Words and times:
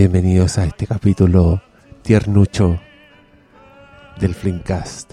Bienvenidos 0.00 0.56
a 0.56 0.64
este 0.64 0.86
capítulo 0.86 1.60
tiernucho 2.00 2.80
del 4.18 4.34
Flimcast. 4.34 5.12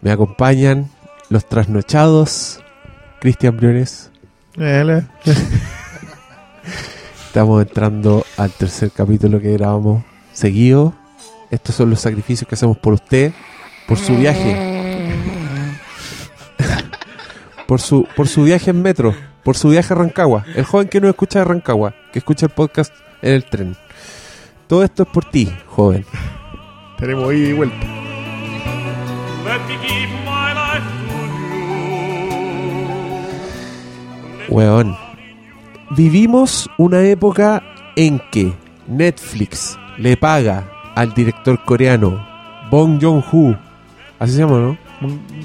Me 0.00 0.10
acompañan 0.10 0.88
los 1.28 1.46
trasnochados, 1.46 2.64
Cristian 3.20 3.58
Briones. 3.58 4.10
Estamos 7.26 7.60
entrando 7.60 8.24
al 8.38 8.50
tercer 8.50 8.90
capítulo 8.92 9.42
que 9.42 9.52
grabamos 9.52 10.02
seguido. 10.32 10.94
Estos 11.50 11.74
son 11.74 11.90
los 11.90 12.00
sacrificios 12.00 12.48
que 12.48 12.54
hacemos 12.54 12.78
por 12.78 12.94
usted, 12.94 13.34
por 13.86 13.98
su 13.98 14.16
viaje. 14.16 15.12
por 17.66 17.82
su, 17.82 18.08
por 18.16 18.26
su 18.26 18.44
viaje 18.44 18.70
en 18.70 18.80
metro, 18.80 19.14
por 19.44 19.58
su 19.58 19.68
viaje 19.68 19.92
a 19.92 19.96
Rancagua. 19.98 20.46
El 20.54 20.64
joven 20.64 20.88
que 20.88 20.98
no 20.98 21.10
escucha 21.10 21.40
de 21.40 21.44
Rancagua, 21.44 21.94
que 22.10 22.20
escucha 22.20 22.46
el 22.46 22.52
podcast 22.52 22.94
en 23.20 23.34
el 23.34 23.44
tren. 23.44 23.76
Todo 24.68 24.84
esto 24.84 25.02
es 25.04 25.08
por 25.08 25.24
ti, 25.24 25.48
joven. 25.66 26.04
Tenemos 26.98 27.32
ida 27.34 27.48
y 27.48 27.52
vuelta. 27.54 27.76
Let 29.44 29.60
me 29.66 29.78
give 29.80 30.10
my 30.24 30.52
life 30.54 30.84
to 31.08 31.16
you. 34.48 34.54
Weón. 34.54 34.96
Vivimos 35.96 36.68
una 36.76 37.00
época 37.02 37.62
en 37.96 38.20
que 38.30 38.52
Netflix 38.86 39.78
le 39.96 40.16
paga 40.18 40.70
al 40.94 41.14
director 41.14 41.58
coreano 41.64 42.22
Bong 42.70 43.00
Joon-ho, 43.00 43.56
así 44.18 44.32
se 44.34 44.40
llama, 44.40 44.58
¿no? 44.58 44.78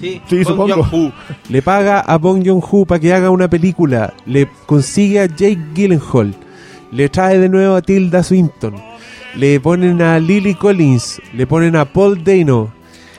Sí, 0.02 0.22
Sí, 0.28 0.44
Bong 0.44 0.70
supongo. 0.70 1.14
Le 1.48 1.62
paga 1.62 2.02
a 2.02 2.18
Bong 2.18 2.44
Joon-ho 2.46 2.86
para 2.86 3.00
que 3.00 3.14
haga 3.14 3.30
una 3.30 3.48
película, 3.50 4.14
le 4.26 4.50
consigue 4.66 5.22
a 5.22 5.28
Jake 5.28 5.60
Gyllenhaal, 5.74 6.34
le 6.92 7.08
trae 7.08 7.40
de 7.40 7.48
nuevo 7.48 7.76
a 7.76 7.82
Tilda 7.82 8.22
Swinton, 8.22 8.76
le 9.36 9.60
ponen 9.60 10.02
a 10.02 10.20
Lily 10.20 10.56
Collins, 10.56 11.22
le 11.34 11.48
ponen 11.48 11.76
a 11.76 11.86
Paul 11.86 12.24
Dano, 12.24 12.72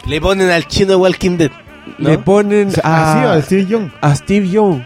Le 0.06 0.20
ponen 0.20 0.50
al 0.50 0.66
chino 0.68 0.90
de 0.90 0.96
Walking 0.96 1.36
Dead. 1.38 1.50
¿no? 1.98 2.08
le 2.08 2.18
ponen 2.18 2.68
Así 2.68 2.80
a, 2.82 3.40
Steve 3.42 3.66
Young. 3.66 3.90
a 4.00 4.14
Steve 4.14 4.48
Young 4.48 4.82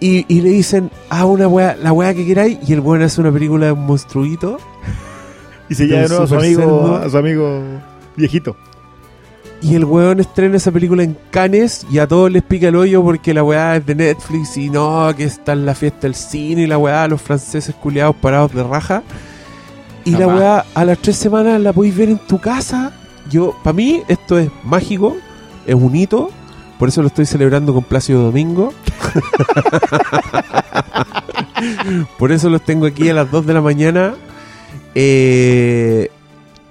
y, 0.00 0.24
y 0.28 0.40
le 0.40 0.50
dicen 0.50 0.90
a 1.10 1.24
una 1.26 1.46
weá, 1.48 1.76
la 1.76 1.92
weá 1.92 2.14
que 2.14 2.26
queráis 2.26 2.58
y 2.66 2.72
el 2.72 2.80
weón 2.80 3.02
hace 3.02 3.20
una 3.20 3.30
película 3.32 3.66
de 3.66 3.72
un 3.72 3.86
monstruito 3.86 4.58
Y 5.68 5.74
se 5.74 5.86
llama 5.86 6.02
de 6.02 6.06
un 6.06 6.10
nuevo 6.10 6.24
a 6.24 6.26
su 6.28 6.34
amigo, 6.36 6.60
cerdo. 6.60 6.94
a 6.96 7.10
su 7.10 7.16
amigo 7.18 7.62
viejito. 8.16 8.56
y 9.62 9.74
el 9.74 9.84
weón 9.84 10.20
estrena 10.20 10.56
esa 10.56 10.70
película 10.72 11.02
en 11.02 11.16
Cannes 11.30 11.86
y 11.90 11.98
a 11.98 12.06
todos 12.08 12.30
les 12.30 12.42
pica 12.42 12.68
el 12.68 12.76
hoyo 12.76 13.02
porque 13.02 13.32
la 13.34 13.42
weá 13.42 13.76
es 13.76 13.86
de 13.86 13.94
Netflix 13.94 14.56
y 14.56 14.68
no, 14.70 15.10
que 15.16 15.24
está 15.24 15.52
en 15.52 15.64
la 15.66 15.74
fiesta 15.74 16.00
del 16.02 16.14
cine 16.14 16.62
y 16.62 16.66
la 16.66 16.78
weá, 16.78 17.06
los 17.08 17.20
franceses 17.22 17.74
culiados 17.74 18.16
parados 18.16 18.52
de 18.54 18.62
raja. 18.62 19.02
Y 20.04 20.10
la 20.10 20.26
weá 20.26 20.64
a 20.74 20.84
las 20.84 20.98
tres 20.98 21.16
semanas 21.16 21.60
la 21.60 21.72
podéis 21.72 21.96
ver 21.96 22.08
en 22.10 22.18
tu 22.18 22.38
casa. 22.38 22.92
Yo, 23.30 23.56
para 23.62 23.74
mí, 23.74 24.02
esto 24.08 24.38
es 24.38 24.50
mágico, 24.62 25.16
es 25.66 25.74
un 25.74 25.96
hito. 25.96 26.30
Por 26.78 26.88
eso 26.88 27.00
lo 27.00 27.08
estoy 27.08 27.24
celebrando 27.24 27.72
con 27.72 27.84
Plácido 27.84 28.22
Domingo. 28.22 28.74
Por 32.18 32.32
eso 32.32 32.50
los 32.50 32.62
tengo 32.62 32.86
aquí 32.86 33.08
a 33.08 33.14
las 33.14 33.30
2 33.30 33.46
de 33.46 33.54
la 33.54 33.60
mañana. 33.60 34.14
Eh, 34.94 36.10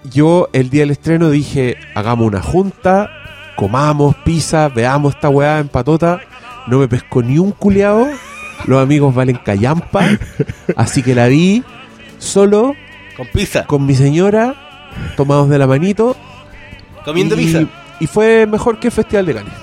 yo 0.03 0.50
el 0.53 0.69
día 0.69 0.81
del 0.81 0.91
estreno 0.91 1.30
dije, 1.30 1.78
hagamos 1.96 2.28
una 2.28 2.41
junta, 2.41 3.09
comamos 3.56 4.16
pizza, 4.24 4.69
veamos 4.69 5.16
esta 5.16 5.30
weá 5.30 5.59
en 5.59 5.69
patota. 5.69 6.22
No 6.68 6.80
me 6.80 6.88
pescó 6.88 7.24
ni 7.24 7.40
un 7.40 7.52
culiao. 7.52 8.07
Los 8.66 8.81
amigos 8.81 9.16
valen 9.16 9.38
callampa. 9.38 10.06
Así 10.75 11.02
que 11.02 11.16
la 11.16 11.28
vi 11.28 11.63
solo 12.19 12.75
Con 13.18 13.28
pizza. 13.28 13.66
con 13.66 13.85
mi 13.85 13.96
señora, 13.96 14.56
tomados 15.16 15.50
de 15.50 15.57
la 15.57 15.68
manito. 15.68 16.16
Comiendo 17.06 17.35
y, 17.35 17.46
pizza. 17.46 17.63
Y 18.00 18.07
fue 18.07 18.46
mejor 18.47 18.79
que 18.79 18.88
el 18.88 18.91
Festival 18.94 19.25
de 19.25 19.34
Cannes. 19.35 19.53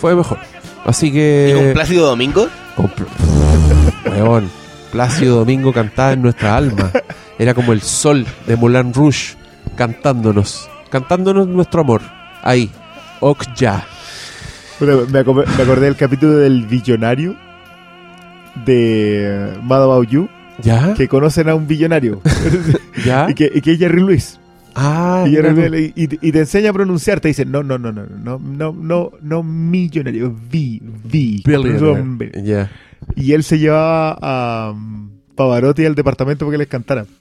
Fue 0.00 0.14
mejor. 0.14 0.38
Así 0.84 1.06
¿Y 1.08 1.12
que... 1.12 1.52
con 1.56 1.72
Plácido 1.72 2.06
Domingo? 2.06 2.48
Con 2.76 2.90
Weón, 4.12 4.50
Plácido 4.92 5.36
Domingo 5.38 5.72
cantaba 5.72 6.12
en 6.12 6.22
nuestra 6.22 6.56
alma. 6.56 6.90
Era 7.38 7.54
como 7.54 7.72
el 7.72 7.80
sol 7.80 8.26
de 8.46 8.56
Moulin 8.56 8.92
Rouge 8.92 9.34
cantándonos, 9.76 10.68
cantándonos 10.90 11.46
nuestro 11.48 11.80
amor. 11.80 12.02
Ahí, 12.42 12.70
Okja. 13.20 13.86
Bueno, 14.78 15.02
me, 15.10 15.20
acor- 15.24 15.46
me 15.56 15.62
acordé 15.62 15.86
del 15.86 15.96
capítulo 15.96 16.32
del 16.36 16.66
billonario 16.66 17.34
de 18.64 19.52
Mad 19.62 19.82
About 19.84 20.08
You, 20.08 20.28
¿Ya? 20.62 20.94
que 20.94 21.08
conocen 21.08 21.48
a 21.48 21.54
un 21.54 21.66
billonario 21.66 22.20
¿Ya? 23.04 23.28
y, 23.30 23.34
que, 23.34 23.50
y 23.54 23.60
que 23.60 23.72
es 23.72 23.78
Jerry 23.78 24.00
Lewis. 24.00 24.40
Ah, 24.76 25.24
y, 25.26 25.30
Jerry 25.30 25.92
te 26.32 26.38
enseña 26.40 26.70
a 26.70 26.72
pronunciar, 26.72 27.20
te 27.20 27.28
dice, 27.28 27.44
no, 27.44 27.62
no, 27.62 27.78
no, 27.78 27.92
no, 27.92 28.06
no, 28.06 28.38
no, 28.40 28.72
no, 28.72 29.12
no 29.20 29.42
millonario, 29.44 30.34
vi, 30.50 30.82
vi. 31.04 31.42
Y 33.14 33.32
él 33.32 33.44
se 33.44 33.58
llevaba 33.58 34.18
a 34.20 34.72
um, 34.72 35.10
Pavarotti 35.36 35.84
al 35.84 35.94
departamento 35.94 36.44
porque 36.44 36.58
les 36.58 36.66
cantara. 36.66 37.06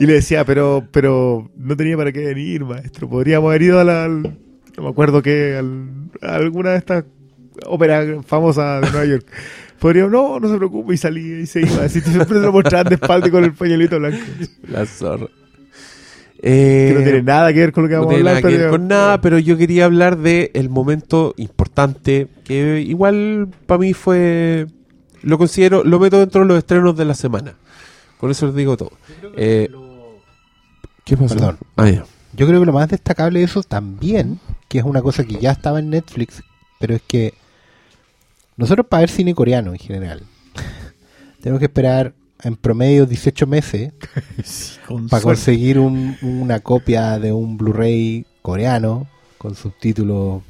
y 0.00 0.06
le 0.06 0.14
decía, 0.14 0.44
pero, 0.44 0.86
pero 0.90 1.50
no 1.56 1.76
tenía 1.76 1.96
para 1.96 2.12
qué 2.12 2.24
venir, 2.26 2.64
maestro. 2.64 3.08
Podríamos 3.08 3.48
haber 3.50 3.62
ido 3.62 3.80
a 3.80 3.84
la, 3.84 4.04
al- 4.04 4.22
no 4.22 4.82
me 4.82 4.88
acuerdo 4.88 5.22
qué, 5.22 5.56
al- 5.56 6.10
a 6.22 6.34
alguna 6.36 6.70
de 6.70 6.78
estas 6.78 7.04
óperas 7.66 8.24
famosas 8.26 8.82
de 8.82 8.90
Nueva 8.90 9.06
York. 9.06 9.26
Podríamos, 9.84 10.12
no, 10.12 10.40
no 10.40 10.48
se 10.48 10.56
preocupe, 10.56 10.94
y 10.94 10.96
salía 10.96 11.40
y 11.40 11.46
se 11.46 11.60
iba. 11.60 11.84
Así 11.84 12.00
siempre 12.00 12.40
lo 12.40 12.50
mostraban 12.52 12.88
de 12.88 12.94
espalda 12.94 13.30
con 13.30 13.44
el 13.44 13.52
pañuelito 13.52 13.98
blanco. 13.98 14.16
La 14.66 14.86
zorra. 14.86 15.26
Eh, 16.38 16.86
Que 16.88 16.94
no 16.98 17.04
tiene 17.04 17.22
nada 17.22 17.52
que 17.52 17.58
ver 17.60 17.72
con 17.72 17.82
lo 17.82 17.88
que 17.90 17.94
no 17.96 18.00
vamos 18.00 18.14
a 18.14 18.16
tiene 18.16 18.30
hablar. 18.30 18.42
nada 18.42 18.50
que 18.50 18.58
ver 18.62 18.70
con 18.70 18.88
nada, 18.88 19.20
pero 19.20 19.38
yo 19.38 19.58
quería 19.58 19.84
hablar 19.84 20.16
de 20.16 20.50
el 20.54 20.70
momento 20.70 21.34
importante 21.36 22.28
que 22.44 22.80
igual 22.80 23.48
para 23.66 23.78
mí 23.78 23.92
fue 23.92 24.68
lo 25.20 25.36
considero, 25.36 25.84
lo 25.84 25.98
meto 26.00 26.18
dentro 26.18 26.40
de 26.40 26.46
los 26.46 26.56
estrenos 26.56 26.96
de 26.96 27.04
la 27.04 27.14
semana. 27.14 27.52
Con 28.18 28.30
eso 28.30 28.46
les 28.46 28.54
digo 28.54 28.78
todo. 28.78 28.92
Eh, 29.36 29.68
¿Qué 31.04 31.14
pasó? 31.18 31.34
Perdón. 31.34 31.58
Ah, 31.76 31.90
ya. 31.90 32.06
Yo 32.32 32.46
creo 32.46 32.58
que 32.60 32.64
lo 32.66 32.72
más 32.72 32.88
destacable 32.88 33.40
de 33.40 33.44
eso 33.44 33.62
también, 33.62 34.40
que 34.66 34.78
es 34.78 34.84
una 34.84 35.02
cosa 35.02 35.24
que 35.24 35.34
ya 35.34 35.50
estaba 35.50 35.78
en 35.78 35.90
Netflix, 35.90 36.42
pero 36.80 36.94
es 36.94 37.02
que 37.06 37.34
nosotros 38.56 38.86
para 38.88 39.00
ver 39.00 39.10
cine 39.10 39.34
coreano 39.34 39.72
en 39.72 39.78
general, 39.78 40.22
tenemos 41.40 41.58
que 41.58 41.66
esperar 41.66 42.12
en 42.42 42.56
promedio 42.56 43.06
18 43.06 43.46
meses 43.46 43.92
para 45.10 45.22
conseguir 45.22 45.78
un- 45.78 46.16
una 46.22 46.60
copia 46.60 47.18
de 47.18 47.32
un 47.32 47.56
Blu-ray 47.56 48.26
coreano 48.42 49.06
con 49.38 49.54
subtítulos 49.54 50.42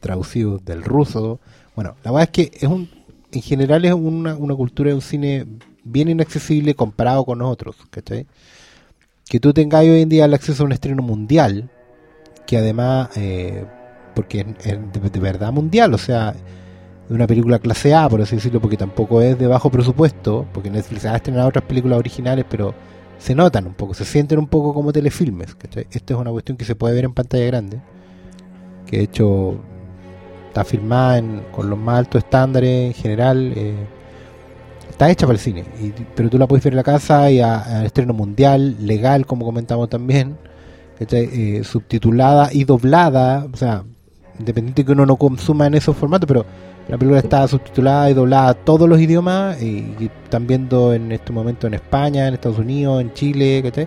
traducidos 0.00 0.64
del 0.64 0.82
ruso. 0.82 1.40
Bueno, 1.74 1.96
la 2.04 2.10
verdad 2.12 2.28
es 2.34 2.50
que 2.50 2.56
es 2.58 2.68
un, 2.70 2.88
en 3.32 3.42
general 3.42 3.84
es 3.84 3.92
una, 3.94 4.34
una 4.34 4.54
cultura 4.54 4.88
de 4.90 4.94
un 4.94 5.00
cine 5.02 5.46
bien 5.82 6.08
inaccesible 6.08 6.74
comparado 6.74 7.24
con 7.24 7.42
otros, 7.42 7.76
¿cachai? 7.90 8.26
Que 9.28 9.40
tú 9.40 9.52
tengas 9.52 9.82
hoy 9.82 10.02
en 10.02 10.08
día 10.08 10.24
el 10.24 10.34
acceso 10.34 10.62
a 10.62 10.66
un 10.66 10.72
estreno 10.72 11.02
mundial, 11.02 11.70
que 12.46 12.58
además, 12.58 13.08
eh, 13.16 13.64
porque 14.14 14.40
es, 14.40 14.66
es 14.66 14.92
de, 14.92 15.10
de 15.10 15.20
verdad 15.20 15.52
mundial, 15.52 15.94
o 15.94 15.98
sea, 15.98 16.34
de 17.10 17.14
una 17.16 17.26
película 17.26 17.58
clase 17.58 17.92
A, 17.94 18.08
por 18.08 18.22
así 18.22 18.36
decirlo, 18.36 18.60
porque 18.60 18.78
tampoco 18.78 19.20
es 19.20 19.38
de 19.38 19.46
bajo 19.46 19.68
presupuesto, 19.68 20.46
porque 20.54 20.70
Netflix 20.70 21.04
ha 21.04 21.16
estrenado 21.16 21.48
otras 21.48 21.64
películas 21.64 21.98
originales, 21.98 22.46
pero 22.48 22.72
se 23.18 23.34
notan 23.34 23.66
un 23.66 23.74
poco, 23.74 23.92
se 23.94 24.04
sienten 24.06 24.38
un 24.38 24.46
poco 24.46 24.72
como 24.72 24.92
telefilmes. 24.92 25.54
¿cachai? 25.56 25.86
Esta 25.90 26.14
es 26.14 26.20
una 26.20 26.30
cuestión 26.30 26.56
que 26.56 26.64
se 26.64 26.74
puede 26.76 26.94
ver 26.94 27.04
en 27.04 27.12
pantalla 27.12 27.44
grande, 27.46 27.80
que 28.86 28.98
de 28.98 29.02
hecho 29.02 29.56
está 30.48 30.64
filmada 30.64 31.18
en- 31.18 31.42
con 31.52 31.68
los 31.68 31.78
más 31.78 31.98
altos 31.98 32.22
estándares 32.24 32.86
en 32.96 33.02
general. 33.02 33.52
eh, 33.56 33.74
está 34.88 35.10
hecha 35.10 35.26
para 35.26 35.34
el 35.36 35.40
cine, 35.40 35.64
pero 36.14 36.30
tú 36.30 36.38
la 36.38 36.46
puedes 36.46 36.62
ver 36.64 36.74
en 36.74 36.76
la 36.76 36.82
casa 36.84 37.30
y 37.30 37.40
al 37.40 37.86
estreno 37.86 38.12
mundial, 38.14 38.76
legal, 38.86 39.26
como 39.26 39.44
comentamos 39.44 39.88
también. 39.88 40.36
Eh, 41.00 41.62
subtitulada 41.64 42.50
y 42.52 42.64
doblada, 42.64 43.46
o 43.52 43.56
sea, 43.56 43.84
independiente 44.40 44.84
que 44.84 44.92
uno 44.92 45.06
no 45.06 45.16
consuma 45.16 45.66
en 45.66 45.74
esos 45.74 45.96
formatos, 45.96 46.26
pero 46.26 46.44
la 46.88 46.98
película 46.98 47.20
está 47.20 47.46
subtitulada 47.46 48.10
y 48.10 48.14
doblada 48.14 48.48
a 48.50 48.54
todos 48.54 48.88
los 48.88 49.00
idiomas 49.00 49.62
y, 49.62 49.94
y 49.98 50.10
están 50.24 50.46
viendo 50.46 50.92
en 50.92 51.12
este 51.12 51.32
momento 51.32 51.66
en 51.66 51.74
España, 51.74 52.26
en 52.26 52.34
Estados 52.34 52.58
Unidos, 52.58 53.00
en 53.00 53.12
Chile, 53.12 53.62
¿cachai? 53.62 53.86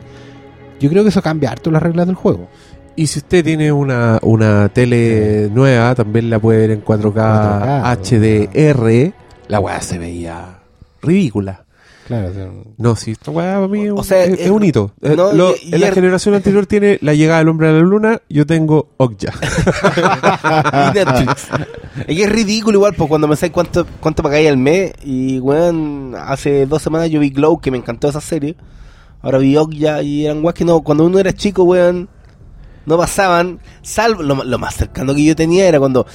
Yo 0.80 0.90
creo 0.90 1.04
que 1.04 1.10
eso 1.10 1.22
cambia 1.22 1.52
harto 1.52 1.72
las 1.72 1.84
reglas 1.84 2.08
del 2.08 2.16
juego. 2.16 2.48
Y 2.96 3.08
si 3.08 3.20
usted 3.20 3.44
tiene 3.44 3.72
una, 3.72 4.20
una 4.22 4.70
tele 4.70 5.50
nueva, 5.52 5.96
también 5.96 6.30
la 6.30 6.40
puede 6.40 6.60
ver 6.60 6.72
en 6.72 6.86
4K, 6.86 7.84
4K, 7.84 9.12
HDR. 9.12 9.14
La 9.48 9.60
weá 9.60 9.82
se 9.82 9.98
veía 9.98 10.60
ridícula. 11.02 11.63
Claro, 12.08 12.28
o 12.30 12.34
sea, 12.34 12.50
No, 12.78 12.96
sí, 12.98 13.12
esta 13.12 13.32
weá 13.32 13.54
para 13.56 13.68
mí 13.70 13.90
O 13.90 14.04
sea, 14.04 14.26
es- 14.26 14.40
es 14.40 14.48
eh, 14.48 14.52
un 14.52 14.64
hito. 14.64 14.92
Eh, 15.02 15.14
no, 15.16 15.32
lo- 15.32 15.56
y- 15.56 15.70
y 15.70 15.76
en 15.76 15.82
la 15.82 15.88
er- 15.88 15.94
generación 15.94 16.36
anterior 16.36 16.66
tiene 16.66 16.98
la 17.02 17.14
llegada 17.14 17.40
del 17.40 17.48
hombre 17.48 17.70
a 17.70 17.72
la 17.72 17.80
luna, 17.80 18.22
yo 18.30 18.46
tengo 18.46 18.90
Okja. 18.98 19.32
Y 20.92 20.94
Netflix. 20.94 21.48
Es 22.00 22.06
que 22.18 22.24
es 22.24 22.30
ridículo 22.32 22.78
igual, 22.80 22.94
pues 22.96 23.08
cuando 23.10 23.28
me 23.28 23.36
sé 23.36 23.52
cuánto, 23.52 23.86
cuánto 24.00 24.24
pagáis 24.24 24.50
al 24.50 24.58
mes. 24.58 24.94
Y, 25.04 25.40
weón, 25.40 26.16
hace 26.18 26.66
dos 26.66 26.82
semanas 26.82 27.10
yo 27.10 27.20
vi 27.20 27.30
Glow, 27.30 27.60
que 27.60 27.72
me 27.72 27.78
encantó 27.78 28.10
esa 28.10 28.22
serie. 28.22 28.56
Ahora 29.22 29.38
vi 29.38 29.56
Okja 29.56 30.02
y 30.02 30.26
eran 30.26 30.44
weas 30.44 30.54
que 30.56 30.66
no, 30.66 30.82
cuando 30.82 31.06
uno 31.06 31.20
era 31.20 31.32
chico, 31.34 31.64
weón, 31.64 32.10
no 32.86 32.98
pasaban. 32.98 33.60
Salvo, 33.82 34.22
lo, 34.24 34.44
lo 34.44 34.60
más 34.60 34.76
cercano 34.76 35.16
que 35.16 35.24
yo 35.24 35.36
tenía 35.36 35.68
era 35.68 35.80
cuando 35.80 36.06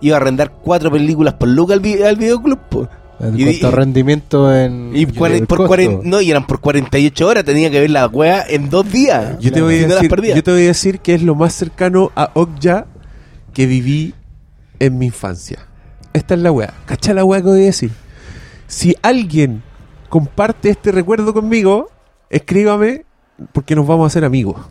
iba 0.00 0.16
a 0.16 0.20
arrendar 0.20 0.52
cuatro 0.62 0.90
películas 0.90 1.34
por 1.34 1.48
Lucas 1.48 1.74
al, 1.74 1.80
vi- 1.80 2.02
al 2.02 2.16
videoclub, 2.16 2.58
pues. 2.68 2.88
En 3.20 3.38
Y- 3.38 3.44
cuanto 3.44 3.68
a 3.68 3.70
rendimiento 3.70 4.54
en. 4.56 4.92
Y 4.94 5.06
cuaren- 5.06 5.46
por. 5.46 5.66
40, 5.66 6.00
no, 6.04 6.20
y 6.20 6.30
eran 6.30 6.46
por 6.46 6.60
48 6.60 7.26
horas, 7.26 7.44
tenía 7.44 7.70
que 7.70 7.80
ver 7.80 7.90
la 7.90 8.06
wea 8.08 8.44
en 8.48 8.68
dos 8.70 8.90
días. 8.90 9.38
Yo 9.40 9.52
te, 9.52 9.62
voy 9.62 9.76
a 9.84 9.88
decir, 9.88 10.10
yo 10.34 10.42
te 10.42 10.50
voy 10.50 10.64
a 10.64 10.66
decir 10.66 10.98
que 11.00 11.14
es 11.14 11.22
lo 11.22 11.34
más 11.34 11.54
cercano 11.54 12.10
a 12.16 12.30
Okja 12.34 12.86
que 13.54 13.66
viví 13.66 14.14
en 14.78 14.98
mi 14.98 15.06
infancia. 15.06 15.66
Esta 16.12 16.34
es 16.34 16.40
la 16.40 16.52
weá. 16.52 16.74
¿Cacha 16.86 17.14
la 17.14 17.24
weá 17.24 17.40
que 17.40 17.48
voy 17.48 17.62
a 17.62 17.66
decir? 17.66 17.90
Si 18.66 18.96
alguien 19.02 19.62
comparte 20.08 20.70
este 20.70 20.90
recuerdo 20.92 21.32
conmigo, 21.32 21.90
escríbame 22.30 23.04
porque 23.52 23.74
nos 23.76 23.86
vamos 23.86 24.04
a 24.04 24.06
hacer 24.08 24.24
amigos. 24.24 24.56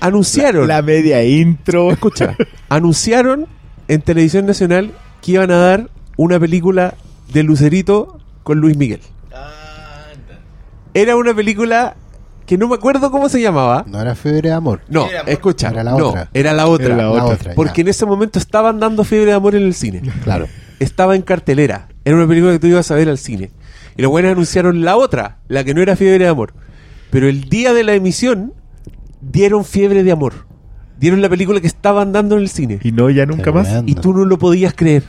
Anunciaron. 0.00 0.68
La 0.68 0.82
media 0.82 1.22
intro. 1.24 1.90
Escucha, 1.90 2.36
anunciaron 2.68 3.46
en 3.88 4.02
Televisión 4.02 4.46
Nacional 4.46 4.92
que 5.22 5.32
iban 5.32 5.50
a 5.50 5.56
dar 5.56 5.90
una 6.16 6.38
película 6.40 6.94
de 7.32 7.42
Lucerito 7.42 8.18
con 8.42 8.58
Luis 8.60 8.76
Miguel. 8.76 9.00
Era 10.92 11.16
una 11.16 11.34
película 11.34 11.96
que 12.46 12.56
no 12.58 12.68
me 12.68 12.74
acuerdo 12.76 13.10
cómo 13.10 13.28
se 13.28 13.40
llamaba. 13.40 13.84
No 13.88 14.00
era 14.00 14.14
fiebre 14.14 14.48
de 14.50 14.52
amor. 14.52 14.80
No, 14.88 15.06
Era- 15.08 15.22
escucha, 15.22 15.70
Era 15.70 15.82
la 15.82 15.92
no, 15.92 16.08
otra. 16.10 16.28
era 16.34 16.52
la 16.52 16.66
otra. 16.66 16.86
Era 16.86 16.96
la 16.98 17.10
otra. 17.10 17.24
otra, 17.24 17.54
Porque 17.54 17.80
en 17.80 17.88
ese 17.88 18.06
momento 18.06 18.38
estaban 18.38 18.78
dando 18.78 19.02
Fiebre 19.02 19.26
de 19.30 19.32
Amor 19.32 19.54
en 19.56 19.62
el 19.64 19.74
cine. 19.74 20.02
Claro. 20.24 20.46
Estaba 20.78 21.16
en 21.16 21.22
cartelera. 21.22 21.88
Era 22.04 22.16
una 22.16 22.26
película 22.26 22.52
que 22.52 22.58
tú 22.58 22.66
ibas 22.66 22.90
a 22.90 22.94
ver 22.96 23.08
al 23.08 23.18
cine. 23.18 23.50
Y 23.96 24.02
los 24.02 24.10
buenos 24.10 24.32
anunciaron 24.32 24.84
la 24.84 24.96
otra, 24.96 25.38
la 25.48 25.64
que 25.64 25.72
no 25.72 25.80
era 25.80 25.96
Fiebre 25.96 26.18
de 26.24 26.28
Amor. 26.28 26.52
Pero 27.10 27.28
el 27.28 27.48
día 27.48 27.72
de 27.72 27.84
la 27.84 27.94
emisión 27.94 28.52
dieron 29.20 29.64
Fiebre 29.64 30.02
de 30.02 30.12
Amor. 30.12 30.46
Dieron 30.98 31.22
la 31.22 31.28
película 31.28 31.60
que 31.60 31.66
estaban 31.66 32.12
dando 32.12 32.36
en 32.36 32.42
el 32.42 32.48
cine. 32.48 32.78
Y 32.82 32.92
no, 32.92 33.08
ya 33.10 33.24
nunca 33.24 33.50
más. 33.52 33.66
Tremendo. 33.68 33.90
Y 33.90 33.94
tú 33.94 34.12
no 34.12 34.24
lo 34.24 34.38
podías 34.38 34.74
creer. 34.74 35.04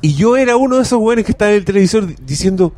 Y 0.00 0.14
yo 0.14 0.36
era 0.36 0.56
uno 0.56 0.76
de 0.76 0.82
esos 0.82 0.98
güeyes 0.98 1.24
que 1.24 1.32
estaba 1.32 1.50
en 1.50 1.56
el 1.58 1.64
televisor 1.64 2.06
di- 2.06 2.16
diciendo, 2.24 2.72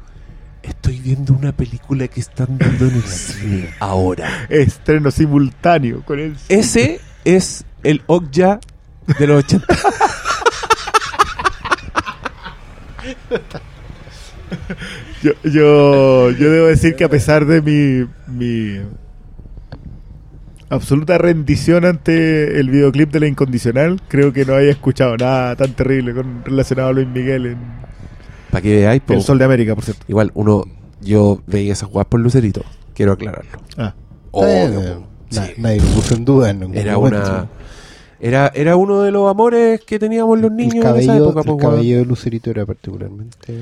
estoy 0.63 0.99
viendo 1.01 1.33
una 1.35 1.53
película 1.53 2.09
que 2.09 2.21
están 2.21 2.57
dando 2.59 2.87
en 2.87 2.95
el 2.95 3.03
cine 3.07 3.71
ahora. 3.79 4.47
Estreno 4.49 5.11
simultáneo 5.11 6.03
con 6.05 6.19
él. 6.19 6.37
Ese 6.49 7.01
es 7.25 7.65
el 7.83 8.03
Okja 8.07 8.61
de 9.19 9.27
los 9.27 9.45
80. 9.45 9.67
Yo, 15.23 15.33
yo, 15.45 16.31
yo 16.31 16.51
debo 16.51 16.67
decir 16.67 16.97
que 16.97 17.05
a 17.05 17.09
pesar 17.09 17.45
de 17.47 17.61
mi, 17.63 18.09
mi 18.27 18.81
absoluta 20.71 21.19
rendición 21.19 21.85
ante 21.85 22.59
el 22.59 22.71
videoclip 22.71 23.11
de 23.13 23.21
la 23.21 23.27
incondicional, 23.27 24.01
creo 24.09 24.33
que 24.33 24.45
no 24.45 24.55
haya 24.55 24.71
escuchado 24.71 25.17
nada 25.17 25.55
tan 25.57 25.73
terrible 25.75 26.15
con, 26.15 26.45
relacionado 26.45 26.89
a 26.89 26.93
Luis 26.93 27.09
Miguel 27.09 27.47
en 27.47 27.59
Para 28.51 28.63
que 28.63 28.77
veáis, 28.77 29.03
El 29.09 29.23
Sol 29.23 29.39
de 29.39 29.45
América, 29.45 29.75
por 29.75 29.85
cierto. 29.85 30.05
igual 30.09 30.31
uno, 30.35 30.65
yo 31.01 31.43
veía 31.47 31.73
esas 31.73 31.89
guapas 31.89 32.11
por 32.11 32.21
Lucerito, 32.21 32.63
quiero 32.95 33.13
aclararlo. 33.13 33.51
Ah, 33.77 33.95
Obvio, 34.31 34.81
eh, 34.81 34.97
na- 35.33 35.47
sí. 35.47 35.53
Nadie 35.59 35.81
lo 35.81 35.87
puso 35.89 36.15
en 36.15 36.25
duda 36.25 36.51
en 36.51 36.61
ningún 36.61 36.77
Era 36.79 36.95
momento. 36.97 37.19
una... 37.31 37.49
Era, 38.23 38.53
era 38.55 38.77
uno 38.77 39.01
de 39.01 39.11
los 39.13 39.31
amores 39.31 39.81
que 39.81 39.99
teníamos 39.99 40.39
los 40.39 40.53
niños 40.53 40.85
el 40.85 40.95
en 40.95 41.01
esa 41.01 41.17
época, 41.17 41.43
po, 41.43 41.55
el 41.55 41.57
weón. 41.65 41.75
cabello 41.77 41.99
de 41.99 42.05
Lucerito 42.05 42.51
era 42.51 42.67
particularmente 42.67 43.55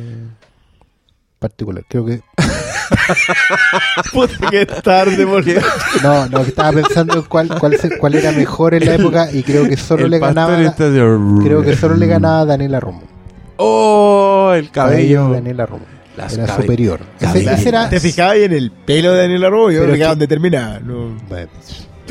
particular. 1.38 1.84
Creo 1.88 2.04
que 2.04 2.20
puta 4.12 4.50
que 4.50 4.66
tarde, 4.66 5.26
porque 5.26 5.60
no, 6.02 6.26
no 6.28 6.40
estaba 6.40 6.72
pensando 6.72 7.14
en 7.14 7.22
cuál 7.22 7.48
cuál 7.58 7.76
se- 7.78 7.98
cuál 7.98 8.14
era 8.14 8.32
mejor 8.32 8.74
en 8.74 8.86
la 8.86 8.94
época 8.94 9.28
y 9.32 9.42
creo 9.42 9.68
que 9.68 9.76
solo 9.76 10.04
El 10.04 10.10
le 10.12 10.18
ganaba 10.18 10.56
de- 10.56 10.72
creo 11.42 11.62
que 11.62 11.76
solo 11.76 11.94
le 11.96 12.06
ganaba 12.06 12.40
a 12.40 12.44
Daniela 12.44 12.80
Romo. 12.80 13.02
¡Oh! 13.56 14.52
El 14.54 14.70
cabello. 14.70 15.28
de 15.28 15.34
Daniela 15.34 15.66
Romo. 15.66 15.84
Las 16.16 16.34
era 16.34 16.46
cabe- 16.46 16.62
superior. 16.62 17.00
cabello. 17.20 17.50
Ese, 17.50 17.60
ese 17.60 17.68
era 17.68 17.88
te 17.88 18.00
fijabas 18.00 18.32
ahí 18.34 18.42
en 18.44 18.52
el 18.52 18.70
pelo 18.72 19.12
de 19.12 19.22
Daniel 19.22 19.44
Arroyo, 19.44 19.80
Pero 19.80 19.92
que 19.92 19.98
es 19.98 20.04
que- 20.04 20.08
donde 20.10 20.26
termina. 20.26 20.80
No. 20.80 21.16
Bueno, 21.28 21.48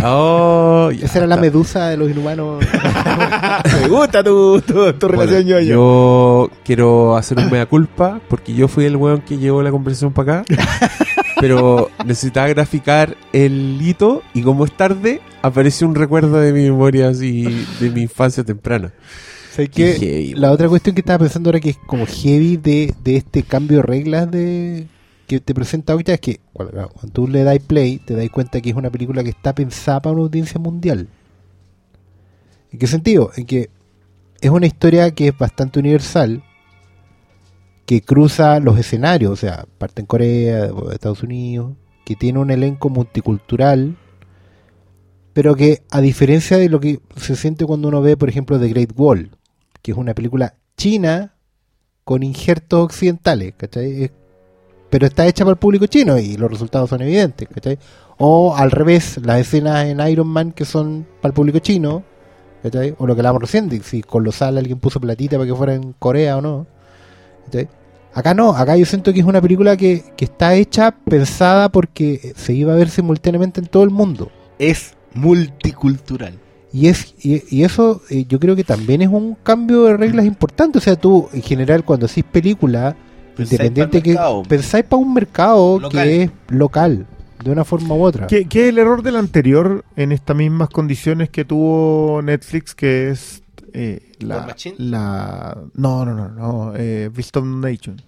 Oh, 0.03 0.91
ya 0.91 1.05
esa 1.05 1.17
era 1.19 1.27
la 1.27 1.37
medusa 1.37 1.89
de 1.89 1.97
los 1.97 2.09
inhumanos. 2.09 2.63
Me 3.81 3.87
gusta 3.87 4.23
tu, 4.23 4.61
tu, 4.61 4.93
tu 4.93 5.07
Bueno, 5.07 5.23
relación 5.23 5.45
ñoño. 5.45 5.65
yo 5.67 6.51
quiero 6.63 7.17
hacer 7.17 7.39
un 7.39 7.49
mea 7.49 7.65
culpa 7.65 8.21
porque 8.29 8.53
yo 8.53 8.67
fui 8.67 8.85
el 8.85 8.95
weón 8.95 9.21
que 9.21 9.37
llevó 9.37 9.61
la 9.63 9.71
conversación 9.71 10.13
para 10.13 10.41
acá. 10.41 10.55
pero 11.39 11.89
necesitaba 12.05 12.47
graficar 12.47 13.15
el 13.33 13.77
hito 13.81 14.21
y 14.33 14.41
como 14.41 14.65
es 14.65 14.75
tarde, 14.75 15.21
apareció 15.41 15.87
un 15.87 15.95
recuerdo 15.95 16.39
de 16.39 16.51
mi 16.53 16.63
memoria 16.63 17.09
así 17.09 17.65
de 17.79 17.89
mi 17.89 18.01
infancia 18.03 18.43
temprana. 18.43 18.91
¿Sabes 19.51 19.69
Qué 19.71 19.93
heavy, 19.93 20.33
La 20.35 20.51
otra 20.51 20.67
cuestión 20.69 20.93
que 20.95 21.01
estaba 21.01 21.19
pensando 21.19 21.49
ahora 21.49 21.59
que 21.59 21.71
es 21.71 21.77
como 21.87 22.05
heavy 22.05 22.57
de, 22.57 22.93
de 23.03 23.17
este 23.17 23.43
cambio 23.43 23.77
de 23.77 23.83
reglas 23.83 24.29
de 24.29 24.87
que 25.27 25.41
te 25.41 25.53
presenta 25.53 25.93
ahorita 25.93 26.13
es 26.13 26.21
que 26.21 26.39
cuando, 26.53 26.89
tú 27.11 27.27
le 27.27 27.43
das 27.43 27.59
play 27.59 27.99
te 27.99 28.15
das 28.15 28.29
cuenta 28.29 28.61
que 28.61 28.69
es 28.69 28.75
una 28.75 28.89
película 28.89 29.23
que 29.23 29.29
está 29.29 29.53
pensada 29.53 30.01
para 30.01 30.13
una 30.13 30.23
audiencia 30.23 30.59
mundial. 30.59 31.09
¿En 32.71 32.79
qué 32.79 32.87
sentido? 32.87 33.31
En 33.35 33.45
que 33.45 33.69
es 34.39 34.49
una 34.49 34.65
historia 34.65 35.11
que 35.11 35.29
es 35.29 35.37
bastante 35.37 35.79
universal, 35.79 36.43
que 37.85 38.01
cruza 38.01 38.59
los 38.59 38.79
escenarios, 38.79 39.31
o 39.31 39.35
sea, 39.35 39.65
parte 39.77 40.01
en 40.01 40.07
Corea, 40.07 40.69
Estados 40.91 41.23
Unidos, 41.23 41.75
que 42.05 42.15
tiene 42.15 42.39
un 42.39 42.51
elenco 42.51 42.89
multicultural, 42.89 43.97
pero 45.33 45.55
que 45.55 45.83
a 45.91 46.01
diferencia 46.01 46.57
de 46.57 46.69
lo 46.69 46.79
que 46.79 46.99
se 47.15 47.35
siente 47.35 47.65
cuando 47.65 47.89
uno 47.89 48.01
ve, 48.01 48.17
por 48.17 48.29
ejemplo, 48.29 48.59
The 48.59 48.69
Great 48.69 48.91
Wall, 48.95 49.31
que 49.81 49.91
es 49.91 49.97
una 49.97 50.13
película 50.13 50.55
china 50.77 51.35
con 52.03 52.23
injertos 52.23 52.85
occidentales, 52.85 53.53
¿cachai? 53.57 54.11
Pero 54.89 55.05
está 55.05 55.25
hecha 55.27 55.43
para 55.43 55.53
el 55.53 55.59
público 55.59 55.85
chino 55.87 56.17
y 56.17 56.37
los 56.37 56.49
resultados 56.49 56.89
son 56.89 57.01
evidentes, 57.01 57.47
¿cachai? 57.47 57.77
O 58.17 58.55
al 58.55 58.71
revés, 58.71 59.19
las 59.23 59.39
escenas 59.39 59.85
en 59.85 59.99
Iron 60.07 60.27
Man 60.27 60.51
que 60.51 60.65
son 60.65 61.05
para 61.21 61.29
el 61.29 61.33
público 61.33 61.59
chino, 61.59 62.03
¿cachai? 62.63 62.95
O 62.97 63.05
lo 63.05 63.15
que 63.15 63.21
hablamos 63.21 63.41
recién, 63.41 63.69
de 63.69 63.81
si 63.81 64.01
Colosal 64.01 64.57
alguien 64.57 64.79
puso 64.79 64.99
platita 64.99 65.37
para 65.37 65.47
que 65.47 65.55
fuera 65.55 65.75
en 65.75 65.93
Corea 65.93 66.37
o 66.37 66.41
no, 66.41 66.67
¿cachai? 67.45 67.67
Acá 68.13 68.33
no, 68.33 68.49
acá 68.49 68.75
yo 68.75 68.85
siento 68.85 69.13
que 69.13 69.19
es 69.19 69.25
una 69.25 69.41
película 69.41 69.77
que, 69.77 70.03
que 70.15 70.25
está 70.25 70.55
hecha, 70.55 70.91
pensada 70.91 71.69
porque 71.69 72.33
se 72.35 72.53
iba 72.53 72.73
a 72.73 72.75
ver 72.75 72.89
simultáneamente 72.89 73.59
en 73.59 73.67
todo 73.67 73.83
el 73.83 73.91
mundo. 73.91 74.31
Es 74.57 74.93
multicultural. 75.13 76.39
Y, 76.73 76.87
es, 76.87 77.13
y, 77.19 77.43
y 77.55 77.63
eso 77.63 78.01
eh, 78.09 78.25
yo 78.27 78.39
creo 78.39 78.55
que 78.55 78.63
también 78.63 79.01
es 79.01 79.09
un 79.09 79.35
cambio 79.35 79.83
de 79.83 79.97
reglas 79.97 80.25
importante. 80.25 80.79
O 80.79 80.81
sea, 80.81 80.95
tú 80.95 81.29
en 81.31 81.43
general 81.43 81.85
cuando 81.85 82.07
hacís 82.07 82.23
película, 82.23 82.95
independiente 83.43 84.01
que 84.03 84.17
pensáis 84.47 84.85
para 84.85 85.01
un 85.01 85.13
mercado 85.13 85.79
Local. 85.79 86.03
que 86.03 86.23
es 86.23 86.31
local, 86.49 87.05
de 87.43 87.51
una 87.51 87.63
forma 87.65 87.93
u 87.95 88.03
otra. 88.03 88.27
¿Qué, 88.27 88.45
qué 88.45 88.63
es 88.63 88.69
el 88.69 88.77
error 88.79 89.01
del 89.03 89.15
anterior 89.15 89.83
en 89.95 90.11
estas 90.11 90.35
mismas 90.35 90.69
condiciones 90.69 91.29
que 91.29 91.45
tuvo 91.45 92.21
Netflix? 92.23 92.73
Que 92.75 93.09
es 93.11 93.43
eh, 93.73 94.11
¿War 94.25 94.55
la, 94.55 94.55
la. 94.77 95.57
No, 95.75 96.05
no, 96.05 96.13
no, 96.15 96.29
no. 96.29 96.73
Eh, 96.75 97.09
Beast 97.13 97.35
of 97.37 97.45
Nation. 97.45 98.01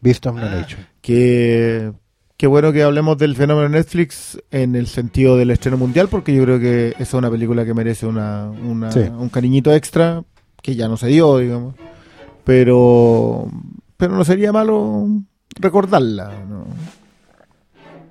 Beast 0.00 0.26
of 0.26 0.36
No 0.36 0.42
Ah. 0.46 0.50
Nation. 0.60 0.80
Que. 1.00 1.92
Qué 2.36 2.48
bueno 2.48 2.72
que 2.72 2.82
hablemos 2.82 3.16
del 3.16 3.36
fenómeno 3.36 3.68
Netflix 3.68 4.36
en 4.50 4.74
el 4.74 4.88
sentido 4.88 5.36
del 5.36 5.50
estreno 5.52 5.76
mundial, 5.78 6.08
porque 6.08 6.34
yo 6.34 6.42
creo 6.42 6.58
que 6.58 6.88
esa 6.88 7.02
es 7.02 7.14
una 7.14 7.30
película 7.30 7.64
que 7.64 7.72
merece 7.72 8.06
una, 8.06 8.50
una- 8.50 8.90
Sí. 8.90 8.98
un 9.00 9.28
cariñito 9.28 9.72
extra, 9.72 10.24
que 10.60 10.74
ya 10.74 10.88
no 10.88 10.96
se 10.96 11.06
dio, 11.06 11.38
digamos. 11.38 11.74
Pero. 12.42 13.48
Pero 13.96 14.14
no 14.16 14.24
sería 14.24 14.52
malo 14.52 15.06
recordarla, 15.56 16.32
¿no? 16.48 16.66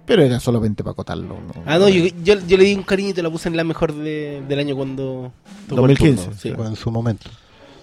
Pero 0.05 0.21
era 0.21 0.39
solamente 0.39 0.83
para 0.83 0.91
acotarlo. 0.93 1.35
¿no? 1.35 1.63
Ah, 1.65 1.77
no, 1.79 1.87
yo, 1.87 2.05
yo, 2.23 2.35
yo 2.45 2.57
le 2.57 2.65
di 2.65 2.73
un 2.75 2.83
cariño 2.83 3.09
y 3.09 3.13
te 3.13 3.23
la 3.23 3.29
puse 3.29 3.47
en 3.47 3.55
la 3.55 3.63
mejor 3.63 3.93
de- 3.93 4.43
del 4.47 4.59
año 4.59 4.75
cuando... 4.75 5.31
tocó 5.67 5.85
el 5.85 5.95
2015, 5.95 6.23
turno, 6.25 6.39
sí. 6.39 6.49
En 6.71 6.75
su 6.75 6.91
momento. 6.91 7.29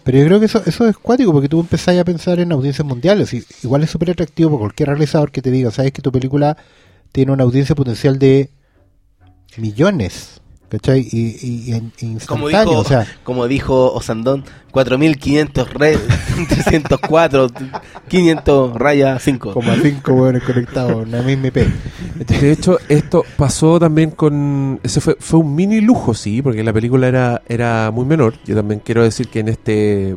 Pero 0.05 0.19
yo 0.19 0.25
creo 0.27 0.39
que 0.41 0.47
eso, 0.47 0.63
eso 0.67 0.87
es 0.89 0.97
cuático 0.99 1.33
porque 1.33 1.49
tú 1.49 1.61
empezás 1.61 1.97
a 1.99 2.05
pensar 2.05 2.39
en 2.41 2.53
audiencias 2.53 2.87
mundiales. 2.87 3.33
Y 3.35 3.45
igual 3.63 3.83
es 3.85 3.91
súper 3.91 4.11
atractivo 4.11 4.51
para 4.51 4.61
cualquier 4.61 4.89
realizador 4.91 5.31
que 5.31 5.41
te 5.43 5.51
diga, 5.51 5.71
sabes 5.71 5.93
que 5.93 6.03
tu 6.03 6.11
película 6.13 6.57
tiene 7.13 7.33
una 7.33 7.45
audiencia 7.45 7.75
potencial 7.75 8.19
de 8.19 8.51
millones. 9.57 10.40
¿Cachai? 10.71 11.01
Y, 11.11 11.37
y, 11.43 11.65
y 11.67 11.73
en- 11.73 11.93
Como 12.27 12.49
instantáneo, 12.49 12.71
dijo, 12.71 12.81
o 12.81 12.85
sea, 12.85 13.07
como 13.25 13.47
dijo 13.49 13.93
Osandón, 13.93 14.45
4500 14.71 15.75
red, 15.75 15.99
304, 16.49 17.49
500 18.09 18.75
raya 18.77 19.19
5. 19.19 19.53
como 19.53 19.71
a 19.73 19.77
cinco 19.77 20.13
hueones 20.13 20.43
conectados, 20.43 21.07
una 21.07 21.23
misma 21.23 21.49
IP. 21.49 21.57
De 22.27 22.53
hecho, 22.53 22.79
esto 22.89 23.25
pasó 23.37 23.79
también 23.79 24.11
con. 24.13 24.81
Ese 24.83 25.01
fue, 25.01 25.17
fue 25.19 25.41
un 25.41 25.55
mini 25.55 25.81
lujo, 25.81 26.15
sí, 26.15 26.43
porque 26.43 26.63
la 26.63 26.73
película 26.73 27.09
era, 27.09 27.43
era 27.49 27.91
muy 27.91 28.05
menor. 28.05 28.35
Yo 28.45 28.55
también 28.55 28.81
quiero 28.85 29.03
decir 29.03 29.29
que 29.29 29.41
en 29.41 29.49
este. 29.49 30.17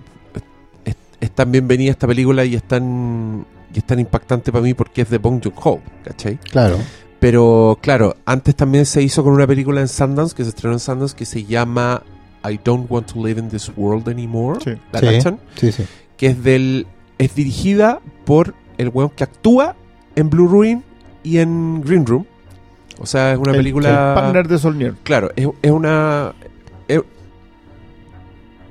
Es, 0.85 0.95
es 1.19 1.31
tan 1.31 1.51
bienvenida 1.51 1.91
esta 1.91 2.07
película 2.07 2.45
y 2.45 2.55
es 2.55 2.63
tan, 2.63 3.45
y 3.73 3.77
es 3.79 3.83
tan 3.85 3.99
impactante 3.99 4.51
para 4.51 4.63
mí 4.63 4.73
porque 4.73 5.01
es 5.01 5.09
de 5.09 5.17
Bong 5.17 5.41
Joon-ho, 5.43 5.79
¿cachai? 6.03 6.37
Claro. 6.37 6.77
Pero 7.23 7.79
claro, 7.81 8.17
antes 8.25 8.53
también 8.53 8.85
se 8.85 9.01
hizo 9.01 9.23
con 9.23 9.31
una 9.31 9.47
película 9.47 9.79
en 9.79 9.87
Sundance, 9.87 10.35
que 10.35 10.43
se 10.43 10.49
estrenó 10.49 10.73
en 10.75 10.79
Sundance, 10.81 11.15
que 11.15 11.23
se 11.23 11.45
llama 11.45 12.03
I 12.43 12.59
Don't 12.61 12.91
Want 12.91 13.13
to 13.13 13.25
Live 13.25 13.39
in 13.39 13.47
This 13.47 13.71
World 13.77 14.09
Anymore. 14.09 14.59
Sí. 14.61 14.71
¿La 14.91 14.99
Sí. 14.99 15.05
cachan? 15.05 15.39
Sí, 15.55 15.71
sí. 15.71 15.85
Que 16.17 16.27
es 16.27 16.43
del. 16.43 16.85
Es 17.17 17.33
dirigida 17.33 18.01
por 18.25 18.53
el 18.77 18.89
weón 18.89 19.09
que 19.11 19.23
actúa 19.23 19.77
en 20.17 20.29
Blue 20.29 20.49
Ruin 20.49 20.83
y 21.23 21.37
en 21.37 21.79
Green 21.79 22.05
Room. 22.05 22.25
O 22.99 23.05
sea, 23.05 23.31
es 23.31 23.37
una 23.37 23.51
El- 23.51 23.57
película. 23.57 23.89
El 24.09 24.15
partner 24.15 24.47
de 24.49 24.57
Solnier. 24.57 24.93
Claro, 25.03 25.31
es, 25.37 25.47
es 25.61 25.71
una. 25.71 26.33
Es, 26.89 26.99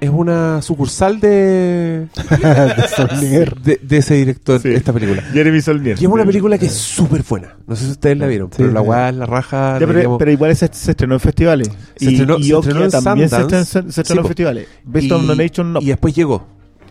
es 0.02 0.10
una 0.10 0.60
sucursal 0.62 1.20
de, 1.20 2.08
de 2.30 2.88
Solnier. 2.96 3.54
de, 3.60 3.78
de 3.82 3.96
ese 3.98 4.14
director, 4.14 4.60
Sí. 4.60 4.68
esta 4.70 4.92
película. 4.92 5.22
Jeremy 5.32 5.60
Solnier. 5.60 5.96
Y 6.00 6.04
es 6.04 6.10
una 6.10 6.24
película 6.24 6.58
que 6.58 6.66
es 6.66 6.72
súper 6.74 7.22
buena. 7.28 7.56
No 7.66 7.76
sé 7.76 7.84
si 7.84 7.90
ustedes 7.92 8.18
la 8.18 8.26
vieron, 8.26 8.48
Sí, 8.48 8.56
pero 8.58 8.72
la 8.72 8.82
sí. 8.82 8.86
weá 8.88 9.08
es 9.10 9.14
la 9.14 9.26
raja. 9.26 9.78
Ya, 9.78 9.86
pero, 9.86 10.30
igual 10.32 10.56
se, 10.56 10.68
se 10.72 10.90
estrenó 10.90 11.14
en 11.14 11.20
festivales. 11.20 11.68
Se 11.96 12.04
y 12.04 12.14
estrenó- 12.14 12.38
y 12.38 12.44
se 12.44 12.54
estrenó 12.56 12.84
en 12.84 12.90
también 12.90 13.28
se 13.28 13.36
Sundance. 13.36 13.62
estrenó, 13.62 13.92
se 13.92 14.00
estrenó 14.00 14.20
Sí, 14.22 14.24
en 14.24 14.28
festivales. 14.28 14.68
Based 14.84 15.08
y, 15.08 15.12
on 15.12 15.26
the 15.28 15.36
Nation, 15.36 15.72
no. 15.72 15.80
y 15.80 15.86
después 15.86 16.14
llegó. 16.14 16.46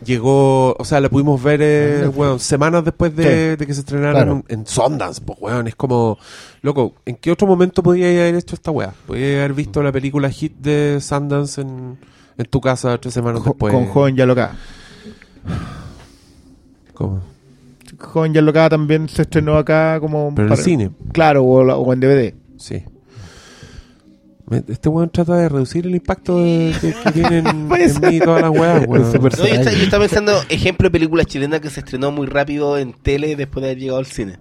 Llegó, 0.06 0.74
o 0.80 0.84
sea, 0.86 1.00
la 1.00 1.10
pudimos 1.10 1.44
ver 1.44 1.60
eh, 1.62 2.08
weón, 2.08 2.40
semanas 2.40 2.84
después 2.84 3.16
de, 3.16 3.56
de 3.56 3.68
que 3.68 3.74
se 3.76 3.82
estrenara 3.82 4.14
Claro. 4.14 4.44
en, 4.48 4.60
en 4.62 4.66
Sundance. 4.66 5.22
Pues, 5.22 5.38
weón, 5.40 5.68
es 5.68 5.76
como, 5.76 6.18
loco, 6.64 6.96
¿en 7.06 7.18
qué 7.18 7.30
otro 7.30 7.46
momento 7.46 7.84
podía 7.84 8.08
haber 8.08 8.34
hecho 8.36 8.56
esta 8.56 8.72
weá? 8.72 8.94
Podía 9.06 9.40
haber 9.40 9.54
visto 9.54 9.84
la 9.84 9.92
película 9.92 10.30
hit 10.32 10.56
de 10.58 10.98
Sundance 11.02 11.62
en, 11.62 12.00
en 12.38 12.46
tu 12.46 12.62
casa 12.62 12.98
tres 12.98 13.14
semanas 13.14 13.42
Jo- 13.42 13.50
después. 13.52 13.74
con 13.74 13.86
Joven 13.88 14.16
Yalocada. 14.16 14.56
¿Cómo? 16.94 17.22
Joven 18.00 18.34
Yalocada 18.34 18.70
también 18.70 19.08
se 19.10 19.24
estrenó 19.24 19.58
acá 19.58 20.00
como... 20.00 20.34
Pero 20.36 20.48
en 20.48 20.54
el 20.54 20.58
cine, 20.60 20.92
Claro, 21.12 21.44
o, 21.44 21.64
la- 21.64 21.78
o 21.78 21.94
en 21.94 22.00
DVD. 22.00 22.34
sí. 22.58 22.84
Este 24.68 24.90
weón 24.90 25.10
trata 25.10 25.38
de 25.38 25.48
reducir 25.48 25.86
el 25.88 25.96
impacto 25.96 26.40
de- 26.40 26.74
que, 26.82 26.94
que 26.94 27.12
tienen 27.14 27.48
en 27.48 27.70
mí 27.70 28.20
todas 28.20 28.42
las 28.42 28.52
weas, 28.52 28.86
weón. 28.86 29.04
No, 29.04 29.14
yo, 29.14 29.28
estaba, 29.30 29.48
Ay. 29.48 29.78
yo 29.78 29.84
estaba 29.84 30.04
pensando, 30.04 30.34
ejemplo 30.50 30.88
de 30.88 30.92
película 30.92 31.24
chilena 31.24 31.62
que 31.62 31.70
se 31.70 31.80
estrenó 31.80 32.12
muy 32.12 32.28
rápido 32.28 32.78
en 32.78 32.92
tele 32.92 33.38
después 33.38 33.62
de 33.64 33.70
haber 33.70 33.80
llegado 33.80 34.00
al 34.00 34.08
cine. 34.08 34.40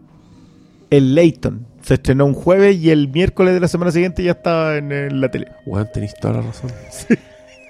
El 0.90 1.14
Layton. 1.14 1.64
Se 1.82 1.94
estrenó 1.94 2.26
un 2.26 2.35
jueves 2.35 2.76
y 2.78 2.90
el 2.90 3.06
miércoles 3.09 3.54
de 3.54 3.61
la 3.61 3.68
semana 3.68 3.92
siguiente 3.92 4.25
ya 4.25 4.32
estaba 4.32 4.76
en, 4.78 4.90
en 4.90 5.20
la 5.20 5.30
tele. 5.30 5.47
Weón, 5.64 5.87
tenéis 5.94 6.12
toda 6.20 6.35
la 6.35 6.40
razón. 6.42 6.73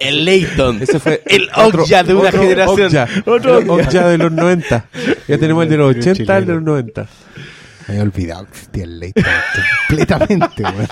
El 0.01 0.25
Layton. 0.25 0.83
Ese 0.83 0.99
fue 0.99 1.23
El 1.27 1.49
otro- 1.55 1.83
Okja 1.85 2.03
de 2.03 2.15
una 2.15 2.29
otro 2.31 2.43
generación. 2.43 2.87
Okja. 2.89 3.09
Otro 3.27 3.59
El 3.59 3.71
Okja 3.71 4.09
de 4.09 4.19
los 4.19 4.33
90. 4.33 4.87
Ya 5.29 5.39
tenemos 5.39 5.63
el 5.65 5.71
de 5.71 5.77
los 5.77 5.97
80, 5.97 6.39
el 6.39 6.47
de 6.47 6.55
los 6.55 6.63
90. 6.63 7.03
Me 7.87 7.93
había 7.95 8.03
olvidado 8.03 8.45
que 8.47 8.51
existía 8.53 8.85
el 8.85 8.99
Layton 9.01 9.25
completamente, 9.89 10.63
weón. 10.63 10.89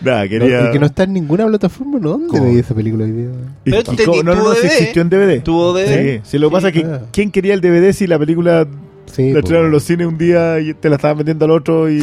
Nada, 0.00 0.22
No, 0.24 0.28
quería... 0.30 0.68
y 0.68 0.72
que 0.72 0.78
no 0.78 0.86
está 0.86 1.02
en 1.02 1.12
ninguna 1.12 1.46
plataforma, 1.46 1.98
¿no? 1.98 2.10
¿Dónde 2.12 2.28
¿Cómo? 2.28 2.44
veía 2.46 2.60
esa 2.60 2.74
película 2.74 3.04
hoy 3.04 3.12
día? 3.12 3.28
Y- 3.64 3.70
Pero 3.70 3.92
y 3.92 3.96
te- 3.96 4.04
co- 4.04 4.16
no, 4.16 4.22
no, 4.22 4.34
no, 4.36 4.40
tuvo 4.40 4.54
DVD. 4.54 4.64
existió 4.66 5.02
en 5.02 5.10
DVD. 5.10 5.42
Tuvo 5.42 5.72
DVD. 5.74 6.14
Sí, 6.16 6.20
sí, 6.24 6.38
lo 6.38 6.48
que 6.48 6.52
pasa 6.54 6.68
es 6.68 6.74
que 6.74 6.84
ah. 6.86 7.00
¿quién 7.12 7.30
quería 7.30 7.52
el 7.54 7.60
DVD 7.60 7.92
si 7.92 8.06
la 8.06 8.18
película 8.18 8.66
Sí, 9.12 9.32
la 9.32 9.40
estrenaron 9.40 9.66
en 9.66 9.72
los 9.72 9.82
cines 9.84 10.06
un 10.06 10.16
día 10.16 10.58
y 10.60 10.72
te 10.74 10.88
la 10.88 10.96
estaban 10.96 11.18
vendiendo 11.18 11.44
al 11.44 11.50
otro 11.50 11.90
y, 11.90 12.02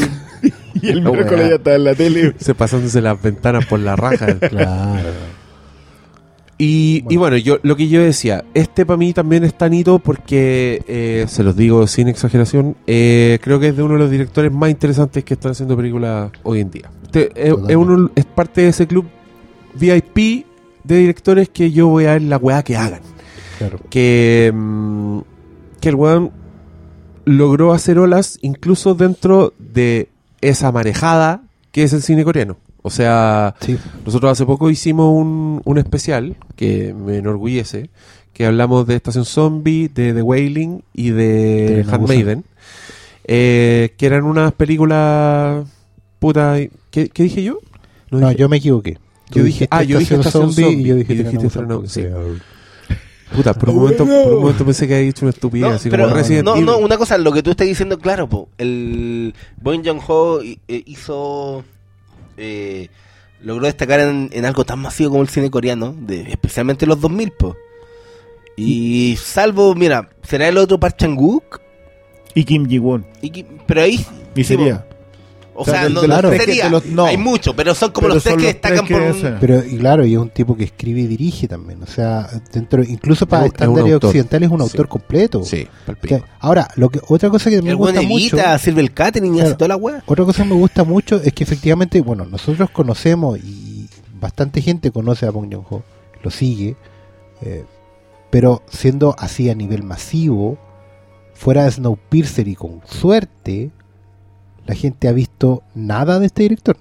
y 0.81 0.89
el 0.89 1.03
La 1.03 1.11
miércoles 1.11 1.50
ya 1.50 1.55
está 1.55 1.75
en 1.75 1.83
la 1.83 1.95
tele? 1.95 2.33
Se 2.39 2.53
pasándose 2.55 3.01
las 3.01 3.21
ventanas 3.21 3.65
por 3.65 3.79
la 3.79 3.95
raja. 3.95 4.27
Claro. 4.50 5.09
Y, 6.57 7.03
y 7.09 7.17
bueno, 7.17 7.38
yo 7.38 7.57
lo 7.63 7.75
que 7.75 7.88
yo 7.88 8.01
decía, 8.03 8.43
este 8.53 8.85
para 8.85 8.97
mí 8.97 9.13
también 9.13 9.43
es 9.43 9.57
tan 9.57 9.73
hito 9.73 9.97
porque, 9.97 10.83
eh, 10.88 11.25
se 11.27 11.41
los 11.41 11.55
digo 11.55 11.88
sin 11.88 12.07
exageración, 12.07 12.75
eh, 12.85 13.39
creo 13.41 13.59
que 13.59 13.69
es 13.69 13.75
de 13.77 13.81
uno 13.81 13.95
de 13.95 14.00
los 14.01 14.11
directores 14.11 14.51
más 14.51 14.69
interesantes 14.69 15.23
que 15.23 15.33
están 15.33 15.53
haciendo 15.53 15.75
películas 15.75 16.31
hoy 16.43 16.59
en 16.59 16.69
día. 16.69 16.91
Este, 17.03 17.31
es, 17.33 17.50
Totalmente. 17.50 17.71
es 17.73 17.77
uno- 17.77 18.11
es 18.13 18.25
parte 18.25 18.61
de 18.61 18.67
ese 18.67 18.85
club 18.85 19.05
VIP 19.73 20.45
de 20.83 20.97
directores 20.97 21.50
que 21.50 21.71
yo 21.71 21.88
voy 21.88 22.05
a 22.05 22.13
ver 22.13 22.21
la 22.21 22.38
weá 22.38 22.61
que 22.61 22.77
hagan. 22.77 23.01
claro. 23.57 23.79
Que, 23.89 24.51
mm, 24.53 25.19
que 25.79 25.89
el 25.89 25.95
weón 25.95 26.31
logró 27.25 27.73
hacer 27.73 27.97
olas 27.97 28.38
incluso 28.43 28.93
dentro 28.93 29.53
de 29.57 30.09
esa 30.41 30.71
marejada 30.71 31.41
que 31.71 31.83
es 31.83 31.93
el 31.93 32.01
cine 32.01 32.24
coreano. 32.24 32.57
O 32.83 32.89
sea, 32.89 33.55
Sí, 33.62 33.77
nosotros 34.05 34.31
hace 34.31 34.45
poco 34.45 34.69
hicimos 34.69 35.13
un, 35.15 35.62
un 35.63 35.77
especial 35.77 36.36
que 36.55 36.93
me 36.93 37.17
enorgullece, 37.17 37.89
que 38.33 38.45
hablamos 38.48 38.88
de 38.88 38.95
Estación 38.95 39.25
Zombie, 39.25 39.88
de 39.88 40.13
The 40.13 40.21
Wailing 40.21 40.83
y 40.93 41.12
de 41.12 41.86
a 41.88 41.93
Handmaiden, 41.95 42.43
eh, 43.25 43.93
que 43.98 44.05
eran 44.05 44.24
unas 44.24 44.53
películas... 44.53 45.65
Puta, 46.19 46.55
¿qué, 46.91 47.10
qué 47.10 47.24
dije 47.24 47.43
yo? 47.43 47.60
no, 48.12 48.19
dije- 48.29 48.36
yo 48.39 48.50
me 48.50 48.57
equivoqué. 48.57 48.98
Yo 49.31 49.43
dije- 49.43 49.67
ah, 49.71 49.83
yo 49.83 49.98
dije 50.00 50.15
Estación 50.15 50.51
Zombie 50.53 50.81
y 50.81 50.83
yo 50.83 50.95
dije 50.95 51.13
y 51.13 51.19
a 51.25 51.31
Busan, 51.39 51.88
Sí. 51.88 52.01
Puta, 53.35 53.53
por 53.53 53.69
un, 53.69 53.75
momento, 53.75 54.05
por 54.05 54.33
un 54.33 54.41
momento 54.41 54.65
pensé 54.65 54.88
que 54.88 54.95
había 54.95 55.05
dicho 55.05 55.23
una 55.25 55.29
estupidez, 55.31 55.69
No, 55.69 55.75
así 55.75 55.89
pero 55.89 56.03
como 56.03 56.15
Resident 56.15 56.45
no, 56.45 56.53
Evil. 56.55 56.65
no, 56.65 56.77
una 56.79 56.97
cosa, 56.97 57.17
lo 57.17 57.31
que 57.31 57.41
tú 57.41 57.51
estás 57.51 57.65
diciendo, 57.67 57.97
claro, 57.97 58.27
po, 58.27 58.50
el 58.57 59.33
Bong 59.61 59.85
Joon-ho 59.85 60.41
eh, 60.41 60.57
hizo, 60.85 61.63
eh, 62.38 62.89
logró 63.41 63.65
destacar 63.67 64.01
en, 64.01 64.29
en 64.33 64.45
algo 64.45 64.65
tan 64.65 64.79
masivo 64.79 65.11
como 65.11 65.21
el 65.23 65.29
cine 65.29 65.50
coreano, 65.50 65.95
de, 65.97 66.23
especialmente 66.23 66.85
los 66.85 67.00
2000, 67.00 67.31
po. 67.31 67.55
Y 68.57 69.15
salvo, 69.17 69.73
mira, 69.75 70.09
será 70.23 70.50
el 70.50 70.57
otro 70.57 70.77
Park 70.79 70.97
Chan-wook, 70.97 71.61
Y 72.35 72.43
Kim 72.43 72.67
Ji-won. 72.67 73.05
y 73.21 73.43
pero 73.65 73.81
ahí... 73.81 74.05
Y 74.35 74.43
sería. 74.43 74.85
O 75.61 75.63
O 75.63 75.65
sea, 75.73 75.89
no, 75.89 76.01
tres 76.01 76.31
que- 76.31 76.37
sería, 76.39 76.63
de 76.65 76.69
los- 76.71 76.85
no. 76.87 77.05
hay 77.05 77.17
muchos, 77.17 77.53
pero 77.55 77.75
son 77.75 77.91
como 77.91 78.05
Pero 78.07 78.15
los 78.15 78.23
tres 78.23 78.35
que 78.37 78.45
destacan 78.45 78.87
por 78.87 79.01
un... 79.01 79.37
Pero, 79.39 79.63
y 79.65 79.77
claro, 79.77 80.05
y 80.05 80.13
es 80.13 80.19
un 80.19 80.29
tipo 80.29 80.57
que 80.57 80.63
escribe 80.63 81.01
y 81.01 81.07
dirige 81.07 81.47
también. 81.47 81.83
O 81.83 81.85
sea, 81.87 82.27
dentro, 82.51 82.83
incluso 82.83 83.27
para 83.27 83.45
Es 83.45 83.51
estándares 83.53 83.93
autor. 83.93 84.07
occidentales 84.09 84.47
es 84.47 84.51
un 84.53 84.59
Sí. 84.59 84.63
autor 84.63 84.87
completo. 84.87 85.43
Sí, 85.43 85.67
O 85.83 85.85
sea, 85.85 85.95
pico. 85.95 86.21
ahora, 86.39 86.67
lo 86.75 86.89
que, 86.89 86.99
otra 87.07 87.29
cosa 87.29 87.49
que 87.49 87.61
me 87.61 87.69
El 87.69 87.75
gusta 87.75 88.01
mucho. 88.01 88.37
sirve 88.59 88.81
el 88.81 88.93
catering 88.93 89.35
y 89.35 89.37
hace 89.39 89.43
Claro. 89.49 89.57
toda 89.57 89.67
la 89.69 89.75
weá. 89.75 90.03
Otra 90.07 90.25
cosa 90.25 90.43
que 90.43 90.49
me 90.49 90.55
gusta 90.55 90.83
mucho 90.83 91.21
es 91.21 91.31
que 91.33 91.43
efectivamente, 91.43 92.01
bueno, 92.01 92.25
nosotros 92.25 92.69
conocemos 92.71 93.37
y 93.39 93.87
bastante 94.19 94.61
gente 94.61 94.91
conoce 94.91 95.25
a 95.25 95.31
Bong 95.31 95.51
Joon-ho, 95.53 95.83
lo 96.23 96.31
sigue, 96.31 96.75
eh, 97.43 97.65
pero 98.29 98.63
siendo 98.69 99.15
así 99.19 99.49
a 99.49 99.55
nivel 99.55 99.83
masivo, 99.83 100.57
fuera 101.33 101.63
de 101.65 101.71
Snowpiercer 101.71 102.47
y 102.47 102.55
con 102.55 102.81
suerte, 102.85 103.71
la 104.65 104.75
gente 104.75 105.07
ha 105.07 105.11
visto 105.11 105.63
nada 105.75 106.19
de 106.19 106.27
este 106.27 106.43
director. 106.43 106.77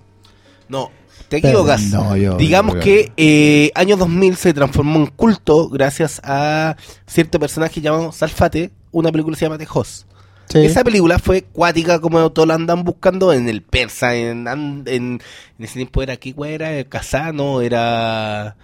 No, 0.68 0.90
te 1.28 1.38
equivocas. 1.38 1.82
no, 1.82 2.16
yo- 2.16 2.36
Digamos 2.36 2.74
yo- 2.74 2.80
que 2.80 3.12
eh, 3.16 3.70
año 3.74 3.96
2000 3.96 4.36
se 4.36 4.52
transformó 4.54 4.98
en 4.98 5.06
culto 5.06 5.68
gracias 5.68 6.20
a 6.24 6.76
cierto 7.06 7.38
personaje 7.40 7.80
llamado 7.80 8.12
Salfate, 8.12 8.70
una 8.92 9.10
película 9.10 9.34
que 9.34 9.38
se 9.40 9.46
llama 9.46 9.58
The 9.58 9.68
Host. 9.72 10.06
Esa 10.52 10.82
película 10.82 11.20
fue 11.20 11.42
cuática 11.42 12.00
como 12.00 12.30
todos 12.32 12.48
la 12.48 12.54
andan 12.54 12.82
buscando 12.82 13.32
en 13.32 13.48
el 13.48 13.62
persa, 13.62 14.16
en, 14.16 14.48
en, 14.48 14.82
en 14.86 15.20
ese 15.60 15.74
tiempo 15.74 16.02
era 16.02 16.18
wea 16.36 16.50
era, 16.50 16.84
Casano, 16.84 17.60
era... 17.60 18.56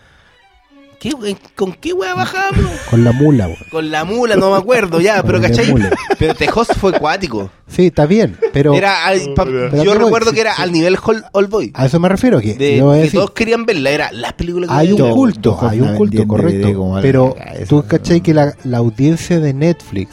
¿Qué, 0.99 1.11
we- 1.15 1.37
¿Con 1.55 1.73
qué 1.75 1.93
wea 1.93 2.15
bajamos? 2.15 2.65
Con 2.91 3.05
la 3.05 3.12
mula, 3.12 3.47
weón. 3.47 3.59
Con 3.71 3.91
la 3.91 4.05
mula, 4.05 4.35
no 4.37 4.50
me 4.53 4.57
acuerdo 4.57 5.00
ya, 5.00 5.23
pero 5.23 5.41
¿cachai? 5.41 5.73
Pero 6.19 6.35
The 6.35 6.49
Host 6.55 6.73
fue 6.81 6.93
cuático. 6.99 7.50
Sí, 7.69 7.87
está 7.88 8.07
bien, 8.07 8.37
pero 8.53 8.73
Era 8.75 9.05
al- 9.07 9.35
pa- 9.35 9.45
Pero 9.45 9.67
¿a 9.81 9.85
yo 9.85 9.95
voy? 9.95 10.05
recuerdo 10.05 10.31
Sí, 10.31 10.35
que 10.37 10.41
era 10.41 10.55
sí. 10.57 10.62
al 10.62 10.73
nivel 10.73 10.97
Hol- 10.97 11.25
Old 11.33 11.50
Boy. 11.50 11.71
a 11.75 11.87
eso 11.87 12.00
me 12.00 12.09
refiero, 12.09 12.41
que, 12.41 12.55
De, 12.55 12.79
yo 12.79 12.87
voy 12.87 12.95
a 12.95 12.97
que 12.99 13.03
decir, 13.05 13.21
todos 13.21 13.31
querían 13.33 13.67
verla, 13.67 13.91
era 13.91 14.11
la 14.12 14.35
película 14.37 14.67
que 14.69 14.73
hay 14.73 14.93
un 14.93 14.99
Yo- 14.99 15.11
culto, 15.15 15.59
yo 15.61 15.69
hay 15.69 15.81
un 15.81 15.97
culto, 15.97 16.26
correcto, 16.26 16.99
pero 17.03 17.37
tú 17.69 17.76
¿no? 17.76 17.83
cachai 17.87 18.21
que 18.23 18.33
la, 18.33 18.55
la 18.65 18.79
audiencia 18.79 19.38
de 19.38 19.53
Netflix 19.53 20.09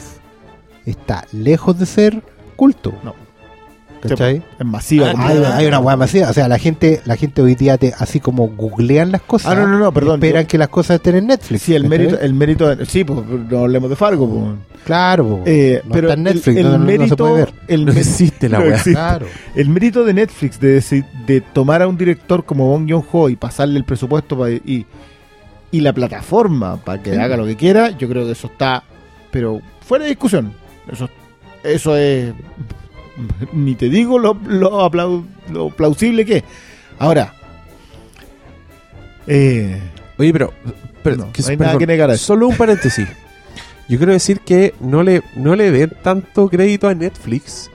está 0.84 1.26
lejos 1.32 1.78
de 1.78 1.86
ser 1.86 2.22
culto. 2.56 2.92
No. 3.02 3.14
¿Cachai? 4.08 4.42
Es 4.58 4.66
masiva. 4.66 5.12
Ah, 5.16 5.26
Hay, 5.28 5.38
hay 5.38 5.66
una 5.66 5.78
weá 5.78 5.96
masiva. 5.96 6.30
O 6.30 6.32
sea, 6.32 6.46
la 6.48 6.58
gente, 6.58 7.00
la 7.04 7.16
gente 7.16 7.40
hoy 7.42 7.54
día 7.54 7.78
te, 7.78 7.92
así 7.98 8.20
como 8.20 8.48
googlean 8.48 9.12
las 9.12 9.22
cosas. 9.22 9.52
Ah, 9.52 9.54
no, 9.54 9.66
no, 9.66 9.78
no, 9.78 9.92
perdón, 9.92 10.16
Esperan 10.16 10.42
yo- 10.44 10.48
que 10.48 10.58
las 10.58 10.68
cosas 10.68 10.96
estén 10.96 11.16
en 11.16 11.26
Netflix. 11.26 11.62
Sí, 11.62 11.74
el 11.74 11.88
mérito, 11.88 12.18
el 12.20 12.34
mérito 12.34 12.74
de- 12.74 12.84
sí, 12.86 13.04
pues 13.04 13.20
no 13.26 13.58
hablemos 13.60 13.88
de 13.90 13.96
Fargo, 13.96 14.28
pues. 14.28 14.84
Claro, 14.84 15.26
po. 15.26 15.42
Eh, 15.46 15.80
no 15.84 15.92
pero 15.92 16.08
está 16.08 16.18
en 16.18 16.22
Netflix, 16.24 16.46
el, 16.48 16.56
el 16.58 16.62
no, 16.64 16.70
no- 16.72 16.78
no 16.78 16.84
mérito, 16.84 17.08
se 17.08 17.16
puede 17.16 17.34
ver. 17.36 17.54
el 17.68 17.84
No 17.86 17.92
existe 17.92 18.48
la 18.48 18.58
no. 18.58 18.64
Claro. 18.84 19.26
El 19.54 19.68
mérito 19.70 20.04
de 20.04 20.12
Netflix 20.14 20.60
de, 20.60 21.04
de 21.26 21.40
tomar 21.40 21.80
a 21.82 21.88
un 21.88 21.96
director 21.96 22.44
como 22.44 22.66
Bong 22.68 22.86
Joon-ho 22.90 23.28
y 23.30 23.36
pasarle 23.36 23.78
el 23.78 23.84
presupuesto 23.84 24.36
pa- 24.38 24.50
y, 24.50 24.84
y 25.70 25.80
la 25.80 25.92
plataforma 25.94 26.76
para 26.76 27.02
que 27.02 27.18
haga 27.18 27.36
lo 27.38 27.46
que 27.46 27.56
quiera, 27.56 27.90
yo 27.90 28.08
creo 28.08 28.26
que 28.26 28.32
eso 28.32 28.48
está, 28.48 28.82
pero 29.30 29.60
fuera 29.80 30.04
de 30.04 30.10
discusión. 30.10 30.52
Eso, 30.92 31.08
eso 31.62 31.96
es, 31.96 32.34
ni 33.52 33.74
te 33.74 33.88
digo 33.88 34.18
lo, 34.18 34.34
lo, 34.46 34.80
aplau- 34.90 35.24
lo 35.52 35.70
plausible 35.70 36.24
que 36.24 36.38
es. 36.38 36.44
Ahora, 36.98 37.34
eh, 39.26 39.80
Oye, 40.18 40.32
pero, 40.32 40.52
pero 41.02 41.16
No, 41.16 41.32
que- 41.32 41.42
no 41.42 41.48
hay 41.48 41.56
nada 41.56 41.78
que 41.78 41.86
negar 41.86 42.10
a 42.10 42.14
eso. 42.14 42.24
Solo 42.26 42.48
un 42.48 42.56
paréntesis. 42.56 43.08
Yo 43.88 43.98
quiero 43.98 44.12
decir 44.12 44.40
que 44.40 44.74
no 44.80 45.02
le, 45.02 45.22
no 45.36 45.56
le 45.56 45.70
den 45.70 45.92
tanto 46.02 46.48
crédito 46.48 46.88
a 46.88 46.94
Netflix, 46.94 47.70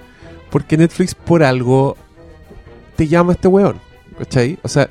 porque 0.50 0.78
Netflix 0.78 1.14
por 1.14 1.44
algo 1.44 1.98
te 2.96 3.08
llama 3.08 3.34
a 3.34 3.36
este 3.36 3.48
weón. 3.48 3.76
¿Cachai? 4.18 4.58
O 4.64 4.68
sea, 4.68 4.90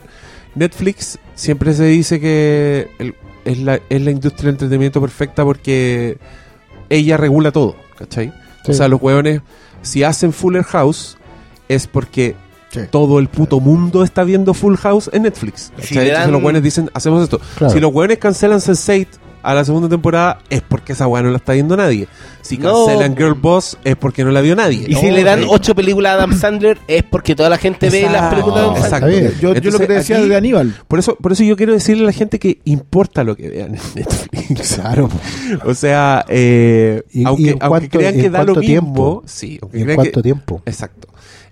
Netflix 0.55 1.19
siempre 1.35 1.73
se 1.75 1.85
dice 1.85 2.21
que 2.21 2.89
el- 2.99 3.15
es, 3.45 3.59
la, 3.59 3.81
es 3.89 4.03
la 4.03 4.11
industria 4.11 4.47
del 4.47 4.55
entretenimiento 4.55 5.01
perfecta 5.01 5.43
porque 5.45 6.19
ella 6.91 7.17
regula 7.17 7.51
todo. 7.51 7.77
¿Cachai? 7.99 8.33
Sí. 8.65 8.73
O 8.73 8.75
sea, 8.75 8.89
los 8.89 9.01
weones, 9.03 9.41
si 9.83 10.03
hacen 10.03 10.33
Fuller 10.33 10.65
House, 10.65 11.17
es 11.69 11.87
porque 11.87 12.35
Sí. 12.71 12.81
todo 12.91 13.19
el 13.19 13.29
puto 13.29 13.61
mundo 13.61 14.05
está 14.05 14.25
viendo 14.25 14.53
Full 14.53 14.77
House 14.77 15.09
en 15.15 15.23
Netflix. 15.23 15.73
Si 15.81 15.95
dan- 15.95 16.31
los 16.31 16.43
weones 16.43 16.63
dicen, 16.63 16.91
hacemos 16.93 17.23
esto. 17.25 17.41
Claro. 17.57 17.73
Si 17.73 17.81
los 17.81 17.93
weones 17.95 18.19
cancelan 18.19 18.59
Sense8 18.61 19.07
a 19.43 19.55
la 19.55 19.65
segunda 19.65 19.89
temporada, 19.89 20.39
es 20.51 20.63
porque 20.63 20.93
esa 20.93 21.07
weá 21.07 21.23
no 21.23 21.31
la 21.31 21.37
está 21.39 21.53
viendo 21.53 21.77
nadie. 21.77 22.09
Si 22.43 22.57
No. 22.59 22.87
cancelan 22.87 23.17
Girl 23.17 23.35
Boss, 23.35 23.77
es 23.85 23.97
porque 23.97 24.25
no 24.25 24.31
la 24.31 24.41
vio 24.41 24.57
nadie. 24.57 24.85
Y 24.89 24.95
si 24.95 25.11
le 25.11 25.23
dan 25.25 25.45
ocho 25.49 25.75
películas 25.75 26.13
a 26.13 26.15
Adam 26.15 26.39
Sandler 26.39 26.79
es 26.89 27.03
porque 27.03 27.35
toda 27.37 27.49
la 27.51 27.59
gente 27.59 27.91
ve 27.91 28.03
las 28.11 28.31
películas 28.33 28.57
de 28.57 28.63
Adam 28.71 28.91
Sandler. 28.91 29.23
exacto. 29.25 29.41
Yo, 29.41 29.55
yo 29.55 29.71
lo 29.71 29.79
que 29.79 29.87
te 29.87 29.93
decía 29.95 30.17
aquí- 30.19 30.29
de 30.29 30.37
Aníbal. 30.37 30.75
Por 30.89 30.99
eso, 30.99 31.15
por 31.17 31.33
eso 31.33 31.45
yo 31.45 31.57
quiero 31.57 31.73
decirle 31.73 32.05
a 32.05 32.07
la 32.07 32.13
gente 32.13 32.39
que 32.39 32.61
importa 32.65 33.23
lo 33.25 33.37
que 33.37 33.49
vean 33.51 33.75
en 33.75 33.81
Netflix. 33.95 34.75
Claro. 34.77 35.09
O 35.65 35.75
sea, 35.75 36.25
eh, 36.29 37.03
¿Y- 37.13 37.23
y 37.23 37.25
aunque, 37.25 37.43
en 37.51 37.59
aunque 37.61 37.69
cuánto- 37.69 37.99
crean 37.99 38.15
que 38.15 38.31
da 38.31 38.39
lo 38.45 38.55
mismo, 38.55 38.61
tiempo? 38.63 39.23
sí, 39.27 39.47
¿Y 39.55 39.59
aunque 39.63 39.79
en 39.79 39.85
crean 39.85 39.97
cuánto 39.97 40.13
que, 40.21 40.23
tiempo? 40.23 40.63
Exacto. 40.67 41.09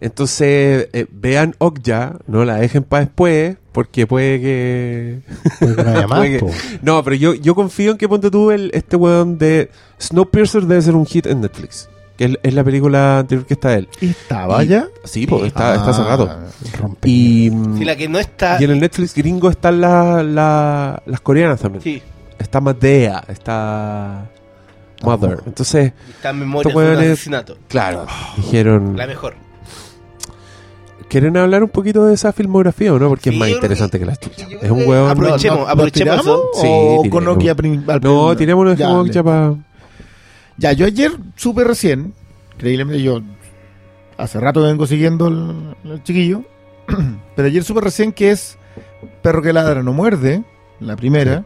Entonces, 0.07 0.89
eh, 0.93 1.07
vean 1.11 1.55
Okja, 1.59 2.17
no 2.29 2.45
la 2.45 2.57
dejen 2.57 2.85
para 2.85 3.05
después, 3.05 3.57
porque 3.73 4.07
puede 4.07 4.41
que... 4.41 5.21
Porque 5.61 5.83
no 5.83 5.91
haya 5.91 6.07
más, 6.07 6.19
puede 6.21 6.39
que-. 6.39 6.47
No, 6.83 7.03
pero 7.03 7.17
yo, 7.17 7.35
yo 7.35 7.55
confío 7.55 7.91
en 7.93 7.99
que 7.99 8.09
ponte 8.09 8.31
tú 8.31 8.51
el, 8.53 8.71
este 8.73 8.95
weón 8.97 9.37
de 9.37 9.71
Snowpiercer 10.01 10.63
debe 10.63 10.81
ser 10.83 10.95
un 10.95 11.07
hit 11.07 11.27
en 11.27 11.41
Netflix. 11.41 11.89
Que 12.17 12.25
es, 12.27 12.39
es 12.43 12.55
la 12.55 12.63
película 12.65 13.19
anterior 13.19 13.45
que 13.47 13.55
está 13.55 13.75
él. 13.75 13.89
¿Y 14.01 14.07
estaba 14.11 14.63
Y- 14.65 14.69
ya? 14.69 14.87
Sí, 15.05 15.27
pues 15.27 15.43
está, 15.45 15.75
está 15.75 15.91
hace 15.91 16.03
rato. 16.05 16.29
Ah, 16.31 16.47
Rompe. 16.81 17.09
Y, 17.09 17.51
la 17.85 17.95
que 17.97 18.09
no 18.09 18.19
está. 18.19 18.57
y 18.61 18.65
en 18.65 18.71
el 18.71 18.81
Netflix 18.81 19.13
gringo 19.15 19.51
están 19.51 19.81
la- 19.81 20.23
la- 20.23 21.03
las 21.05 21.21
coreanas 21.21 21.61
también. 21.61 21.83
Sí, 21.83 22.03
Está 22.39 22.61
Madea, 22.61 23.25
está 23.29 24.31
Mother. 25.03 25.41
Entonces, 25.47 25.93
está 26.11 26.31
en 26.31 26.39
memoria 26.41 26.69
Estos 26.69 26.83
de 26.83 26.91
un 26.91 26.99
asesinato. 27.13 27.59
claro, 27.69 28.07
dijeron... 28.37 28.97
La 28.97 29.07
mejor. 29.07 29.35
¿Quieren 31.09 31.37
hablar 31.37 31.63
un 31.63 31.69
poquito 31.71 32.05
de 32.07 32.15
esa 32.15 32.33
filmografía 32.33 32.93
o 32.93 32.99
no? 32.99 33.09
Porque 33.09 33.31
Sí, 33.31 33.37
es 33.37 33.41
más 33.41 33.49
interesante 33.49 33.99
que- 33.99 34.05
que, 34.05 34.11
la 34.11 34.17
chucha. 34.17 34.49
yo 34.49 34.59
Es 34.61 34.71
un 34.71 34.79
que 34.81 34.85
hueón... 34.87 35.11
aprovechemos, 35.11 35.59
¿nos 35.61 35.69
aprovechemos 35.69 36.21
tiramos 36.21 36.27
eso. 36.27 36.51
Sí, 36.55 36.67
¿O 36.69 37.03
tiremos. 37.03 37.09
con 37.11 37.91
al 37.91 38.01
No, 38.01 38.37
tiramos 38.37 38.63
una 38.63 38.75
Ya, 38.75 39.23
para... 39.23 39.55
Ya, 40.59 40.73
yo 40.73 40.87
ayer 40.87 41.13
supe 41.37 41.63
recién, 41.65 42.13
increíblemente 42.55 43.03
yo 43.03 43.21
hace 44.19 44.41
rato 44.41 44.63
vengo 44.63 44.87
siguiendo 44.87 45.29
el, 45.29 45.75
el 45.85 46.03
chiquillo, 46.03 46.43
pero 47.37 47.49
ayer 47.49 47.63
supe 47.63 47.81
recién 47.83 48.13
que 48.13 48.31
es 48.31 48.57
Perro 49.23 49.43
que 49.43 49.53
ladra 49.53 49.83
no 49.83 49.93
muerde, 49.93 50.43
la 50.81 50.97
primera, 50.97 51.45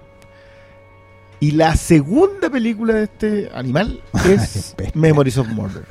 y 1.41 1.53
la 1.53 1.75
segunda 1.77 2.49
película 2.51 2.95
de 2.95 3.05
este 3.05 3.51
animal 3.55 4.01
es. 4.29 4.75
Memories 4.95 5.39
of 5.39 5.49
Murder. 5.49 5.85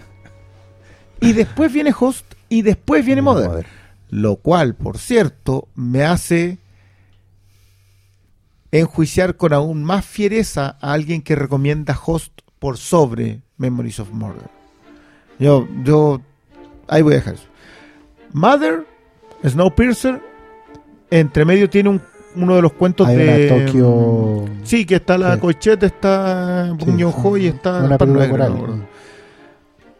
Y 1.21 1.33
después 1.33 1.71
viene 1.73 1.93
Host 1.97 2.28
y 2.49 2.61
después 2.63 3.05
viene 3.05 3.21
Mother. 3.21 3.65
Lo 4.09 4.37
cual, 4.37 4.73
por 4.75 4.97
cierto, 4.97 5.67
me 5.75 6.03
hace 6.03 6.57
enjuiciar 8.71 9.35
con 9.35 9.53
aún 9.53 9.83
más 9.83 10.05
fiereza 10.05 10.77
a 10.81 10.93
alguien 10.93 11.21
que 11.21 11.35
recomienda 11.35 11.97
Host 12.05 12.39
por 12.59 12.77
sobre 12.77 13.41
Memories 13.57 13.99
of 13.99 14.11
Murder. 14.11 14.49
Yo, 15.39 15.67
yo, 15.83 16.21
ahí 16.87 17.01
voy 17.01 17.13
a 17.13 17.17
dejar 17.17 17.35
eso. 17.35 17.47
Mother, 18.33 18.85
Snowpiercer, 19.45 20.21
entre 21.09 21.45
medio 21.45 21.69
tiene 21.69 21.89
un- 21.89 22.01
uno 22.35 22.55
de 22.55 22.61
los 22.61 22.73
cuentos 22.73 23.07
Hay 23.07 23.17
de 23.17 23.51
una 23.51 23.65
Tokio. 23.65 24.45
Sí, 24.63 24.85
que 24.85 24.95
está 24.95 25.17
la 25.17 25.33
Sí. 25.35 25.39
Cochete, 25.41 25.85
está 25.87 26.67
Sí, 26.77 26.85
Bong 26.85 27.01
Joon-ho 27.01 27.37
y 27.37 27.47
está 27.47 27.79
una 27.79 27.97
no 27.97 28.21
acuerdo. 28.21 28.79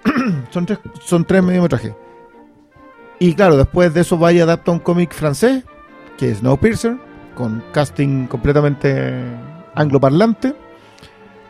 son 0.52 0.66
tres, 0.66 0.80
son 1.04 1.26
tres 1.26 1.44
mediometrajes. 1.44 1.94
Y 3.20 3.34
claro, 3.34 3.58
después 3.58 3.94
de 3.94 4.02
eso 4.02 4.18
va 4.18 4.32
y 4.32 4.40
adapta 4.40 4.72
un 4.72 4.80
cómic 4.80 5.14
francés, 5.14 5.64
que 6.18 6.32
es 6.32 6.38
Snowpiercer, 6.40 6.98
con 7.36 7.64
casting 7.74 8.28
completamente 8.28 9.14
angloparlante, 9.76 10.56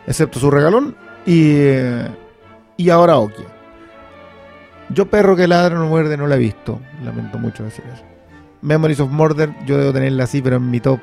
excepto 0.07 0.39
su 0.39 0.49
regalón, 0.49 0.95
y, 1.25 1.53
eh, 1.57 2.07
y 2.77 2.89
ahora 2.89 3.17
Okia. 3.17 3.45
Yo 4.89 5.05
perro 5.05 5.35
que 5.35 5.47
ladra 5.47 5.75
no 5.75 5.85
muerde 5.85 6.17
no 6.17 6.25
la 6.25 6.35
he 6.35 6.39
visto, 6.39 6.79
lamento 7.03 7.37
mucho 7.37 7.63
decir 7.63 7.85
eso. 7.93 8.03
Memories 8.61 8.99
of 8.99 9.11
Murder, 9.11 9.49
yo 9.65 9.77
debo 9.77 9.93
tenerla 9.93 10.23
así, 10.23 10.41
pero 10.41 10.55
en 10.57 10.69
mi 10.69 10.79
top 10.79 10.99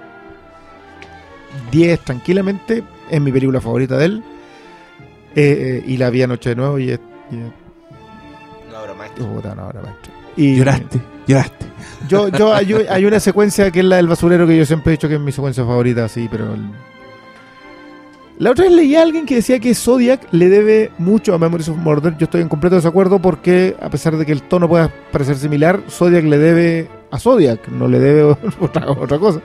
10 1.71 2.01
tranquilamente, 2.01 2.83
es 3.09 3.21
mi 3.21 3.31
película 3.31 3.61
favorita 3.61 3.97
de 3.97 4.05
él. 4.07 4.25
Eh, 5.37 5.81
eh, 5.81 5.85
y 5.87 5.97
la 5.97 6.11
vi 6.11 6.23
anoche 6.23 6.51
de 6.51 6.57
nuevo 6.57 6.79
y 6.79 6.91
es... 6.91 7.01
y 7.31 7.37
es- 7.37 7.53
puta, 9.27 9.55
no, 9.55 9.63
ahora, 9.63 9.81
maestro. 9.83 10.13
Y 10.37 10.57
Lloraste, 10.57 11.01
lloraste. 11.27 11.67
Yo, 12.09 12.29
yo, 12.29 12.55
hay, 12.55 12.73
hay 12.89 13.05
una 13.05 13.19
secuencia 13.21 13.71
que 13.71 13.81
es 13.81 13.85
la 13.85 13.97
del 13.97 14.07
basurero 14.07 14.47
que 14.47 14.57
yo 14.57 14.65
siempre 14.65 14.93
he 14.93 14.97
dicho 14.97 15.09
que 15.09 15.15
es 15.15 15.21
mi 15.21 15.33
secuencia 15.33 15.65
favorita, 15.65 16.09
sí, 16.09 16.29
pero... 16.31 16.55
el- 16.55 16.71
La 18.39 18.51
otra 18.51 18.65
vez 18.67 18.75
leí 18.75 18.95
a 18.95 19.03
alguien 19.03 19.27
que 19.27 19.37
decía 19.37 19.59
que 19.59 19.75
Zodiac 19.75 20.21
le 20.31 20.49
debe 20.49 20.91
mucho 20.99 21.35
a 21.35 21.39
Memories 21.39 21.69
of 21.71 21.79
Murder. 21.79 22.17
Yo 22.19 22.25
estoy 22.25 22.43
en 22.43 22.49
completo 22.49 22.77
desacuerdo 22.77 23.19
porque, 23.19 23.75
a 23.81 23.89
pesar 23.91 24.17
de 24.17 24.25
que 24.27 24.33
el 24.33 24.43
tono 24.43 24.69
pueda 24.69 24.89
parecer 25.11 25.37
similar, 25.37 25.81
Zodiac 25.89 26.25
le 26.25 26.39
debe 26.39 26.89
a 27.11 27.19
Zodiac, 27.19 27.67
no 27.69 27.89
le 27.89 27.99
debe 27.99 28.23
otra, 28.61 28.89
otra 28.91 29.19
cosa. 29.19 29.41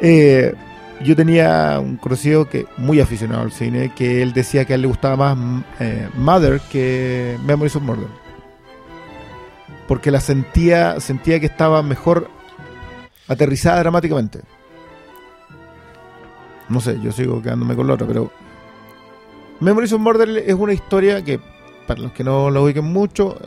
Eh, 0.00 0.54
yo 1.02 1.16
tenía 1.16 1.80
un 1.80 1.96
conocido 1.96 2.48
que 2.48 2.66
muy 2.76 3.00
aficionado 3.00 3.42
al 3.42 3.50
cine, 3.52 3.92
que 3.96 4.22
él 4.22 4.32
decía 4.32 4.64
que 4.64 4.74
a 4.74 4.76
él 4.76 4.82
le 4.82 4.88
gustaba 4.88 5.34
más 5.34 5.64
eh, 5.80 6.08
Mother 6.16 6.60
que 6.70 7.36
Memories 7.44 7.74
of 7.76 7.82
Murder. 7.82 8.06
Porque 9.86 10.10
la 10.10 10.20
sentía, 10.20 11.00
sentía 11.00 11.40
que 11.40 11.46
estaba 11.46 11.82
mejor 11.82 12.30
aterrizada 13.28 13.80
dramáticamente. 13.80 14.40
No 16.68 16.80
sé, 16.80 16.98
yo 17.00 17.12
sigo 17.12 17.42
quedándome 17.42 17.76
con 17.76 17.86
la 17.86 17.94
otra, 17.94 18.06
pero 18.06 18.30
Memories 19.60 19.92
of 19.92 20.00
Murder 20.00 20.28
es 20.46 20.54
una 20.54 20.72
historia 20.72 21.22
que, 21.22 21.40
para 21.86 22.00
los 22.00 22.12
que 22.12 22.24
no 22.24 22.50
lo 22.50 22.64
ubiquen 22.64 22.84
mucho, 22.84 23.38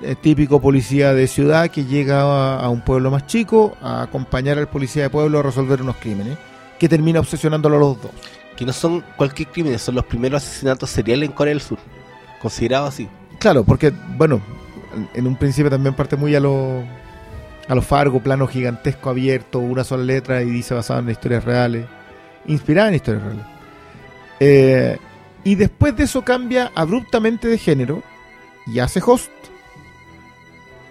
es 0.00 0.20
típico 0.20 0.60
policía 0.60 1.12
de 1.14 1.26
ciudad 1.26 1.70
que 1.70 1.84
llega 1.84 2.22
a, 2.22 2.60
a 2.60 2.68
un 2.68 2.80
pueblo 2.80 3.10
más 3.10 3.26
chico 3.26 3.76
a 3.80 4.02
acompañar 4.02 4.58
al 4.58 4.68
policía 4.68 5.04
de 5.04 5.10
pueblo 5.10 5.40
a 5.40 5.42
resolver 5.42 5.82
unos 5.82 5.96
crímenes, 5.96 6.38
que 6.78 6.88
termina 6.88 7.20
obsesionándolo 7.20 7.76
a 7.76 7.80
los 7.80 8.02
dos. 8.02 8.12
Que 8.56 8.66
no 8.66 8.72
son 8.72 9.04
cualquier 9.16 9.48
crimen, 9.48 9.78
son 9.78 9.94
los 9.94 10.04
primeros 10.04 10.42
asesinatos 10.42 10.90
seriales 10.90 11.28
en 11.28 11.34
Corea 11.34 11.54
del 11.54 11.60
Sur. 11.60 11.78
Considerados 12.40 12.88
así. 12.88 13.08
Claro, 13.38 13.64
porque, 13.64 13.92
bueno, 14.16 14.40
en- 15.14 15.26
un 15.26 15.36
principio 15.36 15.70
también 15.70 15.94
parte 15.94 16.16
muy 16.16 16.34
a 16.34 16.40
lo 16.40 16.82
a 17.68 17.74
los 17.76 17.86
Fargo, 17.86 18.20
plano 18.20 18.46
gigantesco 18.48 19.08
abierto, 19.10 19.60
una 19.60 19.84
sola 19.84 20.02
letra 20.02 20.42
y 20.42 20.50
dice 20.50 20.74
basado 20.74 20.98
en 21.00 21.10
historias 21.10 21.44
reales, 21.44 21.86
inspirada 22.46 22.88
en 22.88 22.94
historias 22.96 23.22
reales. 23.22 23.44
Eh, 24.40 24.98
y 25.44 25.54
después 25.54 25.96
de 25.96 26.04
eso 26.04 26.22
cambia 26.22 26.72
abruptamente 26.74 27.46
de 27.46 27.58
género 27.58 28.02
y 28.66 28.80
hace 28.80 29.00
Host, 29.04 29.30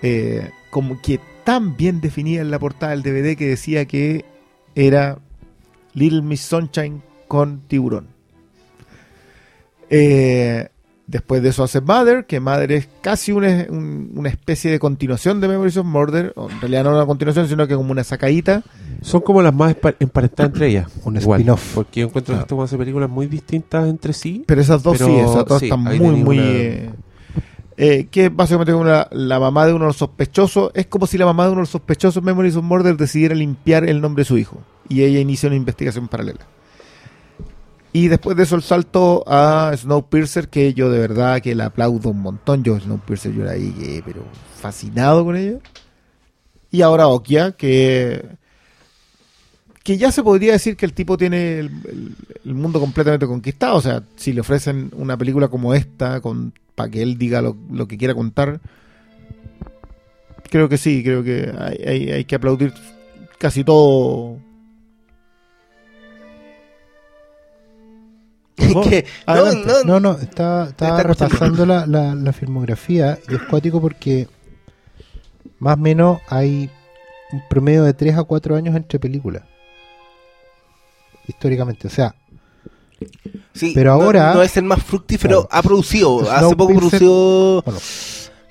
eh, 0.02 0.50
como 0.70 1.02
que 1.02 1.20
tan 1.44 1.76
bien 1.76 2.00
definida 2.00 2.42
en 2.42 2.52
la 2.52 2.60
portada 2.60 2.92
del 2.94 3.04
DVD 3.04 3.36
que 3.36 3.48
decía 3.50 3.86
que 3.86 4.24
era 4.74 5.18
Little 5.94 6.22
Miss 6.22 6.42
Sunshine 6.42 7.02
con 7.28 7.60
tiburón. 7.68 8.08
Eh, 9.90 10.70
Después 11.12 11.44
de 11.44 11.50
eso 11.50 11.64
hace 11.64 11.82
Mother, 11.82 12.26
que 12.26 12.40
Mother 12.40 12.72
es 12.72 12.88
casi 13.02 13.34
una, 13.34 13.66
un- 13.70 14.12
una 14.16 14.30
especie 14.30 14.72
de 14.72 14.80
continuación 14.80 15.42
de 15.42 15.50
Memories 15.50 15.76
of 15.76 15.86
Murder. 15.86 16.32
o 16.38 16.50
en 16.50 16.62
realidad 16.62 16.86
no 16.86 16.92
una 16.96 17.06
continuación, 17.06 17.50
sino 17.50 17.68
que 17.68 17.76
como 17.76 17.92
una 17.92 18.04
sacadita. 18.06 18.64
Son 19.02 19.20
como 19.22 19.42
las 19.42 19.54
más 19.54 19.76
emparentadas 20.00 20.52
entre 20.54 20.68
ellas. 20.68 20.88
Un 21.04 21.18
spin-off. 21.18 21.74
Porque 21.76 22.00
yo 22.00 22.08
encuentro 22.08 22.34
Ah. 22.36 22.38
que 22.48 22.54
estas 22.54 22.70
son 22.70 22.80
películas 22.80 23.10
muy 23.10 23.28
distintas 23.28 23.90
entre 23.90 24.14
sí. 24.14 24.44
Pero 24.48 24.62
esas 24.62 24.82
dos 24.84 24.98
Pero 24.98 25.08
sí, 25.08 25.16
esas 25.20 25.46
dos 25.46 25.60
sí, 25.60 25.66
están 25.66 25.82
muy, 25.84 26.00
muy... 26.00 26.40
una- 26.40 26.48
eh, 26.48 26.90
eh, 27.78 28.08
que 28.12 28.26
es 28.28 28.36
básicamente 28.36 28.72
como 28.72 28.86
la, 28.86 29.08
la 29.12 29.40
mamá 29.40 29.66
de 29.66 29.74
uno 29.74 29.86
de 29.86 29.88
los 29.90 29.98
sospechosos. 29.98 30.72
Es 30.76 30.86
como 30.88 31.08
si 31.08 31.18
la 31.18 31.26
mamá 31.26 31.44
de 31.44 31.50
uno 31.50 31.58
de 31.58 31.64
los 31.64 31.70
sospechosos 31.70 32.24
Memories 32.24 32.56
of 32.56 32.64
Murder 32.64 32.96
decidiera 32.96 33.36
limpiar 33.36 33.84
el 33.90 34.00
nombre 34.00 34.22
de 34.22 34.26
su 34.26 34.38
hijo. 34.38 34.60
Y 34.88 35.02
ella 35.04 35.20
inicia 35.20 35.48
una 35.48 35.56
investigación 35.58 36.08
paralela. 36.08 36.40
Y 37.94 38.08
después 38.08 38.38
de 38.38 38.44
eso 38.44 38.56
el 38.56 38.62
salto 38.62 39.24
a 39.28 39.74
Snowpiercer, 39.76 40.48
que 40.48 40.74
yo 40.74 40.90
de 40.90 41.00
verdad 41.00 41.42
que 41.42 41.56
la 41.56 41.66
aplaudo 41.66 42.10
un 42.12 42.22
montón. 42.22 42.64
Yo 42.64 42.80
Snowpiercer 42.80 43.34
yo 43.34 43.44
era 43.44 43.52
ahí, 43.52 43.72
que, 43.72 44.02
pero 44.06 44.24
fascinado 44.62 45.26
con 45.26 45.36
ella. 45.36 45.60
Y 46.72 46.82
ahora 46.82 47.08
Okia, 47.08 47.52
que 47.52 48.24
que 49.84 49.98
ya 49.98 50.12
se 50.12 50.24
podría 50.24 50.54
decir 50.54 50.78
que 50.78 50.86
el 50.86 50.94
tipo 50.94 51.18
tiene 51.18 51.60
el, 51.60 51.72
mundo 52.46 52.80
completamente 52.80 53.26
conquistado. 53.26 53.76
O 53.78 53.82
sea, 53.82 54.04
si 54.16 54.32
le 54.32 54.42
ofrecen 54.42 54.92
una 54.96 55.18
película 55.18 55.48
como 55.48 55.74
esta, 55.74 56.22
con 56.22 56.54
para 56.76 56.90
que 56.90 57.02
él 57.02 57.18
diga 57.18 57.42
lo, 57.42 57.58
lo 57.72 57.88
que 57.88 57.98
quiera 57.98 58.14
contar, 58.14 58.62
creo 60.50 60.70
que 60.70 60.78
sí, 60.78 61.04
creo 61.04 61.24
que 61.24 61.52
hay- 61.88 62.12
hay 62.12 62.26
que 62.26 62.36
aplaudir 62.36 62.74
casi 63.38 63.64
todo. 63.64 64.38
Que- 68.90 69.06
no, 69.28 69.46
no, 69.54 69.84
No, 69.86 70.00
no, 70.00 70.12
estaba, 70.20 70.66
estaba 70.70 70.98
Está 71.02 71.04
repasando 71.08 71.66
la, 71.66 71.86
la, 71.86 72.16
la 72.16 72.34
filmografía 72.34 73.18
y 73.30 73.36
es 73.36 73.42
cuático 73.44 73.80
porque 73.82 74.28
más 75.60 75.76
o 75.76 75.78
menos 75.80 76.20
hay 76.30 76.70
un 77.32 77.42
promedio 77.50 77.84
de 77.84 77.94
3 77.94 78.18
a 78.18 78.24
4 78.24 78.56
años 78.56 78.76
entre 78.76 79.00
películas. 79.00 79.44
Históricamente, 81.28 81.88
o 81.88 81.90
sea, 81.92 82.16
Sí, 83.54 83.72
Pero 83.74 83.94
ahora- 83.94 84.34
No, 84.36 84.44
es 84.44 84.56
el 84.58 84.64
más 84.64 84.84
fructífero. 84.84 85.48
Claro. 85.48 85.50
Ha 85.52 85.64
producido. 85.64 86.30
Hace 86.32 86.56
poco 86.56 86.76
produció. 86.76 87.62
bueno, 87.64 87.80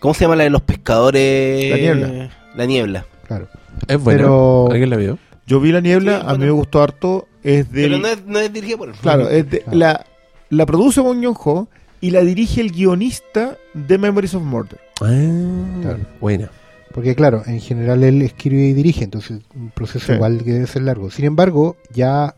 ¿Cómo 0.00 0.12
se 0.14 0.24
llama 0.24 0.34
la 0.36 0.44
de 0.44 0.50
los 0.50 0.62
pescadores? 0.62 1.70
La 1.70 1.76
niebla. 1.76 2.30
La 2.56 2.66
niebla. 2.66 3.06
claro. 3.28 3.48
Es 3.86 4.02
bueno. 4.02 4.18
Pero- 4.18 4.68
¿Alguien 4.72 4.90
la 4.90 4.96
vio? 4.96 5.18
Yo 5.50 5.60
vi 5.60 5.72
La 5.72 5.80
Niebla, 5.80 6.20
Sí, 6.20 6.26
a 6.28 6.32
mí 6.34 6.44
me 6.44 6.50
gustó 6.52 6.80
harto. 6.82 7.26
Es 7.42 7.70
del, 7.72 7.90
Pero 7.90 7.98
no 7.98 8.06
es, 8.08 8.24
no 8.24 8.38
es 8.38 8.52
dirigida 8.52 8.76
por 8.76 8.88
él. 8.90 8.94
Claro, 9.02 9.28
es 9.28 9.50
de- 9.50 9.60
Claro. 9.62 9.76
La, 9.78 10.06
la 10.50 10.66
produce 10.66 11.00
Bong 11.00 11.24
Joon-ho 11.24 11.68
y 12.00 12.10
la 12.12 12.20
dirige 12.20 12.60
el 12.60 12.70
guionista 12.70 13.58
de 13.74 13.98
Memories 13.98 14.34
of 14.34 14.42
Murder. 14.44 14.78
Ah, 15.00 15.80
Claro. 15.82 15.98
Buena. 16.20 16.50
Porque 16.94 17.14
claro, 17.16 17.42
en 17.46 17.60
general 17.60 18.04
él 18.04 18.22
escribe 18.22 18.62
y 18.66 18.72
dirige, 18.74 19.02
entonces 19.04 19.40
un 19.54 19.70
proceso 19.70 20.06
Sí. 20.06 20.12
igual 20.12 20.42
que 20.44 20.52
debe 20.52 20.66
ser 20.66 20.82
largo. 20.82 21.10
Sin 21.10 21.24
embargo, 21.24 21.76
ya 21.92 22.34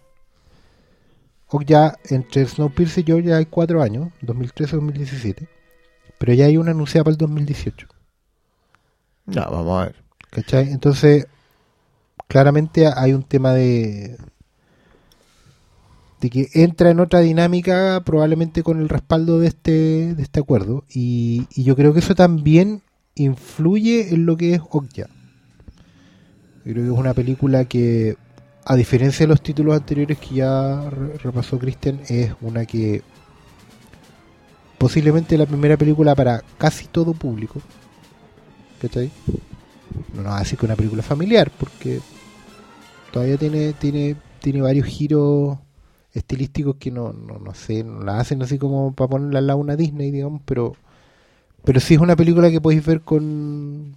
o 1.48 1.60
ya 1.60 1.96
entre 2.08 2.46
Snowpiercer 2.46 3.02
y 3.02 3.04
yo 3.06 3.18
ya 3.18 3.36
hay 3.36 3.44
4 3.46 3.82
años, 3.82 4.08
2013-2017, 4.22 5.48
pero 6.18 6.32
ya 6.32 6.46
hay 6.46 6.56
una 6.56 6.70
anunciada 6.70 7.04
para 7.04 7.12
el 7.12 7.18
2018. 7.18 7.86
No, 9.26 9.50
vamos 9.50 9.80
a 9.80 9.84
ver. 9.86 9.96
¿Cachai? 10.30 10.70
Entonces, 10.72 11.26
claramente 12.32 12.86
hay 12.86 13.12
un 13.12 13.24
tema 13.24 13.52
de 13.52 14.16
de 16.22 16.30
que 16.30 16.48
entra 16.54 16.88
en 16.88 16.98
otra 16.98 17.20
dinámica 17.20 18.00
probablemente 18.06 18.62
con 18.62 18.80
el 18.80 18.88
respaldo 18.88 19.38
de 19.38 19.48
este 19.48 20.14
de 20.14 20.22
este 20.22 20.40
acuerdo 20.40 20.82
y, 20.88 21.46
yo 21.62 21.76
creo 21.76 21.92
que 21.92 21.98
eso 21.98 22.14
también 22.14 22.80
influye 23.16 24.14
en 24.14 24.24
lo 24.24 24.38
que 24.38 24.54
es 24.54 24.62
Okja. 24.70 25.08
Creo 26.64 26.74
que 26.74 26.84
es 26.84 26.98
una 26.98 27.12
película 27.12 27.66
que 27.66 28.16
a 28.64 28.76
diferencia 28.76 29.24
de 29.24 29.28
los 29.28 29.42
títulos 29.42 29.76
anteriores 29.76 30.16
que 30.16 30.36
ya 30.36 30.88
re- 30.88 31.18
repasó 31.18 31.58
Christian 31.58 32.00
es 32.08 32.32
una 32.40 32.64
que 32.64 33.02
posiblemente 34.78 35.36
la 35.36 35.44
primera 35.44 35.76
película 35.76 36.14
para 36.14 36.42
casi 36.56 36.86
todo 36.86 37.12
público 37.12 37.60
¿cachai? 38.80 39.10
no 40.14 40.22
no 40.22 40.32
así 40.32 40.56
que 40.56 40.64
una 40.64 40.76
película 40.76 41.02
familiar 41.02 41.50
porque 41.58 42.00
todavía 43.12 43.36
tiene 43.36 43.72
tiene 43.74 44.16
tiene 44.40 44.60
varios 44.62 44.86
giros 44.86 45.58
estilísticos 46.12 46.76
que 46.76 46.90
no, 46.90 47.12
no, 47.12 47.38
no 47.38 47.54
sé, 47.54 47.84
no 47.84 48.02
la 48.02 48.18
hacen 48.20 48.42
así 48.42 48.58
como 48.58 48.92
para 48.94 49.08
ponerla 49.08 49.38
al 49.38 49.46
lado 49.46 49.58
de 49.60 49.64
una 49.64 49.76
Disney, 49.76 50.10
digamos, 50.10 50.42
pero 50.44 50.74
pero 51.64 51.80
sí 51.80 51.94
es 51.94 52.00
una 52.00 52.16
película 52.16 52.50
que 52.50 52.60
podéis 52.60 52.84
ver 52.84 53.02
con 53.02 53.96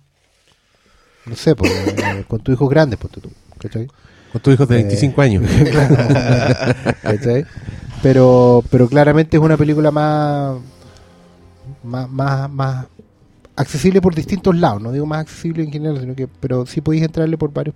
no 1.25 1.36
sé, 1.36 1.56
pues, 1.56 1.71
eh, 1.71 2.23
con 2.28 2.39
tu 2.41 2.51
hijo 2.51 2.67
grande, 2.67 2.97
ponte 2.97 3.19
tú, 3.19 3.32
¿cachai? 3.58 3.88
Con 4.32 4.41
tus 4.41 4.54
hijos 4.54 4.67
de 4.67 4.75
Eh, 4.80 4.84
25 4.84 5.21
años. 5.21 5.43
¿Cachai? 7.01 7.45
Pero, 8.01 8.63
pero 8.69 8.88
claramente 8.88 9.38
es 9.38 9.41
una 9.43 9.58
película 9.58 9.89
más, 9.89 10.58
más, 11.84 12.10
más, 12.10 12.49
más 12.51 12.86
accesible 13.56 14.01
por 14.01 14.13
distintos 14.13 14.56
lados. 14.56 14.82
No 14.82 14.91
digo 14.91 15.06
más 15.06 15.21
accesible 15.21 15.63
en 15.63 15.71
general, 15.71 15.99
sino 15.99 16.15
que, 16.15 16.28
pero 16.28 16.65
sí 16.65 16.82
podéis 16.82 17.04
entrarle 17.04 17.38
por 17.38 17.51
varios. 17.51 17.75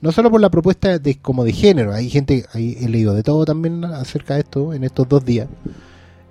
No 0.00 0.12
solo 0.12 0.30
por 0.30 0.40
la 0.40 0.50
propuesta 0.50 0.98
de 0.98 1.14
como 1.16 1.44
de 1.44 1.52
género. 1.52 1.92
Hay 1.92 2.10
gente, 2.10 2.44
hay, 2.52 2.76
he 2.80 2.88
leído 2.88 3.14
de 3.14 3.22
todo 3.22 3.44
también 3.44 3.84
acerca 3.84 4.34
de 4.34 4.40
esto 4.40 4.74
en 4.74 4.84
estos 4.84 5.08
dos 5.08 5.24
días. 5.24 5.48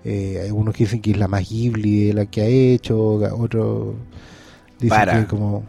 Eh, 0.04 0.40
hay 0.44 0.52
unos 0.52 0.76
que 0.76 0.84
dicen 0.84 1.02
que 1.02 1.12
es 1.12 1.18
la 1.18 1.28
más 1.28 1.50
Ghibli 1.50 2.06
de 2.06 2.14
la 2.14 2.26
que 2.28 2.42
ha 2.42 2.46
hecho, 2.46 3.16
otros 3.16 3.96
dicen 4.80 4.90
Para. 4.90 5.22
que 5.22 5.28
como 5.28 5.64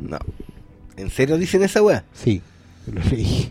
No. 0.00 0.18
¿En 0.96 1.08
serio 1.10 1.38
dicen 1.38 1.62
esa 1.62 1.82
weá? 1.82 2.04
Sí, 2.12 2.42
lo 2.86 3.00
leí. 3.10 3.48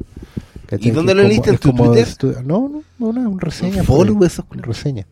¿Y 0.79 0.91
dónde 0.91 1.15
lo 1.15 1.23
leíste? 1.23 1.49
¿En 1.49 1.57
tu 1.57 1.73
Twitter? 1.73 2.07
estu- 2.07 2.43
No, 2.43 2.69
no, 2.69 2.83
no, 2.99 3.07
una, 3.07 3.27
un 3.27 3.39
reseña. 3.41 3.79
Un 3.81 3.85
follow 3.85 4.17
ahí, 4.21 4.27
esos 4.27 4.45
reseña. 4.51 5.05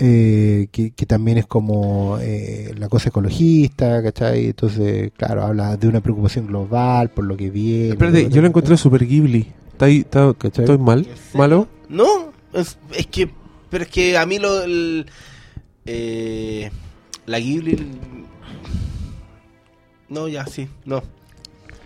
Eh, 0.00 0.68
que, 0.72 0.92
que 0.92 1.04
también 1.04 1.36
es 1.36 1.46
como 1.46 2.16
eh, 2.18 2.72
la 2.78 2.88
cosa 2.88 3.10
ecologista, 3.10 4.02
¿cachai? 4.02 4.46
Entonces, 4.46 5.12
claro, 5.16 5.42
habla 5.42 5.76
de 5.76 5.86
una 5.86 6.00
preocupación 6.00 6.46
global 6.46 7.10
por 7.10 7.24
lo 7.24 7.36
que 7.36 7.50
viene. 7.50 7.90
Espérate, 7.90 8.30
yo 8.30 8.40
la 8.40 8.48
encontré 8.48 8.76
super 8.78 9.06
Ghibli. 9.06 9.48
¿Está 9.72 9.84
ahí, 9.86 9.98
está- 9.98 10.32
¿Cachai? 10.32 10.64
¿Estoy 10.64 10.78
mal? 10.78 11.06
¿Malo? 11.34 11.68
No, 11.90 12.32
es, 12.54 12.78
es 12.96 13.06
que. 13.06 13.30
Pero 13.68 13.84
es 13.84 13.90
que 13.90 14.16
a 14.16 14.24
mí 14.24 14.38
lo. 14.38 14.62
el- 14.62 15.06
eh, 15.84 16.70
la 17.26 17.38
Ghibli. 17.38 17.72
el- 17.72 17.86
No, 20.08 20.28
ya, 20.28 20.46
sí, 20.46 20.68
no. 20.84 21.02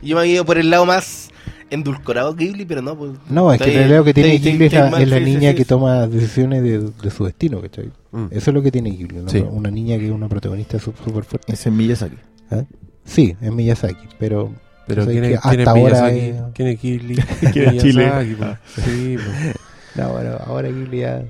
Yo 0.03 0.16
me 0.16 0.23
he 0.23 0.29
ido 0.29 0.45
por 0.45 0.59
el 0.59 0.71
lado 0.71 0.85
más 0.87 1.31
endulcorado 1.71 2.35
Ghibli, 2.35 2.65
pero 2.65 2.83
no. 2.83 2.97
Pues, 2.97 3.13
No, 3.31 3.53
es 3.53 3.61
que 3.61 3.69
en 3.71 3.75
realidad 3.75 3.99
lo 3.99 4.05
que 4.05 4.15
tiene 4.15 4.39
Ghibli 4.39 4.67
es 4.67 4.73
la, 4.73 4.91
mal, 4.91 5.03
es 5.03 5.09
la 5.09 5.19
sí, 5.19 5.25
sí, 5.25 5.31
niña 5.35 5.51
sí, 5.51 5.57
que 5.57 5.65
toma 5.65 6.07
decisiones 6.07 6.63
de, 6.63 6.79
de 6.91 7.11
su 7.11 7.25
destino, 7.25 7.61
¿cachai? 7.61 7.91
Mm. 8.13 8.27
Eso 8.31 8.51
es 8.51 8.55
lo 8.55 8.63
que 8.63 8.71
tiene 8.71 8.91
Ghibli, 8.91 9.19
¿no? 9.23 9.29
Sí. 9.29 9.39
Una 9.49 9.71
niña 9.71 9.99
que 9.99 10.07
es 10.07 10.13
una 10.13 10.29
protagonista 10.29 10.79
súper 10.79 11.25
fuerte. 11.25 11.53
Es 11.53 11.67
en 11.67 11.77
Miyazaki. 11.77 12.17
¿Ah? 12.51 12.63
Sí, 13.05 13.37
es 13.41 13.53
Miyazaki, 13.53 14.09
pero... 14.19 14.53
Pero 14.87 15.03
¿sabes 15.03 15.15
¿quién 15.19 15.25
que 15.31 15.35
es, 15.35 15.41
quién 15.41 15.61
es 15.61 15.67
hasta 15.67 15.71
ahora 15.81 16.11
Miyazaki? 16.13 16.19
es- 16.21 16.43
¿Quién 16.55 16.69
es 16.69 16.81
Ghibli? 16.83 17.15
¿Quién 17.53 17.69
es 17.75 17.83
Chile? 17.83 18.13
Po. 18.39 18.45
Sí, 18.83 19.17
po. 19.17 19.61
No, 20.03 20.13
bueno, 20.13 20.37
ahora 20.45 20.69
Ghibli 20.69 21.01
ya, 21.01 21.25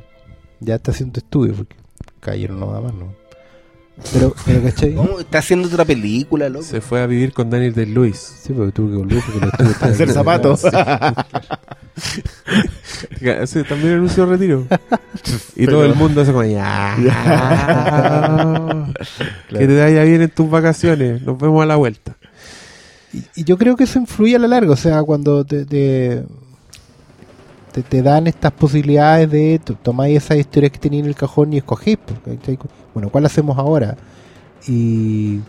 ya 0.61 0.75
está 0.75 0.91
haciendo 0.91 1.19
estudios 1.21 1.57
porque 1.57 1.77
cayeron 2.21 2.59
nada 2.61 2.81
más, 2.81 2.93
¿no? 2.95 3.15
Pero, 4.13 4.35
pero 4.45 4.63
¿cachai? 4.63 4.95
¿Cómo? 4.95 5.21
Está 5.21 5.39
haciendo 5.39 5.69
otra 5.69 5.85
película, 5.85 6.49
loco. 6.49 6.65
Se 6.65 6.81
fue 6.81 7.01
a 7.03 7.07
vivir 7.07 7.33
con 7.33 7.49
Daniel 7.51 7.75
Day-Lewis. 7.75 8.17
Sí, 8.43 8.53
porque 8.53 8.73
tuve 8.73 8.91
que 8.91 8.97
volver 8.97 9.23
porque 9.25 9.41
los 9.41 9.49
estudios 9.53 9.73
estaban- 9.75 9.95
Hacer 9.95 10.11
zapatos. 10.13 10.61
Sí, 13.47 13.63
también 13.69 13.95
anunció 13.95 14.27
retiro. 14.27 14.67
Y 15.57 15.65
Pero- 15.67 15.73
todo 15.73 15.85
el 15.87 15.95
mundo 15.95 16.21
hace 16.21 16.31
como 16.33 16.45
ya. 16.45 16.97
Que 19.49 19.67
te 19.67 19.81
vaya 19.81 20.05
bien 20.05 20.23
en 20.23 20.31
tus 20.31 20.49
vacaciones. 20.51 21.23
Nos 21.23 21.39
vemos 21.39 21.63
a 21.63 21.67
la 21.67 21.77
vuelta. 21.77 22.17
Y, 23.13 23.25
y 23.41 23.45
yo 23.45 23.57
creo 23.57 23.77
que 23.77 23.85
eso 23.85 23.99
influye 23.99 24.37
a 24.37 24.39
la 24.39 24.49
larga, 24.49 24.73
o 24.73 24.77
sea, 24.77 25.03
cuando 25.03 25.45
te, 25.45 25.65
te, 25.65 26.23
te, 27.77 27.83
te 27.83 28.03
dan 28.03 28.27
estas 28.27 28.53
posibilidades 28.53 29.31
de 29.31 29.61
to- 29.63 29.75
tomáis 29.75 30.17
esas 30.17 30.39
historias 30.39 30.73
que 30.73 30.79
tenéis 30.79 31.03
en 31.05 31.09
el 31.11 31.15
cajón 31.15 31.53
y 31.53 31.59
escogéis, 31.59 31.99
bueno, 32.95 33.11
¿cuál 33.11 33.27
hacemos 33.27 33.57
ahora? 33.59 33.97
Y 34.67 35.41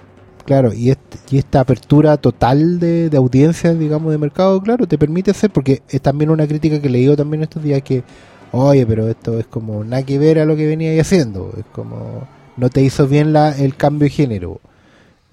claro, 0.45 0.73
y, 0.73 0.89
este- 0.91 1.17
y 1.31 1.37
esta 1.37 1.61
apertura 1.61 2.17
total 2.17 2.79
de, 2.79 3.09
de 3.09 3.17
audiencia, 3.17 3.73
digamos, 3.73 4.11
de 4.11 4.17
mercado, 4.17 4.61
claro, 4.61 4.87
te 4.87 4.97
permite 4.97 5.31
hacer, 5.31 5.49
porque 5.51 5.81
es 5.89 6.01
también 6.01 6.29
una 6.29 6.47
crítica 6.47 6.79
que 6.79 6.87
he 6.87 6.91
leído 6.91 7.15
también 7.15 7.43
estos 7.43 7.63
días 7.63 7.81
que, 7.81 8.03
oye, 8.51 8.85
pero 8.85 9.07
esto 9.07 9.39
es 9.39 9.47
como 9.47 9.83
nada 9.83 10.03
que 10.03 10.19
ver 10.19 10.39
a 10.39 10.45
lo 10.45 10.55
que 10.55 10.67
venía 10.67 10.99
haciendo, 11.01 11.53
es 11.57 11.65
como 11.71 12.27
no 12.57 12.69
te 12.69 12.81
hizo 12.81 13.07
bien 13.07 13.33
la, 13.33 13.55
el 13.57 13.75
cambio 13.75 14.05
de 14.05 14.09
género. 14.09 14.59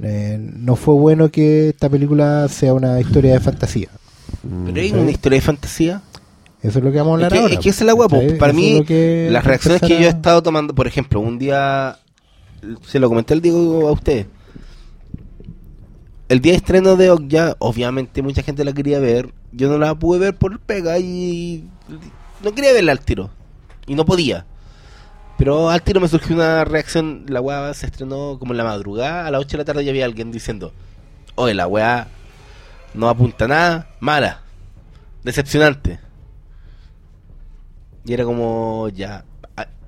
Eh, 0.03 0.37
no 0.41 0.75
fue 0.77 0.95
bueno 0.95 1.31
que 1.31 1.71
esta 1.71 1.89
película 1.89 2.49
sea 2.49 2.75
una 2.75 3.01
historia 3.01 3.33
de 3.35 3.41
fantasía. 3.41 3.89
Pero 4.67 4.81
hay 4.81 4.93
una 4.93 5.11
historia 5.11 5.37
de 5.39 5.43
fantasía. 5.43 6.03
Eso 6.65 6.79
es 6.79 6.85
lo 6.85 6.91
que 6.91 6.99
vamos 6.99 7.21
a 7.21 7.21
Es 7.21 7.25
hablar 7.27 7.33
que, 7.33 7.39
ahora. 7.41 7.55
es 7.55 7.61
que 7.61 7.69
esa 7.69 7.85
es 7.85 7.87
la 7.87 7.95
hueá, 7.95 8.09
po. 8.09 8.21
¿cachai? 8.21 8.39
Para 8.39 8.53
Eso 8.53 8.61
es 8.61 8.65
mí, 8.81 8.85
que 8.85 9.29
las 9.31 9.45
reacciones 9.45 9.83
que 9.83 10.01
yo 10.01 10.07
he 10.07 10.09
estado 10.09 10.43
tomando, 10.43 10.75
por 10.75 10.87
ejemplo, 10.87 11.21
un 11.21 11.39
día, 11.39 11.99
se 12.87 12.99
lo 12.99 13.09
comenté 13.09 13.35
el 13.35 13.43
Diego 13.43 13.87
a 13.87 13.93
ustedes. 13.93 14.27
El 16.31 16.41
día 16.41 16.53
de 16.53 16.57
estreno 16.57 16.97
de 16.97 17.11
Okja, 17.11 17.57
obviamente 17.59 18.23
mucha 18.23 18.43
gente 18.43 18.65
la 18.65 18.73
quería 18.73 18.99
ver. 18.99 19.29
Yo 19.53 19.69
no 19.69 19.77
la 19.77 19.95
pude 19.95 20.19
ver 20.19 20.35
por 20.37 20.59
pega 20.59 20.99
y 20.99 21.69
no 22.43 22.53
quería 22.55 22.73
verla 22.73 22.93
al 22.93 23.01
tiro. 23.01 23.31
Y 23.87 23.95
no 23.95 24.07
podía. 24.07 24.47
Pero 25.37 25.69
al 25.69 25.83
tiro 25.83 26.01
me 26.01 26.09
surgió 26.09 26.35
una 26.35 26.65
reacción. 26.65 27.27
La 27.29 27.43
weá 27.43 27.75
se 27.75 27.85
estrenó 27.87 28.39
como 28.39 28.55
en 28.55 28.57
la 28.57 28.65
madrugada. 28.65 29.27
A 29.27 29.31
las 29.31 29.43
8 29.43 29.51
de 29.51 29.59
la 29.59 29.65
tarde 29.67 29.85
ya 29.85 29.91
había 29.91 30.07
alguien 30.07 30.33
diciendo: 30.33 30.73
Oye, 31.35 31.53
la 31.53 31.67
weá 31.67 32.09
no 32.95 33.11
apunta 33.11 33.47
nada, 33.47 33.91
mala, 34.01 34.41
decepcionante. 35.25 35.99
Y 38.05 38.13
era 38.13 38.25
como, 38.25 38.89
ya. 38.95 39.25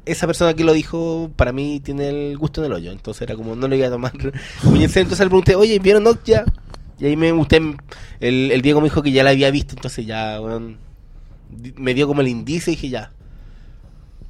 Esa 0.04 0.26
persona 0.26 0.54
que 0.54 0.62
lo 0.64 0.72
dijo, 0.72 1.30
para 1.36 1.52
mí 1.52 1.80
tiene 1.80 2.08
el 2.08 2.38
gusto 2.38 2.60
en 2.60 2.66
el 2.66 2.72
hoyo. 2.74 2.92
Entonces 2.92 3.22
era 3.22 3.34
como, 3.34 3.56
no 3.56 3.66
le 3.68 3.76
iba 3.76 3.88
a 3.88 3.90
tomar 3.90 4.12
muy 4.62 4.82
en 4.84 4.88
serio. 4.88 5.02
Entonces 5.02 5.20
le 5.26 5.30
pregunté, 5.30 5.54
oye, 5.56 5.78
¿vieron 5.80 6.06
Okja? 6.06 6.44
Y 6.98 7.06
ahí 7.06 7.16
me 7.16 7.32
usted, 7.32 7.60
el, 8.20 8.50
el 8.52 8.62
Diego 8.62 8.80
me 8.80 8.86
dijo 8.86 9.02
que 9.02 9.12
ya 9.12 9.24
la 9.24 9.30
había 9.30 9.50
visto. 9.50 9.74
Entonces 9.74 10.06
ya, 10.06 10.40
weón, 10.40 10.78
di- 11.50 11.74
me 11.76 11.94
dio 11.94 12.06
como 12.06 12.20
el 12.20 12.28
indicio 12.28 12.72
y 12.72 12.76
dije, 12.76 12.88
ya. 12.90 13.12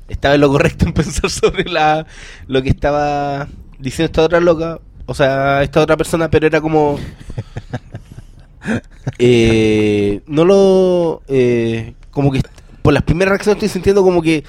Estaba 0.09 0.35
en 0.37 0.41
lo 0.41 0.49
correcto 0.51 0.87
en 0.87 0.93
pensar 0.95 1.31
sobre 1.31 1.65
la 1.65 2.07
lo 2.47 2.63
que 2.63 2.71
estaba 2.71 3.49
diciendo 3.79 4.07
esta 4.07 4.23
otra 4.23 4.41
loca. 4.41 4.81
O 5.07 5.15
sea, 5.15 5.63
esta 5.63 5.81
otra 5.81 5.97
persona, 5.97 6.31
pero 6.31 6.47
era 6.47 6.61
como. 6.61 6.99
Eh, 9.19 10.23
no 10.27 10.45
lo. 10.45 11.23
eh, 11.29 11.95
como 12.11 12.33
que 12.33 12.41
por 12.87 12.93
las 12.93 13.03
primeras 13.03 13.31
reacciones 13.31 13.57
estoy 13.57 13.69
sintiendo 13.69 14.05
como 14.05 14.23
que. 14.23 14.45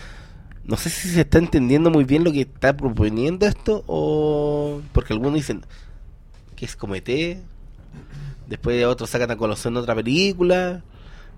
No 0.64 0.78
sé 0.78 0.92
si 0.92 1.10
se 1.10 1.22
está 1.22 1.40
entendiendo 1.40 1.90
muy 1.90 2.04
bien 2.04 2.24
lo 2.24 2.32
que 2.32 2.42
está 2.42 2.78
proponiendo 2.78 3.48
esto 3.48 3.84
o. 3.88 4.80
Porque 4.92 5.14
algunos 5.14 5.34
dicen 5.34 5.66
que 6.56 6.66
es 6.66 6.76
comete. 6.76 7.42
Después 8.46 8.86
otros 8.86 9.10
sacan 9.10 9.32
a 9.32 9.38
colación 9.38 9.76
otra 9.76 9.96
película. 9.96 10.84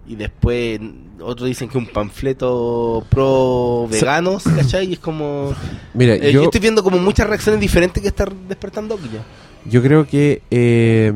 Y 0.06 0.18
después 0.18 0.82
otros 1.22 1.48
dicen 1.48 1.70
que 1.70 1.78
un 1.78 1.86
panfleto 1.86 3.06
pro 3.10 3.88
veganos, 3.90 4.44
¿cachai? 4.44 4.88
Y 4.88 4.94
es 4.94 5.00
como. 5.00 5.56
Mira, 5.94 6.16
eh, 6.16 6.34
yo... 6.34 6.42
yo, 6.42 6.44
estoy 6.44 6.60
viendo 6.60 6.84
como 6.84 6.98
muchas 6.98 7.30
reacciones 7.30 7.62
diferentes 7.62 8.04
que 8.04 8.10
están 8.10 8.46
despertando 8.50 8.96
Okja. 8.96 9.24
yo 9.64 9.82
creo 9.82 10.06
que 10.06 10.42
eh, 10.52 11.14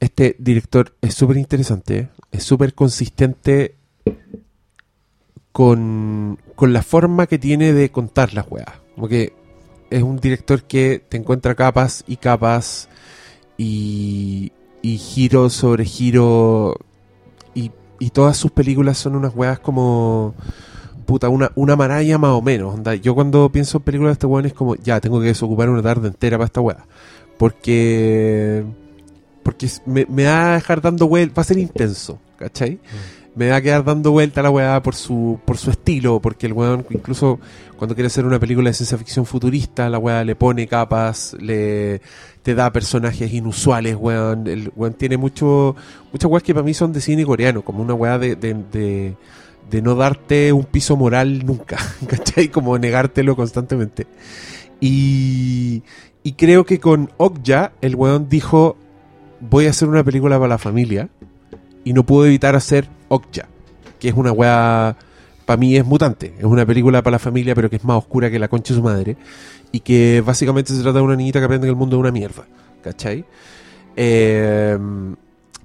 este 0.00 0.34
director 0.38 0.94
es 1.02 1.14
súper 1.14 1.36
interesante, 1.36 2.08
es 2.32 2.42
súper 2.42 2.74
consistente 2.74 3.74
con, 5.52 6.38
con 6.54 6.72
la 6.72 6.82
forma 6.82 7.26
que 7.26 7.38
tiene 7.38 7.72
de 7.72 7.90
contar 7.90 8.34
las 8.34 8.46
weas. 8.50 8.72
Como 8.94 9.08
que 9.08 9.34
es 9.90 10.02
un 10.02 10.18
director 10.18 10.62
que 10.64 11.02
te 11.06 11.16
encuentra 11.16 11.54
capas 11.54 12.04
y 12.06 12.16
capas 12.16 12.88
y, 13.58 14.52
y 14.82 14.96
giro 14.96 15.50
sobre 15.50 15.84
giro 15.84 16.76
y, 17.54 17.72
y 17.98 18.10
todas 18.10 18.36
sus 18.36 18.52
películas 18.52 18.98
son 18.98 19.16
unas 19.16 19.34
weas 19.34 19.58
como 19.58 20.34
puta, 21.04 21.28
una, 21.28 21.50
una 21.56 21.76
maralla 21.76 22.18
más 22.18 22.30
o 22.30 22.40
menos. 22.40 22.74
onda. 22.74 22.94
Yo 22.94 23.14
cuando 23.14 23.50
pienso 23.50 23.78
en 23.78 23.84
películas 23.84 24.10
de 24.10 24.12
este 24.14 24.26
weón 24.26 24.46
es 24.46 24.54
como, 24.54 24.76
ya, 24.76 25.00
tengo 25.00 25.20
que 25.20 25.26
desocupar 25.26 25.68
una 25.68 25.82
tarde 25.82 26.08
entera 26.08 26.38
para 26.38 26.46
esta 26.46 26.60
wea. 26.60 26.86
Porque 27.36 28.64
porque 29.42 29.68
me, 29.86 30.06
me 30.08 30.24
va 30.24 30.52
a 30.52 30.54
dejar 30.54 30.80
dando 30.80 31.08
vuelta, 31.08 31.34
va 31.36 31.42
a 31.42 31.44
ser 31.44 31.58
intenso, 31.58 32.18
¿cachai? 32.36 32.78
Me 33.34 33.48
va 33.50 33.56
a 33.56 33.62
quedar 33.62 33.84
dando 33.84 34.10
vuelta 34.10 34.42
la 34.42 34.50
weá 34.50 34.82
por 34.82 34.94
su, 34.94 35.38
por 35.44 35.56
su 35.56 35.70
estilo, 35.70 36.20
porque 36.20 36.46
el 36.46 36.52
weón, 36.52 36.84
incluso 36.90 37.38
cuando 37.76 37.94
quiere 37.94 38.08
hacer 38.08 38.26
una 38.26 38.38
película 38.38 38.70
de 38.70 38.74
ciencia 38.74 38.98
ficción 38.98 39.24
futurista, 39.24 39.88
la 39.88 39.98
weá 39.98 40.24
le 40.24 40.34
pone 40.34 40.66
capas, 40.66 41.36
le 41.40 42.00
te 42.42 42.54
da 42.54 42.72
personajes 42.72 43.32
inusuales, 43.32 43.96
weón. 43.96 44.46
El 44.46 44.72
weón 44.74 44.94
tiene 44.94 45.16
mucho, 45.16 45.76
muchas 46.12 46.30
weas 46.30 46.42
que 46.42 46.54
para 46.54 46.64
mí 46.64 46.74
son 46.74 46.92
de 46.92 47.00
cine 47.00 47.24
coreano, 47.24 47.62
como 47.62 47.82
una 47.82 47.94
weá 47.94 48.18
de, 48.18 48.34
de, 48.36 48.54
de, 48.54 49.16
de 49.70 49.82
no 49.82 49.94
darte 49.94 50.52
un 50.52 50.64
piso 50.64 50.96
moral 50.96 51.46
nunca, 51.46 51.78
¿cachai? 52.08 52.48
Como 52.48 52.76
negártelo 52.78 53.36
constantemente. 53.36 54.06
Y, 54.80 55.82
y 56.22 56.32
creo 56.32 56.64
que 56.64 56.80
con 56.80 57.10
Okja, 57.16 57.72
el 57.80 57.94
weón 57.94 58.28
dijo, 58.28 58.76
voy 59.40 59.66
a 59.66 59.70
hacer 59.70 59.88
una 59.88 60.04
película 60.04 60.36
para 60.38 60.48
la 60.48 60.58
familia 60.58 61.08
y 61.84 61.92
no 61.92 62.04
puedo 62.04 62.26
evitar 62.26 62.54
hacer 62.56 62.88
Okja, 63.08 63.48
que 63.98 64.08
es 64.08 64.14
una 64.14 64.32
weá, 64.32 64.96
para 65.46 65.56
mí 65.56 65.76
es 65.76 65.84
mutante, 65.84 66.34
es 66.38 66.44
una 66.44 66.64
película 66.66 67.02
para 67.02 67.12
la 67.14 67.18
familia 67.18 67.54
pero 67.54 67.70
que 67.70 67.76
es 67.76 67.84
más 67.84 67.96
oscura 67.98 68.30
que 68.30 68.38
la 68.38 68.48
concha 68.48 68.74
de 68.74 68.78
su 68.80 68.84
madre 68.84 69.16
y 69.72 69.80
que 69.80 70.22
básicamente 70.24 70.72
se 70.74 70.82
trata 70.82 70.98
de 70.98 71.04
una 71.04 71.16
niñita 71.16 71.38
que 71.38 71.44
aprende 71.46 71.66
que 71.66 71.70
el 71.70 71.76
mundo 71.76 71.96
es 71.96 72.00
una 72.00 72.10
mierda, 72.12 72.44
¿cachai? 72.82 73.24
Eh, 73.96 74.78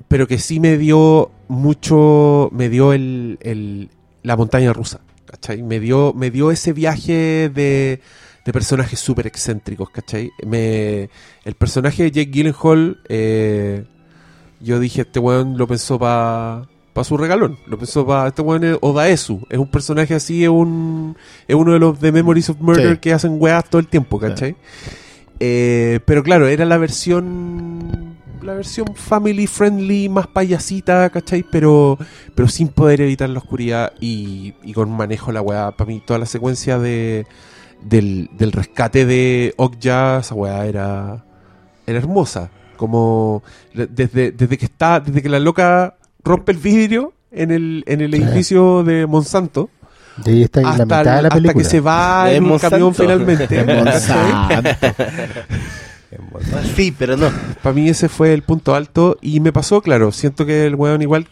pero 0.08 0.28
que 0.28 0.38
sí 0.38 0.60
me 0.60 0.78
dio 0.78 1.32
mucho, 1.48 2.50
me 2.52 2.70
dio 2.70 2.94
el, 2.94 3.38
el- 3.42 3.90
la 4.24 4.36
montaña 4.38 4.74
rusa, 4.74 5.02
¿cachai? 5.26 5.62
Me 5.64 5.80
dio, 5.80 6.14
me 6.14 6.32
dio 6.32 6.52
ese 6.52 6.74
viaje 6.74 7.50
de, 7.54 8.02
de 8.46 8.54
personajes 8.54 9.00
súper 9.00 9.26
excéntricos, 9.28 9.90
¿cachai? 9.90 10.32
Me, 10.46 11.10
el 11.44 11.56
personaje 11.58 12.04
de 12.04 12.12
Jake 12.12 12.32
Gyllenhaal, 12.32 13.00
eh, 13.10 13.86
yo 14.62 14.80
dije, 14.80 15.02
este 15.02 15.20
weón 15.20 15.58
lo 15.58 15.68
pensó 15.68 15.98
para 16.00 16.68
pa 16.94 17.04
su 17.04 17.18
regalón, 17.18 17.58
lo 17.68 17.78
pensó 17.78 18.06
para, 18.06 18.30
este 18.30 18.42
weón 18.42 18.64
es 18.64 18.78
Odaesu, 18.80 19.46
es 19.50 19.58
un 19.58 19.70
personaje 19.70 20.14
así, 20.14 20.44
es 20.44 20.50
un 20.50 21.18
es 21.48 21.56
uno 21.56 21.74
de 21.74 21.80
los 21.80 22.00
de 22.00 22.12
Memories 22.12 22.50
of 22.52 22.58
Murder 22.62 22.94
Sí. 22.94 23.00
que 23.00 23.14
hacen 23.14 23.36
weas 23.40 23.66
todo 23.70 23.80
el 23.80 23.88
tiempo, 23.88 24.20
¿cachai? 24.20 24.56
Eh, 25.40 26.00
pero 26.06 26.24
claro, 26.24 26.48
era 26.48 26.64
la 26.66 26.78
versión 26.78 28.16
la 28.42 28.54
versión 28.54 28.96
family 28.96 29.48
friendly, 29.48 30.08
más 30.08 30.28
payasita, 30.28 31.10
¿cachai? 31.10 31.44
Pero, 31.52 31.98
pero 32.36 32.48
sin 32.48 32.68
poder 32.68 33.02
evitar 33.02 33.28
la 33.28 33.40
oscuridad 33.40 33.92
y, 34.00 34.54
y 34.64 34.72
con 34.74 34.92
manejo 34.92 35.32
la 35.32 35.42
weá. 35.42 35.72
Para 35.72 35.88
mí, 35.88 36.02
toda 36.06 36.20
la 36.20 36.28
secuencia 36.28 36.78
de, 36.78 37.26
del, 37.82 38.30
del 38.38 38.52
rescate 38.52 39.06
de 39.06 39.54
Okja, 39.58 40.20
esa 40.20 40.36
weá 40.36 40.66
era, 40.66 41.24
era 41.88 41.98
hermosa. 42.00 42.50
Como 42.78 43.42
desde, 43.74 44.32
desde 44.32 44.58
que 44.58 44.66
está, 44.66 45.00
desde 45.00 45.22
que 45.22 45.30
la 45.30 45.40
loca 45.40 45.96
rompe 46.24 46.52
el 46.52 46.58
vidrio 46.58 47.14
en 47.32 47.52
el, 47.52 47.84
en 47.88 48.02
el 48.02 48.14
Sí. 48.14 48.22
edificio 48.22 48.84
de 48.84 49.06
Monsanto, 49.08 49.70
De 50.18 50.32
ahí 50.32 50.44
está 50.44 50.60
en 50.62 50.66
la 50.66 50.72
hasta, 50.72 50.86
mitad 50.86 51.00
de 51.00 51.06
la 51.06 51.16
hasta 51.16 51.30
película. 51.36 51.64
que 51.64 51.70
se 51.70 51.80
va 51.80 52.32
en 52.32 52.44
un 52.52 52.60
camión 52.60 52.94
finalmente. 52.96 53.48
Sí, 56.76 56.94
pero 56.98 57.18
no. 57.18 57.30
Para 57.62 57.74
mí 57.74 57.90
ese 57.90 58.08
fue 58.10 58.34
el 58.34 58.42
punto 58.44 58.76
alto 58.76 59.18
y 59.22 59.40
me 59.40 59.52
pasó, 59.52 59.82
claro, 59.82 60.12
siento 60.12 60.46
que 60.46 60.66
el 60.66 60.76
weón 60.76 61.02
igual 61.02 61.28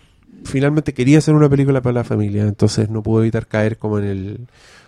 finalmente 0.46 0.94
quería 0.94 1.20
hacer 1.20 1.34
una 1.36 1.48
película 1.50 1.82
para 1.82 1.94
la 1.94 2.04
familia, 2.04 2.44
entonces 2.44 2.90
no 2.90 3.02
pudo 3.02 3.22
evitar 3.22 3.48
caer 3.48 3.78
como 3.78 4.00
en 4.00 4.06
el 4.06 4.48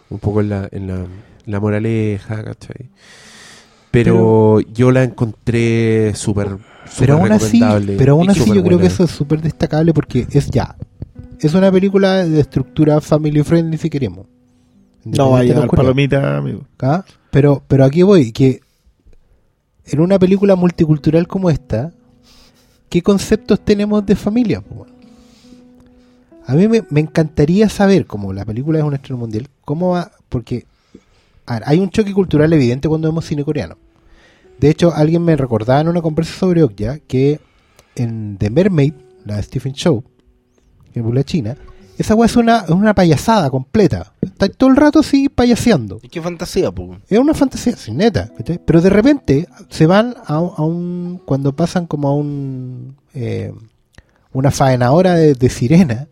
un 0.09 0.19
poco 0.19 0.41
en 0.41 0.49
la, 0.49 0.67
en 0.71 0.87
la, 0.87 1.05
la 1.45 1.59
moraleja, 1.59 2.43
¿cachai? 2.43 2.89
Pero, 3.91 4.59
yo 4.59 4.91
la 4.91 5.03
encontré 5.03 6.13
súper 6.15 6.57
Pero 6.99 7.13
aún 7.13 7.31
así, 7.31 7.61
pero 7.97 8.13
aún 8.13 8.29
así 8.29 8.53
yo 8.53 8.61
creo 8.61 8.77
que 8.77 8.87
eso 8.87 9.05
es 9.05 9.11
súper 9.11 9.41
destacable 9.41 9.93
porque 9.93 10.27
es 10.31 10.49
ya. 10.49 10.75
Es 11.39 11.53
una 11.53 11.71
película 11.71 12.25
de 12.25 12.39
estructura 12.39 12.99
family 12.99 13.41
friendly 13.43 13.77
si 13.77 13.89
queremos. 13.89 14.27
No 15.05 15.31
vaya 15.31 15.63
a 15.63 15.67
palomita, 15.67 16.37
amigo. 16.37 16.65
¿Ah? 16.81 17.05
Pero, 17.31 17.63
pero 17.67 17.85
aquí 17.85 18.01
voy, 18.01 18.31
que 18.31 18.61
en 19.85 19.99
una 19.99 20.19
película 20.19 20.55
multicultural 20.55 21.27
como 21.27 21.49
esta, 21.49 21.93
¿qué 22.89 23.01
conceptos 23.01 23.59
tenemos 23.63 24.05
de 24.05 24.15
familia? 24.15 24.63
A 26.47 26.53
mí 26.53 26.67
me, 26.67 26.83
me 26.89 26.99
encantaría 26.99 27.69
saber, 27.69 28.05
como 28.07 28.33
la 28.33 28.45
película 28.45 28.79
es 28.79 28.83
un 28.83 28.95
estreno 28.95 29.19
mundial, 29.19 29.47
cómo 29.63 29.91
va, 29.91 30.11
porque 30.27 30.65
a 31.45 31.53
ver, 31.55 31.63
hay 31.65 31.79
un 31.79 31.89
choque 31.89 32.13
cultural 32.13 32.51
evidente 32.53 32.87
cuando 32.87 33.07
vemos 33.07 33.25
cine 33.25 33.43
coreano. 33.43 33.77
De 34.59 34.69
hecho, 34.69 34.93
alguien 34.93 35.23
me 35.23 35.35
recordaba 35.35 35.81
en 35.81 35.87
una 35.89 36.01
conversa 36.01 36.33
sobre 36.39 36.63
Okja 36.63 36.99
que 36.99 37.39
en 37.95 38.37
The 38.37 38.49
Mermaid, 38.49 38.93
la 39.25 39.35
de 39.37 39.43
Stephen 39.43 39.73
Chow, 39.73 40.03
que 40.93 40.99
es 41.01 41.05
la 41.05 41.23
china, 41.23 41.57
esa 41.97 42.13
weá 42.15 42.25
es 42.25 42.35
una, 42.35 42.59
es 42.59 42.69
una 42.71 42.93
payasada 42.93 43.49
completa. 43.49 44.13
Está 44.21 44.49
todo 44.49 44.69
el 44.69 44.75
rato 44.75 44.99
así 44.99 45.29
payaseando. 45.29 45.99
¿Y 46.01 46.09
qué 46.09 46.21
fantasía, 46.21 46.69
po? 46.71 46.97
Es 47.07 47.17
una 47.19 47.33
fantasía, 47.33 47.75
sin 47.77 47.97
neta. 47.97 48.29
¿cachai? 48.37 48.59
Pero 48.65 48.81
de 48.81 48.89
repente 48.89 49.47
se 49.69 49.85
van 49.85 50.13
a, 50.25 50.39
un- 50.39 50.51
a 50.57 50.61
un. 50.63 51.21
Cuando 51.25 51.55
pasan 51.55 51.85
como 51.87 52.09
a 52.09 52.15
un. 52.15 52.97
eh, 53.13 53.53
una 54.33 54.51
faenadora 54.51 55.15
de, 55.15 55.35
de 55.35 55.49
sirena. 55.49 56.07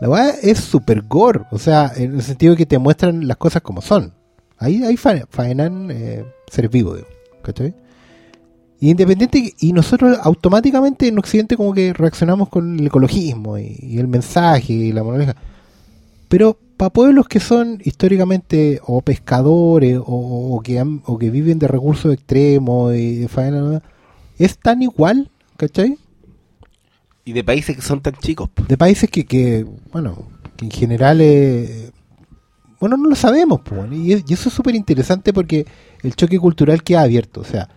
La 0.00 0.08
weá 0.08 0.30
es 0.42 0.58
super 0.58 1.02
gore. 1.02 1.42
O 1.50 1.58
sea, 1.58 1.92
en 1.94 2.14
el 2.14 2.22
sentido 2.22 2.52
de 2.52 2.58
que 2.58 2.66
te 2.66 2.78
muestran 2.78 3.26
las 3.28 3.36
cosas 3.36 3.62
como 3.62 3.82
son. 3.82 4.12
Ahí, 4.58 4.82
ahí 4.84 4.96
fa- 4.96 5.26
faenan 5.30 5.90
eh, 5.90 6.24
seres 6.50 6.70
vivos, 6.70 7.00
¿cachai? 7.42 7.74
Y 8.78 8.90
independiente, 8.90 9.54
y 9.58 9.72
nosotros 9.74 10.18
automáticamente 10.22 11.08
en 11.08 11.18
Occidente 11.18 11.56
como 11.56 11.74
que 11.74 11.92
reaccionamos 11.92 12.48
con 12.48 12.78
el 12.78 12.86
ecologismo 12.86 13.58
y, 13.58 13.98
el 13.98 14.08
mensaje 14.08 14.72
y 14.72 14.92
la 14.92 15.02
moraleja. 15.02 15.36
Pero 16.28 16.56
para 16.78 16.90
pueblos 16.90 17.28
que 17.28 17.40
son 17.40 17.78
históricamente 17.84 18.80
o 18.86 19.02
pescadores 19.02 19.98
o, 20.02 20.60
que, 20.64 20.80
o 21.04 21.18
que 21.18 21.30
viven 21.30 21.58
de 21.58 21.68
recursos 21.68 22.12
extremos 22.14 22.94
y 22.94 23.16
de 23.16 23.28
faena, 23.28 23.82
es 24.38 24.56
tan 24.56 24.80
igual, 24.82 25.30
¿cachai? 25.58 25.98
Y 27.24 27.32
de 27.32 27.44
países 27.44 27.76
que 27.76 27.82
son 27.82 28.00
tan 28.00 28.14
chicos. 28.14 28.48
de 28.66 28.76
países 28.76 29.10
que, 29.10 29.24
que 29.26 29.66
bueno, 29.92 30.28
que 30.56 30.64
en 30.64 30.70
general, 30.70 31.20
eh, 31.20 31.90
bueno, 32.80 32.96
no 32.96 33.08
lo 33.08 33.16
sabemos, 33.16 33.60
pues, 33.62 33.92
y, 33.92 34.12
eso 34.12 34.48
es 34.48 34.54
súper 34.54 34.74
interesante 34.74 35.32
porque 35.32 35.66
el 36.02 36.14
choque 36.16 36.38
cultural 36.38 36.82
queda 36.82 37.02
abierto, 37.02 37.40
o 37.42 37.44
sea, 37.44 37.68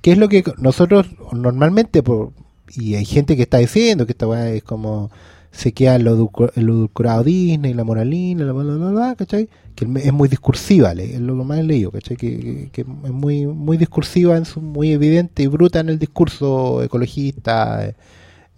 ¿qué 0.00 0.12
es 0.12 0.18
lo 0.18 0.28
que 0.28 0.42
nosotros 0.58 1.06
normalmente, 1.32 2.02
por, 2.02 2.32
y 2.74 2.94
hay 2.94 3.04
gente 3.04 3.36
que 3.36 3.42
está 3.42 3.58
diciendo 3.58 4.06
que 4.06 4.12
esta 4.12 4.26
weá 4.26 4.50
es 4.50 4.62
como 4.62 5.10
se 5.56 5.72
queda 5.72 5.96
el, 5.96 6.06
edulco- 6.06 6.52
el 6.54 6.64
edulcorado 6.68 7.24
Disney, 7.24 7.72
la 7.72 7.84
moralina, 7.84 8.44
la 8.44 8.52
bla, 8.52 8.74
bla, 8.74 8.90
bla, 8.90 9.14
¿cachai? 9.16 9.48
Que 9.74 9.86
es 10.04 10.12
muy 10.12 10.28
discursiva, 10.28 10.92
es 10.92 11.20
lo 11.20 11.36
que 11.36 11.44
más 11.44 11.58
he 11.58 11.62
leído, 11.62 11.90
¿cachai? 11.90 12.16
Que, 12.16 12.70
es 12.74 12.86
muy, 12.86 13.46
muy 13.46 13.76
discursiva, 13.78 14.40
muy 14.60 14.92
evidente 14.92 15.42
y 15.42 15.46
bruta 15.46 15.80
en 15.80 15.88
el 15.88 15.98
discurso 15.98 16.82
ecologista, 16.82 17.94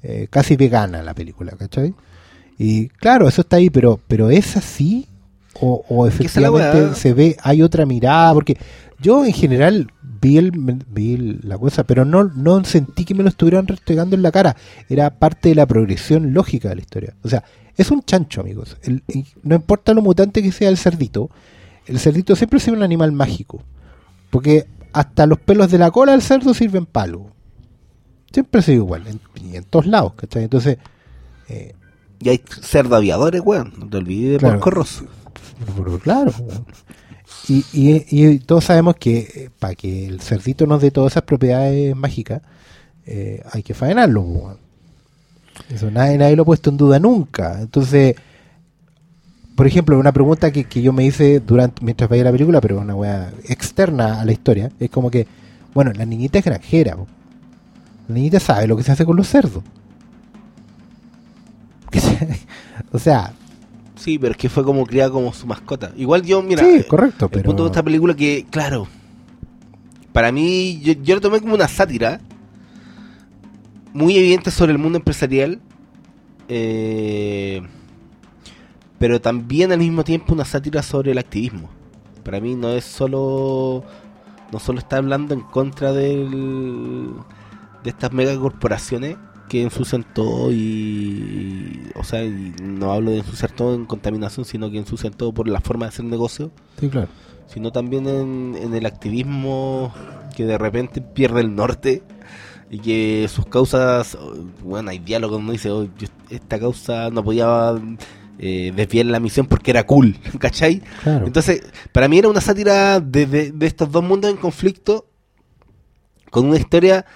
eh, 0.03 0.27
casi 0.31 0.57
vegana 0.57 1.03
la 1.03 1.15
película, 1.15 1.53
¿cachai? 1.53 1.95
Y 2.59 2.89
claro, 2.89 3.29
eso 3.29 3.43
está 3.43 3.57
ahí, 3.57 3.71
pero, 3.71 4.01
pero 4.09 4.31
es 4.31 4.57
así 4.57 5.07
o, 5.61 5.85
es 6.07 6.15
efectivamente 6.15 6.79
se 6.95 7.15
ve, 7.15 7.37
hay 7.43 7.63
otra 7.63 7.85
mirada, 7.87 8.33
porque 8.35 8.57
yo 9.01 9.25
en 9.25 9.33
general 9.33 9.91
vi, 10.21 10.39
el, 10.39 10.51
vi 10.53 11.15
el- 11.15 11.41
la 11.43 11.59
cosa, 11.59 11.85
pero 11.85 12.05
no, 12.05 12.25
no 12.25 12.65
sentí 12.65 13.05
que 13.05 13.15
me 13.15 13.23
lo 13.23 13.29
estuvieran 13.29 13.67
restregando 13.67 14.15
en 14.17 14.23
la 14.23 14.31
cara, 14.33 14.57
era 14.89 15.11
parte 15.19 15.49
de 15.51 15.55
la 15.57 15.67
progresión 15.67 16.33
lógica 16.33 16.69
de 16.69 16.77
la 16.77 16.81
historia. 16.81 17.15
O 17.23 17.29
sea, 17.29 17.43
es 17.77 17.91
un 17.91 18.03
chancho, 18.03 18.41
amigos. 18.41 18.77
El- 18.83 19.03
no 19.43 19.55
importa 19.57 19.95
lo 19.95 20.03
mutante 20.03 20.43
que 20.43 20.53
sea 20.53 20.69
el 20.69 20.77
cerdito, 20.77 21.31
el 21.87 21.99
cerdito 21.99 22.37
siempre 22.37 22.61
sido 22.61 22.77
un 22.77 22.83
animal 22.83 23.13
mágico, 23.13 23.63
porque 24.31 24.67
hasta 24.93 25.27
los 25.27 25.39
pelos 25.39 25.71
de 25.71 25.79
la 25.79 25.91
cola 25.91 26.13
del 26.13 26.23
cerdo 26.23 26.55
sirven 26.55 26.87
palo. 26.87 27.31
Siempre 28.33 28.59
ha 28.61 28.63
sido 28.63 28.77
igual, 28.79 29.07
en, 29.07 29.21
en 29.55 29.65
todos 29.65 29.87
lados, 29.87 30.13
¿cachai? 30.15 30.45
Entonces, 30.45 30.79
eh, 31.49 31.75
Y 32.21 32.29
hay 32.31 32.41
cerdo 32.63 32.97
aviadores, 32.97 33.41
weón. 33.45 33.73
No 33.79 33.89
te 33.89 33.97
olvides 33.97 34.33
de 34.33 34.39
Claro. 34.39 34.55
Porco 34.57 34.71
Rosso. 34.71 35.05
Pero- 35.67 35.85
pero 35.85 35.99
claro. 35.99 36.33
weón. 36.41 36.67
Y, 37.49 37.65
y, 37.73 38.05
y 38.11 38.39
todos 38.41 38.65
sabemos 38.65 38.97
que 38.97 39.51
para 39.59 39.75
que 39.75 40.07
el 40.07 40.21
cerdito 40.21 40.67
nos 40.67 40.81
dé 40.83 40.91
todas 40.91 41.13
esas 41.13 41.23
propiedades 41.23 41.95
mágicas, 41.97 42.43
eh, 43.07 43.43
hay 43.53 43.63
que 43.63 43.75
faenarlo. 43.75 44.23
weón. 44.23 44.57
Eso 45.71 45.91
nadie, 45.91 46.19
nadie 46.19 46.37
lo 46.37 46.43
ha 46.43 46.47
puesto 46.47 46.71
en 46.71 46.77
duda 46.77 46.99
nunca. 46.99 47.61
Entonces, 47.61 48.15
por 49.57 49.67
ejemplo, 49.67 49.99
una 49.99 50.13
pregunta 50.13 50.53
que, 50.53 50.65
que 50.65 50.83
yo 50.83 50.93
me 50.93 51.05
hice 51.05 51.41
durante 51.41 51.85
mientras 51.85 52.09
veía 52.09 52.25
la 52.25 52.33
película, 52.33 52.61
pero 52.61 52.79
una 52.81 52.95
weá 52.95 53.33
externa 53.49 54.21
a 54.21 54.25
la 54.25 54.33
historia, 54.33 54.71
es 54.79 54.89
como 54.91 55.11
que, 55.11 55.27
bueno, 55.75 55.93
la 55.95 56.05
niñita 56.07 56.39
es 56.39 56.45
granjera. 56.45 56.97
po. 56.97 57.07
La 58.09 58.15
niñita 58.15 58.41
sabe 58.41 58.67
lo 58.67 58.77
que 58.77 58.83
se 58.83 58.93
hace 58.93 59.05
con 59.05 59.17
los 59.17 59.29
cerdos. 59.29 59.63
o 62.93 62.99
sea, 62.99 63.33
Sí, 63.99 64.17
pero 64.17 64.31
es 64.31 64.39
que 64.39 64.49
fue 64.49 64.65
como 64.65 64.87
criada 64.87 65.11
como 65.11 65.33
su 65.33 65.47
mascota. 65.47 65.93
Igual 65.97 66.23
yo, 66.23 66.41
mira, 66.41 66.65
sí, 66.65 66.85
correcto, 66.85 67.27
el 67.27 67.31
pero... 67.33 67.45
punto 67.45 67.65
de 67.65 67.71
esta 67.71 67.83
película 67.83 68.15
que, 68.15 68.47
claro, 68.49 68.87
para 70.13 70.31
mí, 70.31 70.81
yo, 70.81 70.93
yo 71.03 71.17
lo 71.17 71.21
tomé 71.21 71.41
como 71.41 71.55
una 71.55 71.67
sátira 71.67 72.21
muy 73.93 74.17
evidente 74.17 74.53
sobre 74.53 74.73
el 74.73 74.79
mundo 74.79 74.99
empresarial, 74.99 75.61
eh, 76.49 77.61
pero 79.01 79.21
también 79.21 79.73
al 79.73 79.79
mismo 79.79 80.05
tiempo 80.05 80.33
una 80.33 80.45
sátira 80.45 80.83
sobre 80.83 81.11
el 81.11 81.19
activismo. 81.19 81.69
Para 82.23 82.41
mí 82.41 82.55
no 82.55 82.71
es 82.71 82.85
solo, 82.85 83.83
no 84.53 84.61
solo 84.61 84.79
está 84.79 84.99
hablando 84.99 85.35
en 85.35 85.41
contra 85.41 85.93
del, 85.93 87.15
de 87.85 87.91
estas 87.91 88.13
megacorporaciones 88.13 89.17
que 89.49 89.63
ensucian 89.63 90.05
todo 90.15 90.53
y, 90.53 91.81
o 91.95 92.05
sea, 92.05 92.23
y 92.25 92.53
no 92.63 92.93
hablo 92.93 93.13
de 93.13 93.19
ensuciar 93.19 93.51
todo 93.53 93.75
en 93.75 93.87
contaminación, 93.87 94.45
sino 94.45 94.71
que 94.71 94.79
ensucian 94.79 95.13
todo 95.15 95.33
por 95.33 95.49
la 95.49 95.61
forma 95.61 95.87
de 95.87 95.91
hacer 95.91 96.05
negocio 96.05 96.51
Sí, 96.79 96.89
claro. 96.91 97.09
sino 97.47 97.73
también 97.73 98.07
en, 98.07 98.57
en 98.61 98.75
el 98.75 98.85
activismo 98.85 99.93
que 100.37 100.45
de 100.45 100.59
repente 100.59 101.01
pierde 101.01 101.41
el 101.41 101.55
norte 101.55 102.03
y 102.71 102.81
que 102.81 103.27
sus 103.33 103.47
causas, 103.47 104.19
bueno, 104.63 104.91
hay 104.91 104.99
diálogo 104.99 105.37
donde 105.37 105.53
dice, 105.53 105.71
"Oh, 105.71 105.85
yo- 105.85 106.09
esta 106.29 106.59
causa 106.59 107.09
no 107.09 107.25
podía 107.25 107.73
eh, 108.39 108.73
desviar 108.77 109.07
la 109.07 109.19
misión 109.19 109.47
porque 109.47 109.71
era 109.71 109.85
cool, 109.87 110.15
¿cachai? 110.39 110.83
Claro. 111.03 111.27
Entonces, 111.27 111.63
para 111.93 112.07
mí 112.09 112.19
era 112.19 112.29
una 112.29 112.43
sátira 112.43 113.01
de, 113.01 113.25
de- 113.27 113.53
de 113.53 113.67
estos 113.67 113.91
dos 113.91 114.05
mundos 114.05 114.31
en 114.31 114.37
conflicto 114.37 115.07
con 116.31 116.47
una 116.47 116.59
historia... 116.59 117.07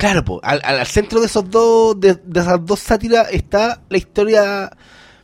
Claro, 0.00 0.24
po, 0.24 0.40
al, 0.42 0.86
centro 0.86 1.20
de 1.20 1.26
esos 1.26 1.50
dos 1.50 2.00
de, 2.00 2.14
de 2.14 2.40
esas 2.40 2.64
dos 2.64 2.80
sátiras 2.80 3.28
está 3.32 3.82
la 3.90 3.98
historia 3.98 4.70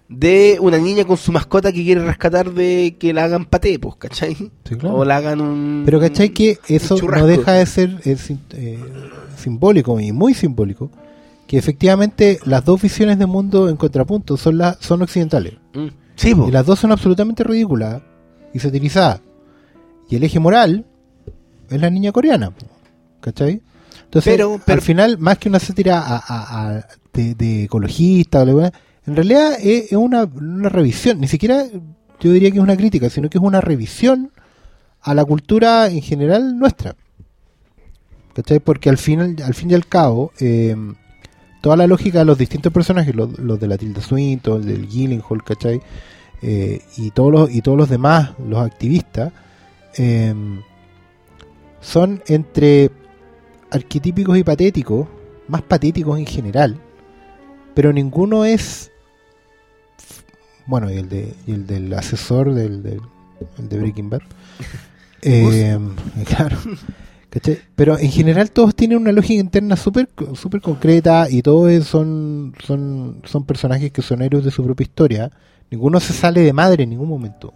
de 0.08 0.58
una 0.60 0.76
niña 0.76 1.04
con 1.06 1.16
su 1.16 1.32
mascota 1.32 1.72
que 1.72 1.82
quiere 1.82 2.04
rescatar 2.04 2.52
de 2.52 2.94
que 3.00 3.14
la 3.14 3.24
hagan 3.24 3.46
paté, 3.46 3.78
pues, 3.78 3.96
¿cachai? 3.96 4.34
Sí, 4.34 4.76
claro. 4.78 4.96
O 4.96 5.04
la 5.06 5.16
hagan 5.16 5.40
un... 5.40 5.82
Pero 5.86 5.98
¿cachai 5.98 6.28
que 6.28 6.58
eso 6.68 6.96
no 7.00 7.26
deja 7.26 7.54
de 7.54 7.64
ser 7.64 8.00
eh, 8.04 8.16
sim- 8.16 8.38
eh, 8.50 8.78
simbólico 9.38 9.98
y 9.98 10.12
muy 10.12 10.34
simbólico? 10.34 10.90
Que 11.46 11.56
efectivamente 11.56 12.38
las 12.44 12.62
dos 12.62 12.82
visiones 12.82 13.18
de 13.18 13.24
mundo 13.24 13.70
en 13.70 13.76
contrapunto 13.76 14.36
son, 14.36 14.58
las 14.58 14.76
son 14.80 15.00
occidentales. 15.00 15.54
Mm. 15.72 15.86
Sí, 16.16 16.34
po. 16.34 16.48
Y 16.48 16.50
las 16.50 16.66
dos 16.66 16.78
son 16.80 16.92
absolutamente 16.92 17.44
ridículas 17.44 18.02
y 18.52 18.58
satirizadas. 18.58 19.22
Y 20.10 20.16
el 20.16 20.22
eje 20.24 20.38
moral 20.38 20.84
es 21.70 21.80
la 21.80 21.88
niña 21.88 22.12
coreana. 22.12 22.52
¿Cachai? 23.22 23.62
Entonces, 24.06 24.34
Pero- 24.34 24.60
pero- 24.64 24.76
al 24.76 24.82
final, 24.82 25.18
más 25.18 25.38
que 25.38 25.48
una 25.48 25.58
sátira 25.58 26.00
a- 26.00 26.16
a- 26.16 26.68
a- 26.78 26.86
de, 27.12 27.34
de 27.34 27.64
ecologista, 27.64 28.42
en 28.42 29.14
realidad 29.16 29.52
es, 29.62 29.92
una, 29.92 30.24
una 30.24 30.68
revisión. 30.68 31.20
Ni 31.20 31.28
siquiera 31.28 31.64
yo 32.20 32.32
diría 32.32 32.50
que 32.50 32.56
es 32.58 32.62
una 32.62 32.76
crítica, 32.76 33.10
sino 33.10 33.28
que 33.28 33.38
es 33.38 33.44
una 33.44 33.60
revisión 33.60 34.30
a 35.02 35.14
la 35.14 35.24
cultura 35.24 35.88
en 35.88 36.02
general 36.02 36.58
nuestra. 36.58 36.96
¿Cachai? 38.34 38.58
Porque 38.60 38.88
al 38.90 38.98
fin, 38.98 39.20
al 39.42 39.54
fin 39.54 39.70
y 39.70 39.74
al 39.74 39.86
cabo, 39.86 40.32
eh, 40.40 40.76
toda 41.62 41.76
la 41.76 41.86
lógica 41.86 42.18
de 42.20 42.24
los 42.26 42.36
distintos 42.38 42.72
personajes, 42.72 43.14
los, 43.14 43.38
los 43.38 43.58
de 43.58 43.66
la 43.66 43.78
Tilda 43.78 44.00
Swinton, 44.02 44.60
el 44.62 44.66
del 44.66 44.88
Gyllenhaal, 44.88 45.42
¿cachai? 45.44 45.80
Eh, 46.42 46.80
y, 46.98 47.10
todos 47.12 47.32
los, 47.32 47.50
y 47.54 47.62
todos 47.62 47.78
los 47.78 47.88
demás, 47.88 48.32
los 48.46 48.58
activistas, 48.64 49.32
eh, 49.96 50.34
son 51.80 52.22
entre 52.26 52.90
arquetípicos 53.70 54.36
y 54.38 54.44
patéticos, 54.44 55.06
más 55.48 55.62
patéticos 55.62 56.18
en 56.18 56.26
general, 56.26 56.80
pero 57.74 57.92
ninguno 57.92 58.44
es 58.44 58.90
bueno, 60.66 60.90
y 60.90 60.96
el 60.96 61.08
de 61.08 61.32
y 61.46 61.52
el 61.52 61.66
del 61.66 61.92
asesor 61.94 62.52
del, 62.52 62.82
del 62.82 63.00
el 63.58 63.68
de 63.68 63.78
Breaking 63.78 64.10
Bad. 64.10 64.22
Eh, 65.22 65.76
claro. 66.24 66.56
Pero 67.74 67.98
en 67.98 68.10
general 68.12 68.52
todos 68.52 68.76
tienen 68.76 68.98
una 68.98 69.10
lógica 69.10 69.40
interna 69.40 69.74
súper 69.74 70.08
súper 70.34 70.60
concreta 70.60 71.26
y 71.28 71.42
todos 71.42 71.84
son, 71.84 72.54
son, 72.64 73.22
son 73.24 73.44
personajes 73.44 73.90
que 73.90 74.02
son 74.02 74.22
héroes 74.22 74.44
de 74.44 74.52
su 74.52 74.62
propia 74.62 74.84
historia. 74.84 75.32
Ninguno 75.70 75.98
se 75.98 76.12
sale 76.12 76.42
de 76.42 76.52
madre 76.52 76.84
en 76.84 76.90
ningún 76.90 77.08
momento. 77.08 77.52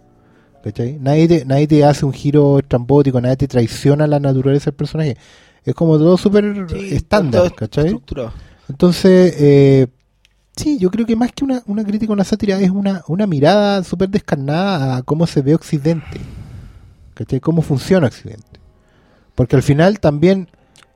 ¿Cachai? 0.63 0.97
Nadie 0.99 1.27
te, 1.29 1.45
nadie 1.45 1.67
te 1.67 1.85
hace 1.85 2.03
un 2.03 2.11
giro 2.11 2.59
estrambótico, 2.59 3.21
nadie 3.21 3.37
te 3.37 3.47
traiciona 3.47 4.05
la 4.05 4.19
naturaleza 4.19 4.71
del 4.71 4.75
personaje. 4.75 5.15
Es 5.65 5.75
como 5.75 5.97
todo 5.97 6.17
súper 6.17 6.67
Sí, 6.69 6.95
estándar, 6.95 7.41
todo 7.43 7.55
¿cachai? 7.55 7.85
estructurado. 7.85 8.33
Entonces, 8.69 9.35
eh, 9.39 9.87
sí, 10.55 10.77
yo 10.79 10.89
creo 10.91 11.05
que 11.05 11.15
más 11.15 11.31
que 11.33 11.43
una, 11.43 11.61
una 11.67 11.83
crítica, 11.83 12.13
una 12.13 12.23
sátira, 12.23 12.59
es 12.59 12.69
una, 12.71 13.03
una 13.07 13.27
mirada 13.27 13.83
súper 13.83 14.09
descarnada 14.09 14.97
a 14.97 15.03
cómo 15.03 15.27
se 15.27 15.41
ve 15.41 15.53
Occidente. 15.55 16.19
¿Cachai? 17.13 17.39
Cómo 17.39 17.61
funciona 17.61 18.07
Occidente. 18.07 18.59
Porque 19.35 19.55
al 19.55 19.63
final 19.63 19.99
también 19.99 20.49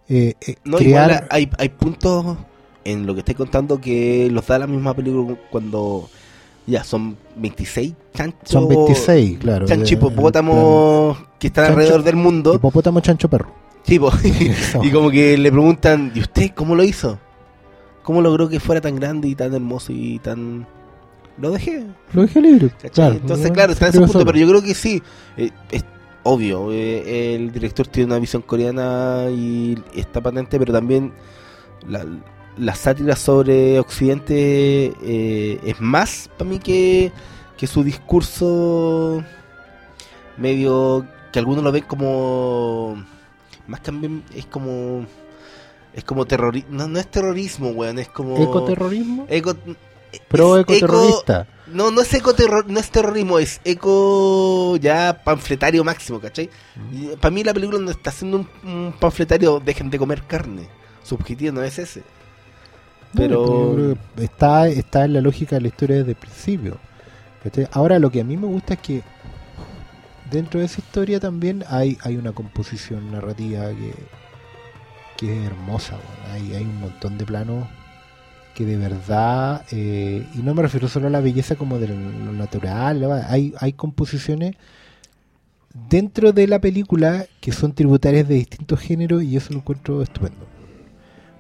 eh, 0.10 0.34
eh, 0.47 0.56
No, 0.63 0.78
crear... 0.78 1.10
igual 1.12 1.28
hay, 1.30 1.49
hay 1.58 1.69
puntos 1.69 2.38
en 2.84 3.06
lo 3.06 3.13
que 3.13 3.19
estoy 3.19 3.36
contando 3.36 3.82
que 3.82 4.30
los 4.32 4.45
da 4.47 4.60
la 4.60 4.67
misma 4.67 4.93
película 4.93 5.38
cuando 5.51 6.10
ya 6.67 6.84
son 6.84 7.15
26 7.36 7.93
chanchos. 8.13 8.39
son 8.49 8.67
26, 8.67 9.38
claro. 9.39 9.66
Chanchos 9.66 9.89
de- 9.89 9.95
hipopótamos 9.95 11.18
que 11.39 11.47
están 11.47 11.66
Chancho- 11.66 11.72
alrededor 11.74 12.03
del 12.03 12.16
mundo. 12.16 12.53
Hipopótamo 12.55 12.99
chancho 13.01 13.30
perro. 13.30 13.51
Sí, 13.84 13.99
y 14.84 14.89
como 14.91 15.09
que 15.11 15.38
le 15.38 15.51
preguntan, 15.51 16.11
¿y 16.16 16.20
usted 16.22 16.51
cómo 16.55 16.76
lo 16.76 16.84
hizo? 16.84 17.20
¿Cómo 18.03 18.22
logró 18.22 18.47
que 18.49 18.59
fuera 18.59 18.82
tan 18.82 18.95
grande 18.95 19.28
y 19.28 19.36
tan 19.36 19.53
hermoso 19.53 19.91
y 19.91 20.20
tan... 20.20 20.68
Lo 21.38 21.51
dejé. 21.51 21.84
Lo 22.13 22.22
dejé 22.22 22.39
libre. 22.41 22.70
Claro, 22.93 23.16
Entonces, 23.16 23.51
claro, 23.51 23.74
está 23.74 23.88
en 23.88 23.91
se 23.91 23.97
ese 23.97 24.05
punto, 24.05 24.13
solo. 24.20 24.26
pero 24.26 24.38
yo 24.38 24.47
creo 24.47 24.61
que 24.61 24.74
sí. 24.76 25.01
eh, 25.38 25.49
es- 25.72 25.84
obvio, 26.24 26.72
eh, 26.72 27.36
el 27.36 27.51
director 27.51 27.86
tiene 27.88 28.07
una 28.11 28.20
visión 28.20 28.41
coreana 28.41 29.26
y 29.30 29.78
está 29.95 30.22
patente, 30.22 30.57
pero 30.57 30.72
también 30.74 31.11
la, 31.88 32.05
la 32.58 32.76
sátira 32.76 33.16
sobre 33.16 33.80
Occidente 33.80 34.93
eh, 35.03 35.60
es 35.66 35.80
más 35.82 36.30
para 36.38 36.49
mí 36.49 36.60
que, 36.60 37.12
que 37.58 37.68
su 37.68 37.84
discurso 37.84 39.24
medio 40.38 41.06
que 41.32 41.39
algunos 41.39 41.64
lo 41.64 41.72
ven 41.72 41.84
como 41.84 43.03
más 43.68 43.82
también 43.82 44.24
es 44.34 44.45
como 44.45 45.06
es 45.93 46.03
como 46.03 46.26
terrorismo 46.26 46.70
no, 46.72 46.88
no 46.88 46.99
es 46.99 47.08
terrorismo 47.08 47.70
weón 47.70 47.99
es 47.99 48.10
como 48.10 48.38
¿Ecoterrorismo? 48.38 49.26
eco 49.30 49.56
Pro 50.30 50.58
ecoterrorista. 50.60 51.47
no, 51.68 51.91
no 51.91 52.01
es 52.01 52.14
ecoterror, 52.14 52.70
no 52.70 52.80
es 52.80 52.89
terrorismo, 52.89 53.38
es 53.38 53.60
eco 53.66 54.78
ya 54.78 55.22
panfletario 55.26 55.84
máximo, 55.84 56.22
¿cachai? 56.22 56.49
Para 57.20 57.32
mí 57.32 57.43
la 57.43 57.53
película 57.53 57.80
no 57.80 57.91
está 57.91 58.12
haciendo 58.12 58.38
un, 58.38 58.49
un 58.64 58.93
panfletario, 58.97 59.60
dejen 59.60 59.89
de 59.89 59.97
comer 59.97 60.24
carne. 60.24 60.70
Su 61.03 61.16
objetivo 61.16 61.51
no 61.51 61.64
es 61.64 61.80
ese. 61.80 62.03
Pero 63.16 63.97
está, 64.18 64.68
está 64.68 65.05
en 65.05 65.13
la 65.13 65.22
lógica 65.22 65.55
de 65.55 65.61
la 65.61 65.68
historia 65.68 65.97
desde 65.97 66.11
el 66.11 66.18
principio. 66.18 66.78
Ahora 67.72 67.99
lo 67.99 68.09
que 68.09 68.22
a 68.22 68.24
mí 68.24 68.38
me 68.38 68.47
gusta 68.47 68.74
es 68.74 68.80
que 68.80 69.03
dentro 70.32 70.59
de 70.59 70.66
esa 70.66 70.82
historia 70.82 71.20
también 71.20 71.63
hay, 71.70 71.97
hay 72.01 72.18
una 72.18 72.32
composición 72.32 73.11
narrativa 73.11 73.70
que, 73.70 73.93
que 75.18 75.39
es 75.39 75.45
hermosa. 75.45 75.97
Hay, 76.32 76.53
hay 76.53 76.63
un 76.63 76.80
montón 76.80 77.18
de 77.18 77.26
planos 77.26 77.68
que 78.55 78.66
de 78.66 78.78
verdad, 78.78 79.66
eh, 79.72 80.26
y 80.34 80.38
no 80.39 80.53
me 80.53 80.61
refiero 80.61 80.88
solo 80.88 81.07
a 81.07 81.09
la 81.09 81.20
belleza 81.20 81.55
como 81.55 81.78
de 81.78 81.89
lo 81.89 81.95
lo 81.95 82.32
natural, 82.32 83.01
¿no? 83.01 83.11
hay, 83.11 83.53
hay 83.59 83.74
composiciones 83.74 84.55
dentro 85.89 86.32
de 86.32 86.47
la 86.47 86.59
película 86.59 87.26
que 87.41 87.51
son 87.51 87.74
tributarias 87.74 88.28
de 88.28 88.36
distintos 88.36 88.80
géneros 88.80 89.24
y 89.24 89.36
eso 89.36 89.53
lo 89.53 89.59
encuentro 89.59 90.01
estupendo. 90.01 90.47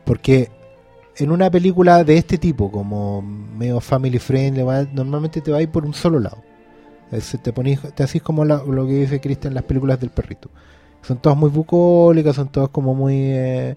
Porque 0.03 0.51
en 1.17 1.31
una 1.31 1.49
película 1.49 2.03
de 2.03 2.17
este 2.17 2.37
tipo, 2.37 2.71
como 2.71 3.21
medio 3.21 3.79
family 3.79 4.19
friendly, 4.19 4.63
normalmente 4.93 5.41
te 5.41 5.51
va 5.51 5.59
por 5.71 5.85
un 5.85 5.93
solo 5.93 6.19
lado. 6.19 6.37
Te 7.41 7.53
ponís, 7.53 7.79
te 7.93 8.03
haces 8.03 8.21
como 8.21 8.43
la- 8.43 8.63
lo 8.63 8.85
que 8.87 8.93
dice 8.93 9.21
Cristian 9.21 9.51
en 9.51 9.55
las 9.55 9.63
películas 9.63 9.99
del 9.99 10.09
perrito. 10.09 10.49
Son 11.01 11.17
todas 11.17 11.37
muy 11.37 11.49
bucólicas, 11.49 12.35
son 12.35 12.49
todas 12.49 12.69
como 12.69 12.93
muy... 12.95 13.13
eh, 13.15 13.75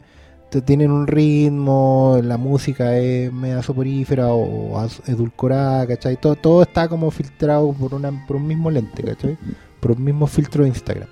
tienen 0.65 0.91
un 0.91 1.07
ritmo, 1.07 2.19
la 2.23 2.39
música 2.39 2.97
es 2.97 3.31
media 3.33 3.63
soporífera 3.63 4.33
o, 4.33 4.73
o 4.79 4.89
edulcorada, 5.07 5.87
¿cachai? 5.87 6.17
Todo, 6.17 6.37
todo 6.37 6.63
está 6.63 6.89
como 6.89 7.11
filtrado 7.11 7.71
por, 7.73 7.95
una, 7.95 8.27
por 8.27 8.37
un 8.37 8.47
mismo 8.47 8.71
lente, 8.71 9.03
¿cachai? 9.03 9.37
Por 9.79 9.93
un 9.93 10.03
mismo 10.05 10.27
filtro 10.27 10.63
de 10.65 10.71
Instagram. 10.71 11.09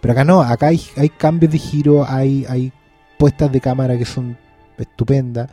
Pero 0.00 0.12
acá 0.12 0.24
no, 0.24 0.40
acá 0.40 0.68
hay, 0.68 0.80
hay 0.96 1.10
cambios 1.10 1.52
de 1.52 1.58
giro, 1.58 2.04
hay, 2.08 2.46
hay 2.48 2.72
puestas 3.18 3.52
de 3.52 3.60
cámara 3.60 3.98
que 3.98 4.06
son 4.06 4.38
estupendas. 4.78 5.50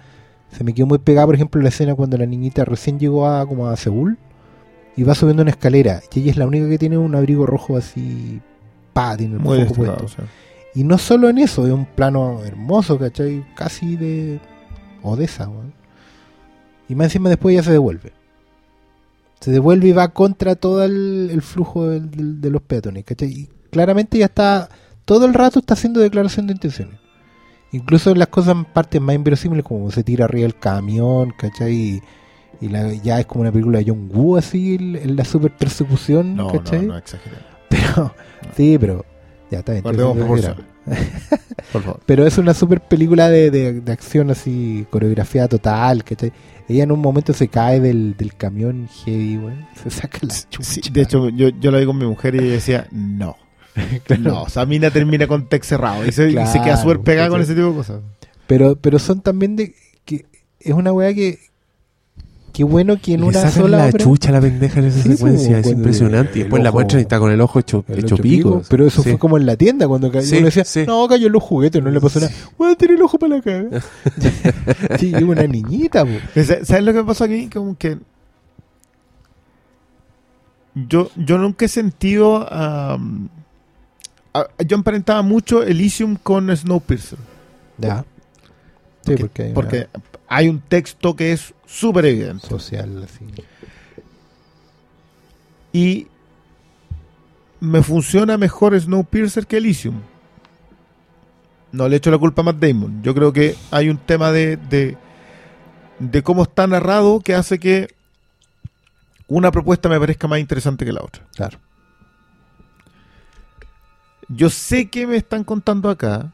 Se 0.58 0.64
me 0.64 0.74
quedó 0.74 0.86
muy 0.86 1.00
pegada, 1.00 1.26
por 1.26 1.36
ejemplo, 1.36 1.62
la 1.62 1.70
escena 1.70 1.96
cuando 1.96 2.18
la 2.18 2.26
niñita 2.26 2.64
recién 2.66 2.98
llegó 3.00 3.28
a 3.28 3.46
como 3.46 3.68
a 3.68 3.76
Seúl 3.76 4.18
y 4.96 5.04
va 5.04 5.14
subiendo 5.16 5.42
una 5.42 5.52
escalera. 5.52 6.02
Y 6.14 6.22
ella 6.22 6.32
es 6.32 6.38
la 6.38 6.48
única 6.48 6.70
que 6.70 6.78
tiene 6.78 6.98
un 6.98 7.14
abrigo 7.16 7.46
rojo 7.46 7.76
así, 7.78 8.40
pa, 8.94 9.18
tiene 9.18 9.36
el 9.36 9.40
Muy 9.42 9.66
puesto. 9.66 10.06
o 10.06 10.08
sea. 10.08 10.26
Y 10.74 10.84
no 10.84 10.98
solo 10.98 11.30
en 11.30 11.38
eso, 11.40 11.66
es 11.66 11.74
un 11.74 11.86
plano 11.86 12.42
hermoso, 12.46 12.98
¿cachai? 12.98 13.46
Casi 13.56 13.96
de 13.98 14.40
Odessa, 15.04 15.48
weón. 15.50 15.74
Y 16.88 16.96
más 16.96 17.06
encima 17.08 17.30
después 17.30 17.56
ya 17.56 17.64
se 17.64 17.72
devuelve. 17.72 18.14
Se 19.42 19.52
devuelve 19.52 19.90
y 19.90 19.92
va 19.92 20.08
contra 20.10 20.56
todo 20.56 20.84
el, 20.84 21.30
el 21.32 21.42
flujo 21.42 21.90
del- 21.90 22.10
del- 22.12 22.42
de 22.42 22.50
los 22.50 22.62
peatones, 22.62 23.04
¿cachai? 23.04 23.30
Y 23.30 23.50
claramente 23.72 24.18
ya 24.18 24.26
está, 24.26 24.70
todo 25.04 25.26
el 25.26 25.34
rato 25.34 25.60
está 25.60 25.74
haciendo 25.74 26.00
declaración 26.00 26.48
de 26.48 26.54
intenciones. 26.54 26.96
Incluso 27.76 28.12
en 28.12 28.20
las 28.20 28.28
cosas 28.30 28.56
partes 28.74 29.02
más 29.02 29.16
inverosímiles, 29.16 29.64
como 29.66 29.92
se 29.92 30.04
tira 30.04 30.26
arriba 30.26 30.46
el 30.48 30.56
camión, 30.56 31.34
¿cachai? 31.38 31.74
Y, 31.74 32.02
y 32.62 32.70
la- 32.70 32.94
ya 32.94 33.20
es 33.20 33.26
como 33.26 33.42
una 33.42 33.52
película 33.52 33.80
de 33.80 33.86
John 33.88 34.10
Woo, 34.14 34.38
así, 34.38 34.76
en 34.76 35.16
la 35.16 35.26
super 35.26 35.52
persecución, 35.52 36.36
No, 36.36 36.48
¿cachai? 36.48 36.82
no, 36.82 36.94
no 36.94 36.98
exageremos. 36.98 37.46
Pero, 37.70 38.14
sí, 38.56 38.78
pero, 38.80 39.06
ya 39.52 39.60
está 39.60 39.72
bien. 39.74 39.84
Por 39.84 39.96
favor. 39.96 40.56
pero 42.06 42.26
es 42.28 42.38
una 42.38 42.54
super 42.54 42.80
película 42.80 43.28
de, 43.30 43.50
de, 43.52 43.82
de 43.82 43.92
acción 43.92 44.30
así, 44.30 44.86
coreografía 44.92 45.48
total, 45.48 46.04
que 46.04 46.32
ella 46.70 46.84
en 46.84 46.92
un 46.92 47.00
momento 47.00 47.34
se 47.34 47.48
cae 47.48 47.80
del, 47.80 48.16
del 48.18 48.36
camión 48.36 48.88
heavy, 49.04 49.38
weón, 49.38 49.66
se 49.84 49.90
saca 49.90 50.20
la 50.22 50.34
chucha. 50.50 50.64
Sí, 50.64 50.82
de 50.92 51.02
hecho, 51.02 51.30
yo, 51.30 51.50
yo 51.50 51.72
lo 51.72 51.80
vi 51.80 51.86
con 51.86 51.98
mi 51.98 52.06
mujer 52.06 52.36
y 52.36 52.40
ella 52.40 52.52
decía, 52.54 52.88
no. 52.92 53.36
Claro. 54.06 54.22
No, 54.24 54.42
o 54.44 54.50
sea, 54.50 54.66
Mina 54.66 54.90
termina 54.92 55.28
con 55.28 55.48
text 55.50 55.70
cerrado 55.70 56.06
y 56.06 56.12
se, 56.12 56.30
y 56.30 56.34
se 56.34 56.36
queda 56.36 56.64
Claro, 56.64 56.82
súper 56.82 57.00
pegada 57.02 57.30
con 57.30 57.42
ese 57.42 57.54
tipo 57.56 57.68
de 57.70 57.76
cosas. 57.76 58.02
Pero, 58.48 58.76
pero 58.76 59.00
son 59.00 59.22
también 59.22 59.56
de 59.56 59.74
que 60.06 60.26
es 60.60 60.74
una 60.74 60.92
weá 60.94 61.14
que 61.14 61.40
qué 62.54 62.64
bueno 62.64 62.96
que 63.02 63.16
en 63.16 63.22
Le 63.22 63.28
una 63.28 63.42
sacan 63.42 63.52
sola 63.64 63.78
la 63.80 63.86
obra- 63.90 63.98
chucha 64.04 64.32
la 64.32 64.40
pendeja 64.40 64.80
en 64.80 64.86
esa 64.86 65.02
Sí, 65.04 65.10
secuencia, 65.18 65.56
pues, 65.58 65.66
es 65.66 65.72
impresionante. 65.74 66.40
Y 66.40 66.42
después 66.44 66.64
la 66.64 66.72
muestran 66.72 67.00
y 67.00 67.02
está 67.02 67.20
con 67.20 67.32
el 67.32 67.42
ojo 67.42 67.60
hecho, 67.60 67.84
el 67.90 68.00
hecho 68.00 68.16
pico. 68.16 68.60
pico, 68.60 68.62
pero 68.70 68.88
eso 68.88 69.04
Sí. 69.04 69.10
fue 69.10 69.20
como 69.20 69.38
en 69.38 69.46
la 69.46 69.58
tienda 69.58 69.88
cuando 69.90 70.10
cayó. 70.10 70.26
Sí, 70.26 70.38
uno 70.38 70.46
decía, 70.46 70.64
sí. 70.64 70.86
no, 70.88 71.06
cayó 71.08 71.28
en 71.28 71.34
los 71.34 71.44
juguetes, 71.44 71.84
no 71.84 71.92
le 71.92 72.00
pasó 72.00 72.22
nada. 72.22 72.32
Voy 72.58 72.72
a 72.72 72.76
tener 72.78 72.96
el 72.96 73.02
ojo 73.02 73.20
para 73.20 73.36
la 73.36 73.42
cara. 73.42 73.68
sí, 75.00 75.12
y 75.20 75.24
una 75.24 75.44
niñita. 75.48 76.06
¿Sabes 76.64 76.84
lo 76.84 76.94
que 76.94 77.00
me 77.00 77.04
pasó 77.04 77.26
aquí? 77.26 77.50
Como 77.50 77.78
que 77.78 77.98
yo, 80.76 81.10
yo 81.16 81.38
nunca 81.38 81.66
he 81.66 81.70
sentido 81.70 82.48
a- 84.42 84.64
yo 84.64 84.76
emparentaba 84.78 85.22
mucho 85.22 85.64
Elysium 85.64 86.16
con 86.16 86.56
Snowpiercer. 86.56 87.20
Ya. 87.78 88.06
Sí, 89.06 89.16
Porque, 89.18 89.18
porque 89.18 89.42
hay 89.44 89.48
una 89.52 89.54
porque 89.54 89.88
hay 90.28 90.48
un 90.50 90.60
texto 90.62 91.16
que 91.16 91.32
es 91.32 91.54
súper 91.66 92.06
evidente. 92.06 92.48
social 92.48 93.04
así. 93.04 93.26
Y 95.74 96.08
me 97.60 97.84
funciona 97.84 98.38
mejor 98.38 98.80
Snowpiercer 98.80 99.46
que 99.48 99.58
Elysium. 99.58 99.96
No 101.72 101.88
le 101.90 101.98
echo 101.98 102.10
la 102.12 102.18
culpa 102.18 102.42
a 102.42 102.46
Matt 102.46 102.58
Damon. 102.58 103.04
Yo 103.04 103.14
creo 103.14 103.34
que 103.34 103.56
hay 103.72 103.90
un 103.90 103.98
tema 103.98 104.32
de, 104.32 104.56
de, 104.58 104.98
de 106.00 106.24
cómo 106.24 106.44
está 106.44 106.68
narrado 106.68 107.20
que 107.20 107.36
hace 107.36 107.60
que 107.60 107.94
una 109.28 109.52
propuesta 109.52 109.90
me 109.90 110.00
parezca 110.00 110.28
más 110.28 110.40
interesante 110.40 110.86
que 110.86 110.94
la 110.94 111.04
otra. 111.04 111.24
Claro. 111.36 111.60
Yo 114.28 114.50
sé 114.50 114.90
que 114.90 115.06
me 115.06 115.18
están 115.18 115.44
contando 115.44 115.90
acá, 115.90 116.34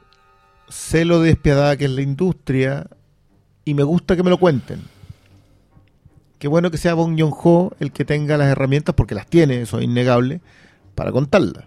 sé 0.70 1.04
lo 1.04 1.20
despiadada 1.20 1.76
que 1.76 1.86
es 1.86 1.92
la 1.92 2.02
industria 2.02 2.88
y 3.66 3.74
me 3.74 3.84
gusta 3.84 4.16
que 4.16 4.24
me 4.24 4.30
lo 4.30 4.38
cuenten. 4.38 4.82
Qué 6.39 6.48
bueno 6.48 6.72
que 6.72 6.78
sea 6.78 6.94
Bong 6.94 7.20
Joon-ho 7.20 7.76
el 7.80 7.92
que 7.92 8.06
tenga 8.06 8.38
las 8.38 8.48
herramientas, 8.48 8.96
porque 8.96 9.14
las 9.14 9.28
tiene, 9.28 9.62
eso 9.62 9.78
es 9.78 9.84
innegable, 9.84 10.42
para 10.96 11.12
contarlas. 11.12 11.66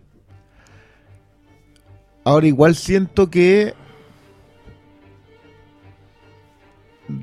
Ahora 2.25 2.47
igual 2.47 2.75
siento 2.75 3.31
que 3.31 3.75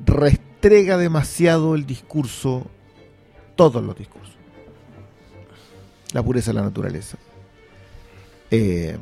restrega 0.05 0.97
demasiado 0.97 1.75
el 1.75 1.85
discurso, 1.85 2.67
todos 3.55 3.83
los 3.83 3.97
discursos. 3.97 4.35
La 6.13 6.21
pureza 6.21 6.51
de 6.51 6.55
la 6.55 6.61
naturaleza. 6.61 7.17
Eh, 8.51 8.97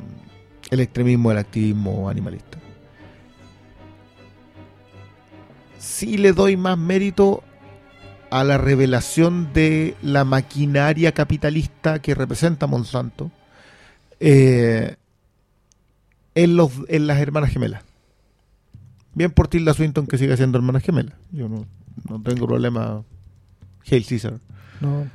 el 0.70 0.80
extremismo 0.80 1.30
del 1.30 1.38
activismo 1.38 2.08
animalista. 2.08 2.58
Sí 5.78 6.16
le 6.18 6.32
doy 6.32 6.56
más 6.56 6.78
mérito 6.78 7.42
a 8.30 8.44
la 8.44 8.58
revelación 8.58 9.52
de 9.52 9.96
la 10.02 10.24
maquinaria 10.24 11.12
capitalista 11.12 12.00
que 12.00 12.14
representa 12.14 12.66
Monsanto 12.68 13.30
eh, 14.20 14.94
en, 16.34 16.56
los, 16.56 16.70
en 16.88 17.06
las 17.06 17.18
hermanas 17.18 17.50
gemelas. 17.50 17.82
Bien 19.14 19.32
por 19.32 19.48
Tilda 19.48 19.74
Swinton 19.74 20.06
que 20.06 20.18
siga 20.18 20.36
siendo 20.36 20.58
hermanas 20.58 20.84
gemelas. 20.84 21.14
Yo 21.32 21.48
no, 21.48 21.66
no 22.08 22.22
tengo 22.22 22.46
problema. 22.46 23.02
Hail 23.90 24.06
Caesar. 24.06 24.38
No, 24.80 25.06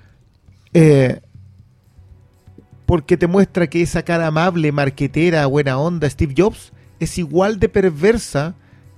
Eh, 0.73 1.21
porque 2.85 3.17
te 3.17 3.27
muestra 3.27 3.67
que 3.67 3.81
esa 3.81 4.03
cara 4.03 4.27
amable, 4.27 4.71
marquetera, 4.71 5.45
buena 5.47 5.77
onda, 5.77 6.09
Steve 6.09 6.33
Jobs, 6.37 6.71
es 6.99 7.17
igual 7.17 7.59
de 7.59 7.69
perversa 7.69 8.55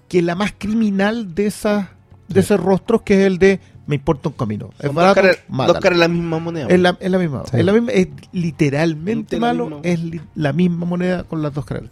que 0.08 0.22
la 0.22 0.36
más 0.36 0.54
criminal 0.58 1.34
de 1.36 1.48
esas 1.48 1.88
de 2.28 2.42
esos 2.42 2.60
rostros, 2.60 3.04
que 3.04 3.22
es 3.22 3.26
el 3.28 3.38
de 3.38 3.60
me 3.88 3.96
importa 3.96 4.28
un 4.28 4.36
camino. 4.36 4.70
Es 4.80 4.94
barato, 4.94 5.22
dos 5.74 5.80
caras 5.82 5.98
la 5.98 6.08
misma 6.10 6.40
moneda. 6.40 6.68
Es 6.68 6.78
la, 6.80 6.98
es 7.00 7.10
la 7.10 7.18
misma. 7.18 7.44
Sí. 7.50 7.58
Es, 7.58 7.64
la 7.66 7.72
misma 7.72 7.92
es 7.94 8.08
literalmente 8.34 9.40
malo. 9.40 9.80
Es 9.84 10.02
li- 10.04 10.22
la 10.36 10.52
misma 10.54 10.86
moneda 10.86 11.24
con 11.24 11.42
las 11.42 11.54
dos 11.54 11.66
caras. 11.66 11.86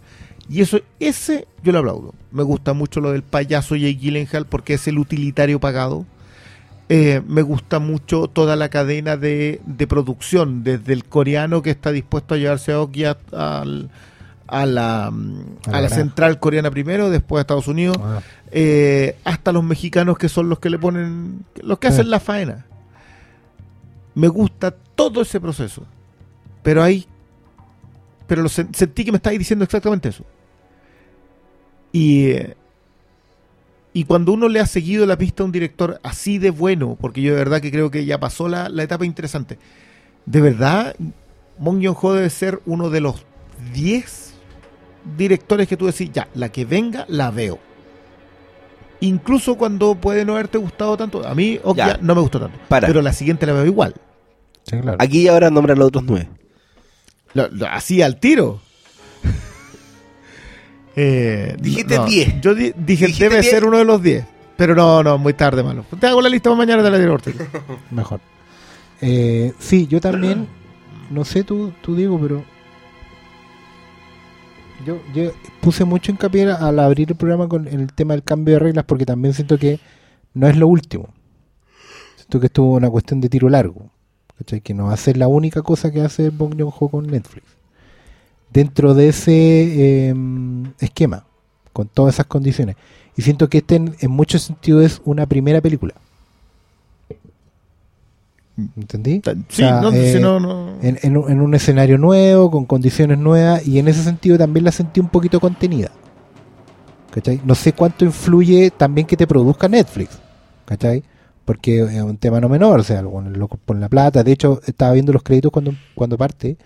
Y 0.48 0.60
eso, 0.60 0.78
ese 1.00 1.46
yo 1.62 1.72
lo 1.72 1.78
aplaudo. 1.78 2.14
Me 2.32 2.42
gusta 2.42 2.72
mucho 2.74 3.00
lo 3.00 3.12
del 3.12 3.22
payaso 3.22 3.74
Jay 3.76 3.94
Gyllenhaal 3.96 4.46
porque 4.46 4.74
es 4.74 4.86
el 4.88 4.98
utilitario 4.98 5.58
pagado. 5.58 6.04
Eh, 6.88 7.20
me 7.26 7.42
gusta 7.42 7.80
mucho 7.80 8.28
toda 8.28 8.54
la 8.54 8.68
cadena 8.68 9.16
de, 9.16 9.60
de 9.66 9.86
producción, 9.88 10.62
desde 10.62 10.92
el 10.92 11.04
coreano 11.04 11.60
que 11.60 11.70
está 11.70 11.90
dispuesto 11.90 12.34
a 12.34 12.38
llevarse 12.38 12.72
a 12.72 12.80
Okja 12.80 13.16
al- 13.32 13.90
a 14.46 14.64
la, 14.66 15.10
mm, 15.12 15.40
A 15.72 15.78
a 15.78 15.80
la 15.80 15.88
central 15.88 16.38
coreana 16.38 16.70
primero, 16.70 17.10
después 17.10 17.38
a 17.38 17.42
Estados 17.42 17.66
Unidos, 17.66 17.96
Ah, 18.00 18.20
eh, 18.52 19.16
hasta 19.24 19.50
los 19.50 19.64
mexicanos 19.64 20.16
que 20.18 20.28
son 20.28 20.48
los 20.48 20.60
que 20.60 20.70
le 20.70 20.78
ponen, 20.78 21.44
los 21.60 21.78
que 21.80 21.88
Sí. 21.88 21.94
hacen 21.94 22.10
la 22.10 22.20
faena. 22.20 22.64
Me 24.14 24.28
gusta 24.28 24.70
todo 24.94 25.22
ese 25.22 25.40
proceso, 25.40 25.82
pero 26.62 26.84
hay, 26.84 27.04
pero 28.28 28.42
lo 28.42 28.48
sen- 28.48 28.72
sentí 28.72 29.04
que 29.04 29.10
me 29.10 29.16
estáis 29.16 29.40
diciendo 29.40 29.64
exactamente 29.64 30.10
eso. 30.10 30.24
Y, 31.90 32.26
eh, 32.28 32.56
y 33.96 34.04
cuando 34.04 34.32
uno 34.32 34.48
le 34.48 34.60
ha 34.60 34.66
seguido 34.66 35.06
la 35.06 35.16
pista 35.16 35.42
a 35.42 35.46
un 35.46 35.52
director 35.52 35.98
así 36.02 36.36
de 36.38 36.50
bueno, 36.50 36.98
porque 37.00 37.22
yo 37.22 37.32
de 37.32 37.38
verdad 37.38 37.60
que 37.62 37.70
creo 37.70 37.90
que 37.90 38.04
ya 38.04 38.20
pasó 38.20 38.46
la, 38.48 38.68
la 38.68 38.82
etapa 38.82 39.06
interesante, 39.06 39.58
de 40.26 40.40
verdad, 40.42 40.94
Bong 41.58 41.82
Joon-ho 41.82 42.12
debe 42.14 42.28
ser 42.28 42.60
uno 42.66 42.90
de 42.90 43.00
los 43.00 43.24
10 43.72 44.34
directores 45.16 45.66
que 45.66 45.76
tú 45.78 45.86
decís, 45.86 46.10
ya, 46.12 46.28
la 46.34 46.50
que 46.50 46.64
venga 46.66 47.06
la 47.08 47.30
veo. 47.30 47.58
Incluso 49.00 49.56
cuando 49.56 49.94
puede 49.94 50.24
no 50.24 50.32
haberte 50.34 50.58
gustado 50.58 50.96
tanto. 50.96 51.26
A 51.26 51.34
mí, 51.34 51.58
Ya. 51.74 51.98
no 52.00 52.14
me 52.14 52.20
gustó 52.20 52.40
tanto. 52.40 52.58
Para. 52.68 52.86
Pero 52.88 53.02
la 53.02 53.12
siguiente 53.12 53.46
la 53.46 53.52
veo 53.52 53.66
igual. 53.66 53.94
sí, 54.64 54.78
claro. 54.80 54.96
Aquí 55.00 55.22
y 55.22 55.28
ahora 55.28 55.50
nombra 55.50 55.74
los 55.74 55.88
otros 55.88 56.04
nueve. 56.04 56.28
Lo- 57.34 57.48
lo- 57.48 57.66
así 57.66 58.02
al 58.02 58.18
tiro. 58.18 58.60
Eh, 60.96 61.56
Dijiste 61.60 61.96
no, 61.96 62.06
10. 62.06 62.40
Yo 62.40 62.54
di- 62.54 62.72
dije, 62.76 63.06
Dijiste 63.06 63.24
debe 63.24 63.40
10. 63.42 63.50
ser 63.50 63.64
uno 63.64 63.78
de 63.78 63.84
los 63.84 64.02
10. 64.02 64.24
Pero 64.56 64.74
no, 64.74 65.02
no, 65.02 65.18
muy 65.18 65.34
tarde, 65.34 65.62
malo. 65.62 65.84
Te 66.00 66.06
hago 66.06 66.22
la 66.22 66.28
lista 66.30 66.48
para 66.48 66.56
mañana 66.56 66.82
de 66.82 66.90
la 66.90 66.98
director. 66.98 67.34
Mejor. 67.90 68.20
Eh, 69.02 69.52
sí, 69.58 69.86
yo 69.86 70.00
también, 70.00 70.46
no 71.10 71.24
sé 71.26 71.44
tú, 71.44 71.72
tú 71.82 71.94
digo, 71.94 72.18
pero 72.18 72.42
yo, 74.86 74.98
yo 75.14 75.32
puse 75.60 75.84
mucho 75.84 76.12
hincapié 76.12 76.50
al 76.50 76.78
abrir 76.78 77.10
el 77.10 77.16
programa 77.16 77.48
con 77.48 77.66
el 77.66 77.92
tema 77.92 78.14
del 78.14 78.22
cambio 78.22 78.54
de 78.54 78.60
reglas 78.60 78.84
porque 78.86 79.04
también 79.06 79.34
siento 79.34 79.58
que 79.58 79.80
no 80.34 80.46
es 80.48 80.56
lo 80.56 80.68
último. 80.68 81.08
Siento 82.16 82.40
que 82.40 82.46
esto 82.46 82.62
es 82.72 82.76
una 82.78 82.90
cuestión 82.90 83.20
de 83.20 83.28
tiro 83.28 83.48
largo. 83.48 83.90
¿cachai? 84.38 84.60
Que 84.60 84.74
no 84.74 84.86
va 84.86 84.92
a 84.94 84.96
ser 84.98 85.16
la 85.16 85.28
única 85.28 85.62
cosa 85.62 85.90
que 85.90 86.02
hace 86.02 86.30
Bong 86.30 86.54
Joon-ho 86.58 86.88
con 86.88 87.06
Netflix. 87.06 87.46
Dentro 88.56 88.94
de 88.94 89.08
ese 89.10 89.32
eh, 90.08 90.14
esquema, 90.80 91.24
con 91.72 91.88
todas 91.88 92.14
esas 92.14 92.26
condiciones. 92.26 92.76
Y 93.16 93.22
siento 93.22 93.48
que 93.48 93.58
este 93.58 93.76
en, 93.76 93.94
en 94.00 94.10
muchos 94.10 94.42
sentidos 94.42 94.84
es 94.84 95.00
una 95.04 95.26
primera 95.26 95.60
película. 95.60 95.94
¿Entendí? 98.76 99.20
Sí, 99.22 99.30
O 99.30 99.68
sea, 99.68 99.80
no, 99.82 99.92
eh, 99.92 100.18
no, 100.20 100.40
en, 100.80 100.98
en 101.02 101.16
un- 101.18 101.30
en 101.30 101.40
un 101.42 101.54
escenario 101.54 101.98
nuevo, 101.98 102.50
con 102.50 102.64
condiciones 102.64 103.18
nuevas, 103.18 103.66
y 103.66 103.78
en 103.78 103.88
ese 103.88 104.02
sentido 104.02 104.38
también 104.38 104.64
la 104.64 104.72
sentí 104.72 104.98
un 105.00 105.08
poquito 105.08 105.40
contenida. 105.40 105.90
¿Cachai? 107.10 107.40
No 107.44 107.54
sé 107.54 107.74
cuánto 107.74 108.04
influye 108.06 108.70
también 108.70 109.06
que 109.06 109.16
te 109.16 109.26
produzca 109.26 109.68
Netflix. 109.68 110.18
¿Cachai? 110.64 111.02
Porque 111.44 111.80
es 111.82 112.02
un 112.02 112.16
tema 112.16 112.40
no 112.40 112.48
menor, 112.48 112.80
o 112.80 112.82
sea, 112.82 113.02
bueno, 113.02 113.28
lo 113.30 113.46
por 113.48 113.76
la 113.76 113.88
plata. 113.90 114.24
De 114.24 114.32
hecho, 114.32 114.60
estaba 114.66 114.92
viendo 114.92 115.12
los 115.12 115.22
créditos 115.22 115.52
cuando, 115.52 115.72
cuando 115.94 116.16
parte. 116.16 116.56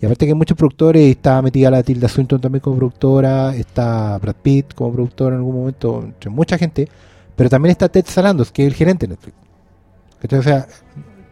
Y 0.00 0.06
aparte 0.06 0.26
que 0.26 0.32
hay 0.32 0.38
muchos 0.38 0.56
productores, 0.56 1.10
estaba 1.10 1.42
metida 1.42 1.70
la 1.70 1.82
Tilda 1.82 2.08
Swinton 2.08 2.40
también 2.40 2.60
como 2.60 2.76
productora, 2.76 3.54
está 3.56 4.16
Brad 4.18 4.36
Pitt 4.36 4.74
como 4.74 4.92
productor 4.92 5.32
en 5.32 5.38
algún 5.38 5.56
momento, 5.56 6.02
entre 6.04 6.30
mucha 6.30 6.56
gente. 6.56 6.88
Pero 7.34 7.50
también 7.50 7.72
está 7.72 7.88
Ted 7.88 8.04
Sarandos, 8.06 8.52
que 8.52 8.62
es 8.62 8.68
el 8.68 8.74
gerente 8.74 9.06
de 9.06 9.14
Netflix. 9.14 9.36
¿Cachai? 10.20 10.38
O 10.38 10.42
sea, 10.42 10.66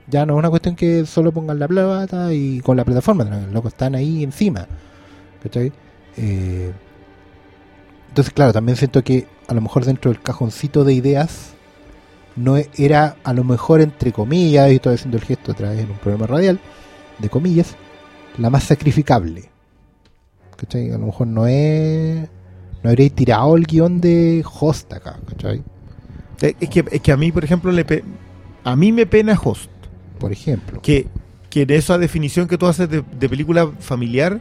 ya 0.09 0.27
no 0.27 0.35
es 0.35 0.39
una 0.39 0.51
cuestión 0.51 0.75
que 0.77 1.07
solo 1.07 1.33
pongan 1.33 1.59
la 1.59 1.69
plata 1.69 2.33
y 2.33 2.61
con 2.61 2.77
la 2.77 2.85
plataforma, 2.85 3.25
los 3.25 3.65
están 3.67 3.95
ahí 3.95 4.23
encima. 4.23 4.67
Eh, 6.17 6.73
entonces, 8.09 8.33
claro, 8.33 8.53
también 8.53 8.77
siento 8.77 9.03
que 9.05 9.27
a 9.47 9.55
lo 9.55 9.61
mejor 9.61 9.85
dentro 9.85 10.11
del 10.11 10.21
cajoncito 10.21 10.85
de 10.85 10.95
ideas 10.95 11.53
no 12.35 12.57
e- 12.57 12.69
era 12.77 13.17
a 13.23 13.33
lo 13.33 13.45
mejor 13.45 13.81
entre 13.81 14.13
comillas, 14.13 14.71
y 14.71 14.77
estoy 14.77 14.95
haciendo 14.95 15.19
el 15.19 15.25
gesto 15.25 15.53
otra 15.53 15.71
vez 15.71 15.81
en 15.81 15.91
un 15.91 15.99
programa 15.99 16.27
radial, 16.27 16.59
de 17.19 17.29
comillas, 17.29 17.77
la 18.39 18.51
más 18.51 18.65
sacrificable. 18.65 19.51
¿Cachai? 20.57 20.91
A 20.91 20.99
lo 20.99 21.07
mejor 21.07 21.27
no 21.27 21.47
es... 21.47 22.29
No 22.83 22.91
habréis 22.91 23.13
tirado 23.15 23.57
el 23.57 23.67
guion 23.67 24.01
de 24.01 24.45
Host 24.61 24.93
acá, 24.93 25.19
¿cachai? 25.29 25.63
Eh, 26.43 26.55
Es 26.61 26.69
que, 26.69 26.85
es 26.91 27.01
que 27.01 27.13
a 27.13 27.17
mí, 27.17 27.33
por 27.33 27.43
ejemplo, 27.45 27.73
le 27.73 27.85
pe- 27.85 28.05
a 28.65 28.77
mí 28.77 28.93
me 28.93 29.07
pena 29.07 29.39
Host. 29.43 29.71
Por 30.19 30.33
ejemplo. 30.33 30.81
que, 30.81 31.09
que 31.51 31.63
en 31.63 31.71
esa 31.71 31.99
definición 31.99 32.47
que 32.49 32.57
tú 32.59 32.67
haces 32.67 32.89
de, 32.89 33.03
de 33.19 33.29
película 33.29 33.71
familiar, 33.81 34.39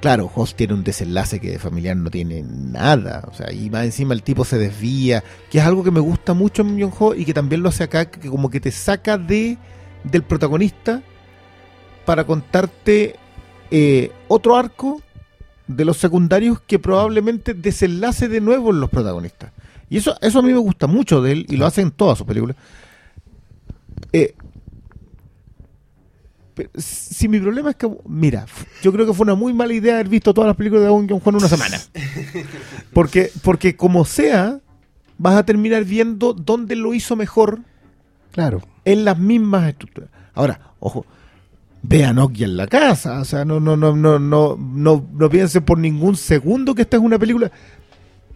claro, 0.00 0.30
Host 0.34 0.56
tiene 0.56 0.74
un 0.74 0.84
desenlace 0.84 1.40
que 1.40 1.50
de 1.52 1.58
familiar 1.58 1.96
no 1.96 2.10
tiene 2.10 2.42
nada. 2.42 3.24
O 3.30 3.34
sea, 3.34 3.50
y 3.52 3.70
más 3.70 3.84
encima 3.86 4.14
el 4.14 4.22
tipo 4.22 4.44
se 4.44 4.58
desvía, 4.58 5.24
que 5.50 5.58
es 5.58 5.64
algo 5.64 5.82
que 5.82 5.90
me 5.90 6.00
gusta 6.00 6.34
mucho 6.34 6.62
en 6.62 6.74
Myung 6.76 6.92
Ho 6.98 7.14
y 7.14 7.24
que 7.24 7.34
también 7.34 7.62
lo 7.62 7.70
hace 7.70 7.84
acá, 7.84 8.04
que 8.10 8.28
como 8.28 8.50
que 8.50 8.60
te 8.60 8.70
saca 8.72 9.16
de 9.18 9.56
del 10.04 10.22
protagonista 10.22 11.02
para 12.04 12.24
contarte 12.24 13.16
eh, 13.70 14.10
otro 14.28 14.56
arco 14.56 15.02
de 15.66 15.84
los 15.84 15.96
secundarios 15.98 16.60
que 16.60 16.78
probablemente 16.78 17.54
desenlace 17.54 18.28
de 18.28 18.40
nuevo 18.40 18.70
en 18.70 18.80
los 18.80 18.90
protagonistas. 18.90 19.52
Y 19.88 19.96
eso, 19.98 20.16
eso 20.20 20.38
a 20.38 20.42
mí 20.42 20.52
me 20.52 20.58
gusta 20.58 20.86
mucho 20.86 21.20
de 21.22 21.32
él 21.32 21.46
y 21.48 21.56
lo 21.56 21.66
hace 21.66 21.80
en 21.80 21.90
todas 21.90 22.18
sus 22.18 22.26
películas. 22.26 22.56
Eh, 24.12 24.34
si 26.76 27.28
mi 27.28 27.40
problema 27.40 27.70
es 27.70 27.76
que, 27.76 27.88
mira, 28.06 28.44
yo 28.82 28.92
creo 28.92 29.06
que 29.06 29.14
fue 29.14 29.24
una 29.24 29.34
muy 29.34 29.54
mala 29.54 29.72
idea 29.72 29.94
haber 29.94 30.08
visto 30.08 30.34
todas 30.34 30.48
las 30.48 30.56
películas 30.56 30.84
de 30.84 30.90
Bong 30.90 31.08
Joon-ho 31.08 31.28
en 31.30 31.36
una 31.36 31.48
semana. 31.48 31.80
Porque, 32.92 33.30
porque 33.42 33.76
como 33.76 34.04
sea, 34.04 34.58
vas 35.16 35.36
a 35.36 35.44
terminar 35.44 35.84
viendo 35.84 36.32
dónde 36.32 36.74
lo 36.76 36.92
hizo 36.92 37.14
mejor 37.16 37.60
Claro. 38.32 38.62
en 38.84 39.04
las 39.04 39.16
mismas 39.16 39.68
estructuras. 39.68 40.10
Ahora, 40.34 40.72
ojo, 40.80 41.06
vean 41.82 42.16
Nokia 42.16 42.46
en 42.46 42.56
la 42.56 42.66
casa, 42.66 43.20
o 43.20 43.24
sea, 43.24 43.44
no, 43.44 43.58
no, 43.60 43.76
no, 43.76 43.96
no, 43.96 44.18
no, 44.18 44.56
no, 44.58 45.06
no 45.12 45.30
piensen 45.30 45.62
por 45.64 45.78
ningún 45.78 46.16
segundo 46.16 46.74
que 46.74 46.82
esta 46.82 46.96
es 46.98 47.02
una 47.02 47.18
película 47.18 47.50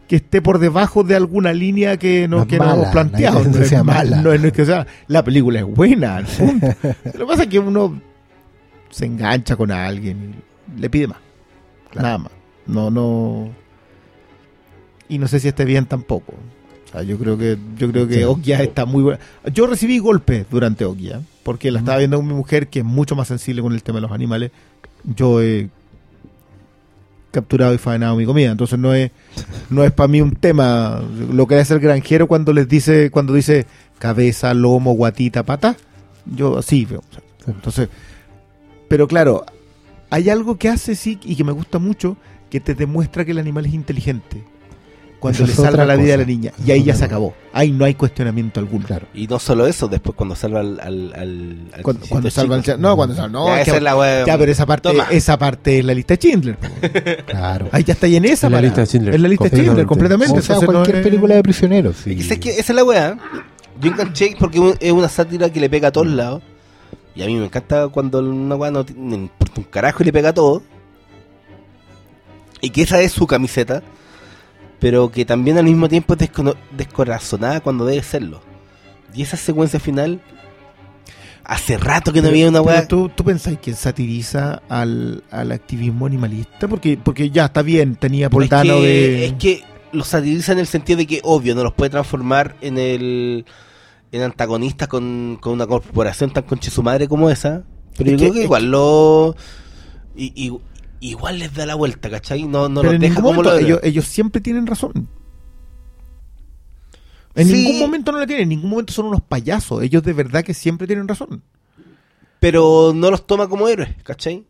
que 0.08 0.16
esté 0.16 0.42
por 0.42 0.58
debajo 0.58 1.02
de 1.02 1.16
alguna 1.16 1.52
línea 1.52 1.96
que 1.98 2.28
no, 2.28 2.46
que 2.46 2.58
no 2.58 2.72
hemos 2.74 2.88
planteado. 2.88 3.42
no 3.44 3.58
es 3.58 3.68
sea 3.68 3.82
mal- 3.82 4.10
mala. 4.10 4.22
no 4.22 4.32
es- 4.32 4.40
no 4.40 4.46
es 4.48 4.52
que 4.52 4.64
sea, 4.66 4.86
la 5.08 5.24
película 5.24 5.60
es 5.60 5.66
buena, 5.66 6.16
al 6.16 6.24
punto. 6.38 6.66
Lo 7.04 7.12
que 7.12 7.26
pasa 7.26 7.42
es 7.44 7.48
que 7.48 7.58
uno 7.58 8.00
se 8.90 9.06
engancha 9.06 9.56
con 9.56 9.70
alguien 9.70 10.34
y 10.76 10.80
le 10.80 10.90
pide 10.90 11.06
más. 11.08 11.18
Nada 11.94 12.18
más. 12.18 12.32
No, 12.66 12.90
no. 12.90 13.50
Y 15.08 15.18
no 15.18 15.28
sé 15.28 15.38
si 15.40 15.48
esté 15.48 15.64
bien 15.64 15.86
tampoco. 15.86 16.34
Sea, 16.94 17.02
yo 17.02 17.18
creo 17.18 17.36
que, 17.36 17.58
yo 17.76 17.90
creo 17.90 18.06
que 18.06 18.14
Sí. 18.14 18.22
Okja 18.24 18.62
está 18.62 18.86
muy 18.86 19.02
buena. 19.02 19.18
Yo 19.52 19.66
recibí 19.66 19.98
golpes 19.98 20.46
durante 20.50 20.84
Okja, 20.84 21.20
porque 21.42 21.70
la 21.70 21.80
estaba 21.80 21.98
viendo 21.98 22.16
con 22.16 22.26
mi 22.26 22.34
mujer, 22.34 22.68
que 22.68 22.80
es 22.80 22.84
mucho 22.84 23.16
más 23.16 23.28
sensible 23.28 23.62
con 23.62 23.72
el 23.72 23.82
tema 23.82 23.96
de 23.98 24.02
los 24.02 24.12
animales. 24.12 24.52
Yo 25.04 25.42
he 25.42 25.68
capturado 27.30 27.74
y 27.74 27.78
faenado 27.78 28.14
mi 28.14 28.24
comida, 28.24 28.52
entonces 28.52 28.78
no 28.78 28.94
es, 28.94 29.10
no 29.68 29.82
es 29.82 29.90
para 29.90 30.06
mí 30.06 30.20
un 30.20 30.36
tema. 30.36 31.02
Lo 31.32 31.48
que 31.48 31.58
es 31.58 31.70
el 31.72 31.80
granjero 31.80 32.28
cuando 32.28 32.52
les 32.52 32.68
dice, 32.68 33.10
cuando 33.10 33.34
dice 33.34 33.66
cabeza, 33.98 34.54
lomo, 34.54 34.92
guatita, 34.92 35.42
pata, 35.42 35.76
yo 36.26 36.58
así 36.58 36.84
veo. 36.84 37.02
Entonces, 37.48 37.88
pero 38.88 39.08
claro, 39.08 39.44
hay 40.10 40.30
algo 40.30 40.58
que 40.58 40.68
hace 40.68 40.94
sí 40.94 41.18
y 41.24 41.34
que 41.34 41.42
me 41.42 41.52
gusta 41.52 41.80
mucho, 41.80 42.16
que 42.50 42.60
te 42.60 42.76
demuestra 42.76 43.24
que 43.24 43.32
el 43.32 43.38
animal 43.38 43.66
es 43.66 43.74
inteligente. 43.74 44.44
Cuando 45.24 45.36
Eso 45.38 45.46
le 45.46 45.52
es 45.52 45.56
salva 45.58 45.86
la 45.86 45.96
vida 45.96 46.12
a 46.12 46.16
la 46.18 46.24
niña. 46.26 46.50
Eso 46.54 46.68
Y 46.68 46.70
ahí 46.72 46.80
es 46.80 46.84
ya 46.84 46.94
se 46.96 47.04
acabó. 47.06 47.32
Ahí 47.54 47.70
no 47.72 47.86
hay 47.86 47.94
cuestionamiento 47.94 48.60
alguno. 48.60 48.86
Claro. 48.86 49.06
Y 49.14 49.26
no 49.26 49.38
solo 49.38 49.66
eso, 49.66 49.88
después 49.88 50.14
cuando 50.14 50.36
salva 50.36 50.60
al. 50.60 50.78
al, 50.80 51.12
al, 51.16 51.68
al 51.72 51.82
Cuando, 51.82 52.06
cuando 52.06 52.30
salva 52.30 52.56
el 52.56 52.62
No, 52.78 52.94
cuando 52.94 53.14
salva. 53.14 53.28
No, 53.30 53.46
Ya, 53.46 53.60
es 53.62 53.64
que- 53.70 53.76
es 53.78 53.82
la 53.82 53.96
wea- 53.96 54.26
ya, 54.26 54.36
pero 54.36 54.52
esa 54.52 54.66
parte, 54.66 54.90
Toma. 54.90 55.06
esa 55.10 55.38
parte 55.38 55.78
es 55.78 55.84
la 55.86 55.94
lista 55.94 56.14
de 56.14 56.18
Schindler. 56.20 56.58
Claro. 57.26 57.68
Ahí 57.72 57.84
ya 57.84 57.94
está 57.94 58.06
y 58.06 58.16
en 58.16 58.26
esa 58.26 58.48
En 58.48 58.52
la 58.52 58.60
lista 58.60 58.82
de 58.82 58.86
Schindler, 58.86 59.14
En 59.14 59.22
la 59.22 59.28
lista 59.28 59.44
de 59.44 59.50
Schindler, 59.56 59.86
completamente. 59.86 60.34
completamente. 60.34 60.38
O 60.40 60.42
sea, 60.42 60.54
Entonces 60.56 60.68
no 60.68 60.72
cualquier 60.74 60.96
es- 60.98 61.02
película 61.04 61.34
de 61.36 61.42
prisioneros. 61.42 61.96
sí. 62.04 62.16
Es 62.20 62.38
que, 62.38 62.50
esa 62.50 62.72
es 62.72 62.76
la 62.76 62.84
weá. 62.84 63.16
Yo 63.80 63.90
enganché 63.90 64.36
porque 64.38 64.76
es 64.78 64.92
una 64.92 65.08
sátira 65.08 65.48
que 65.50 65.58
le 65.58 65.70
pega 65.70 65.88
a 65.88 65.92
todos 65.92 66.06
lados. 66.06 66.42
Y 67.16 67.22
a 67.22 67.26
mí 67.26 67.34
me 67.36 67.46
encanta 67.46 67.88
cuando 67.88 68.18
una 68.20 68.56
weá 68.56 68.70
no 68.70 68.84
tiene- 68.84 69.00
no 69.08 69.14
importa 69.16 69.54
un 69.56 69.64
carajo 69.64 70.02
y 70.02 70.06
le 70.06 70.12
pega 70.12 70.28
a 70.28 70.34
todo. 70.34 70.62
Y 72.60 72.70
que 72.70 72.82
esa 72.82 73.00
es 73.00 73.12
su 73.12 73.26
camiseta. 73.26 73.82
Pero 74.84 75.10
que 75.10 75.24
también 75.24 75.56
al 75.56 75.64
mismo 75.64 75.88
tiempo 75.88 76.12
es 76.12 76.18
descono- 76.18 76.56
descorazonada 76.76 77.60
cuando 77.62 77.86
debe 77.86 78.02
serlo. 78.02 78.42
Y 79.14 79.22
esa 79.22 79.38
secuencia 79.38 79.80
final. 79.80 80.20
Hace 81.42 81.78
rato 81.78 82.12
que 82.12 82.20
no 82.20 82.28
había 82.28 82.50
una 82.50 82.60
weá. 82.60 82.86
¿tú, 82.86 83.08
¿Tú 83.08 83.24
pensáis 83.24 83.58
que 83.60 83.72
satiriza 83.72 84.60
al, 84.68 85.22
al 85.30 85.52
activismo 85.52 86.04
animalista? 86.04 86.68
Porque, 86.68 86.98
porque 87.02 87.30
ya 87.30 87.46
está 87.46 87.62
bien, 87.62 87.96
tenía 87.96 88.26
es 88.26 88.30
Poltano 88.30 88.74
que, 88.76 88.80
de. 88.82 89.24
es 89.26 89.32
que 89.34 89.62
los 89.92 90.06
satiriza 90.08 90.52
en 90.52 90.58
el 90.58 90.66
sentido 90.66 90.98
de 90.98 91.06
que, 91.06 91.20
obvio, 91.22 91.54
no 91.54 91.62
los 91.62 91.72
puede 91.72 91.88
transformar 91.90 92.54
en 92.60 92.76
el 92.76 93.46
en 94.12 94.20
antagonistas 94.22 94.86
con, 94.88 95.38
con 95.40 95.54
una 95.54 95.66
corporación 95.66 96.30
tan 96.30 96.42
conche 96.44 96.70
su 96.70 96.82
madre 96.82 97.08
como 97.08 97.30
esa. 97.30 97.62
Pero 97.96 98.10
Es 98.10 98.12
yo 98.12 98.18
que- 98.18 98.22
creo 98.24 98.32
que 98.34 98.38
es 98.40 98.44
igual 98.44 98.70
lo. 98.70 99.34
y- 100.14 100.32
y- 100.34 100.58
igual 101.08 101.38
les 101.38 101.52
da 101.54 101.66
la 101.66 101.74
vuelta, 101.74 102.08
¿cachai? 102.10 102.44
No, 102.44 102.68
no 102.68 102.82
los 102.82 102.98
deja 102.98 103.20
como 103.20 103.42
lo 103.42 103.54
ellos, 103.56 103.80
ellos 103.82 104.04
siempre 104.06 104.40
tienen 104.40 104.66
razón. 104.66 105.08
En 107.34 107.48
Sí. 107.48 107.52
ningún 107.52 107.80
momento 107.80 108.12
no 108.12 108.18
la 108.18 108.26
tienen, 108.26 108.44
en 108.44 108.48
ningún 108.50 108.70
momento 108.70 108.92
son 108.92 109.06
unos 109.06 109.20
payasos. 109.20 109.82
Ellos 109.82 110.02
de 110.02 110.12
verdad 110.12 110.44
que 110.44 110.54
siempre 110.54 110.86
tienen 110.86 111.08
razón. 111.08 111.42
Pero 112.40 112.92
no 112.94 113.10
los 113.10 113.26
toma 113.26 113.48
como 113.48 113.68
héroes, 113.68 113.90
¿cachai? 114.02 114.44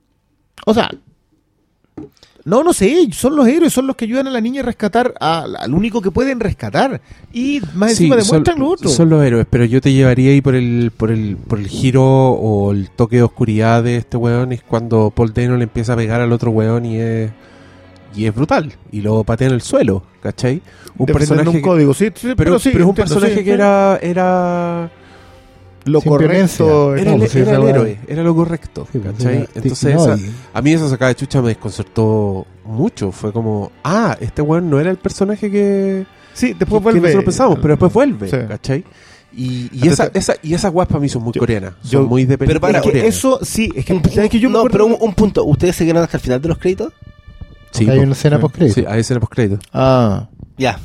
O 0.67 0.75
sea, 0.75 0.91
no, 2.45 2.63
no 2.63 2.73
sé, 2.75 3.09
son 3.13 3.37
los 3.37 3.47
héroes, 3.49 3.73
son 3.73 3.87
los 3.87 3.97
que 3.97 4.05
ayudan 4.05 4.27
a 4.27 4.31
la 4.31 4.41
niña 4.41 4.61
a 4.61 4.65
rescatar 4.65 5.15
a- 5.19 5.47
al 5.61 5.73
único 5.75 6.03
que 6.03 6.11
pueden 6.11 6.41
rescatar. 6.41 7.01
Y 7.33 7.61
más 7.75 7.93
Sí, 7.95 8.05
encima 8.05 8.21
son, 8.21 8.43
demuestran 8.45 8.59
lo 8.59 8.69
otro. 8.69 8.89
son 8.91 9.09
los 9.09 9.25
héroes, 9.25 9.47
pero 9.49 9.65
yo 9.65 9.81
te 9.81 9.93
llevaría 9.93 10.31
ahí 10.31 10.41
por 10.43 10.55
el, 10.55 10.93
por 10.97 11.11
el, 11.11 11.37
por 11.37 11.59
el 11.59 11.69
giro 11.69 12.03
o 12.05 12.73
el 12.73 12.91
toque 12.91 13.17
de 13.17 13.23
oscuridad 13.23 13.83
de 13.83 13.97
este 13.97 14.17
weón. 14.19 14.53
Es 14.53 14.63
cuando 14.63 15.11
Paul 15.11 15.33
Dano 15.33 15.57
le 15.57 15.65
empieza 15.65 15.95
a 15.95 15.97
pegar 15.97 16.21
al 16.21 16.33
otro 16.33 16.51
weón 16.51 16.85
y 16.85 16.99
es, 17.01 17.31
y 18.15 18.27
es 18.27 18.35
brutal. 18.35 18.73
Y 18.93 19.01
lo 19.01 19.25
patea 19.25 19.49
en 19.49 19.55
el 19.55 19.63
suelo, 19.63 20.03
¿cachai? 20.23 20.61
Un 20.97 21.07
Defendiendo 21.07 21.19
personaje. 21.19 21.49
un 21.49 21.55
que- 21.55 21.63
código, 21.63 21.95
sí, 21.95 22.11
sí, 22.15 22.35
pero, 22.37 22.59
sí, 22.59 22.69
pero 22.73 22.85
es 22.85 22.85
un 22.85 22.91
entiendo, 22.91 22.95
personaje 22.95 23.33
sí, 23.33 23.39
que 23.39 23.45
sí. 23.45 23.51
era, 23.51 23.99
era, 24.03 24.91
lo 25.85 26.01
Sin 26.01 26.11
correcto. 26.11 26.95
era, 26.97 27.11
No, 27.17 27.23
el, 27.25 27.37
era 27.37 27.69
héroe, 27.71 27.99
era 28.09 28.23
lo 28.23 28.35
correcto, 28.35 28.87
Sí, 28.93 28.99
pues, 28.99 29.15
¿cachai? 29.17 29.49
Entonces, 29.55 29.95
no, 29.95 30.05
esa- 30.15 30.17
y- 30.23 30.31
a 30.55 30.63
mí 30.63 30.73
esa 30.73 30.89
sacada 30.89 31.11
de 31.11 31.15
chucha 31.17 31.43
me 31.43 31.49
desconcertó 31.49 32.47
mucho. 32.65 33.13
Fue 33.13 33.33
como, 33.33 33.71
ah, 33.85 34.17
este 34.21 34.41
weón 34.43 34.71
no 34.71 34.81
era 34.81 34.91
el 34.91 34.97
personaje 34.97 35.51
que, 35.51 36.07
Sí, 36.33 36.49
que, 36.53 36.55
después 36.61 36.81
que 36.81 36.85
vuelve. 36.85 37.01
nosotros 37.01 37.25
pensamos, 37.25 37.59
pero 37.61 37.75
después 37.75 37.93
vuelve, 37.93 38.29
Sí. 38.31 38.37
¿cachai? 38.49 38.85
Y, 39.37 39.69
y, 39.73 39.81
Entonces, 39.83 39.93
esa, 39.99 40.11
esa, 40.15 40.35
y 40.43 40.55
esas 40.55 40.73
weas 40.73 40.87
para 40.89 41.01
mí 41.01 41.09
son 41.09 41.23
muy 41.23 41.33
yo- 41.33 41.41
coreanas. 41.41 41.75
Son 41.83 41.91
yo- 42.03 42.07
muy 42.07 42.25
de 42.25 42.39
pero 42.39 42.61
para- 42.61 42.79
Es 42.79 42.83
que 42.85 42.89
coreana. 42.91 43.09
eso, 43.09 43.41
sí, 43.43 43.69
es 43.75 43.85
que, 43.85 43.93
Un- 43.95 44.05
¿sabes 44.11 44.31
que 44.31 44.39
yo 44.39 44.49
me 44.49 44.59
no, 44.59 44.65
pero 44.65 44.87
un, 44.87 44.97
un 45.01 45.13
punto. 45.15 45.45
¿Ustedes 45.45 45.75
se 45.77 45.85
quedaron 45.85 46.05
hasta 46.05 46.17
el 46.19 46.23
final 46.23 46.41
de 46.41 46.49
los 46.49 46.59
créditos? 46.59 46.93
Sí, 47.73 47.91
hay 47.91 47.99
una 47.99 48.13
escena 48.13 48.37
sí. 48.37 48.43
post 48.43 48.55
crédito. 48.55 48.75
Sí, 48.81 48.87
hay 48.89 49.01
escena 49.01 49.19
post 49.19 49.33
crédito. 49.33 49.59
Ah, 49.73 50.29
Ya. 50.57 50.79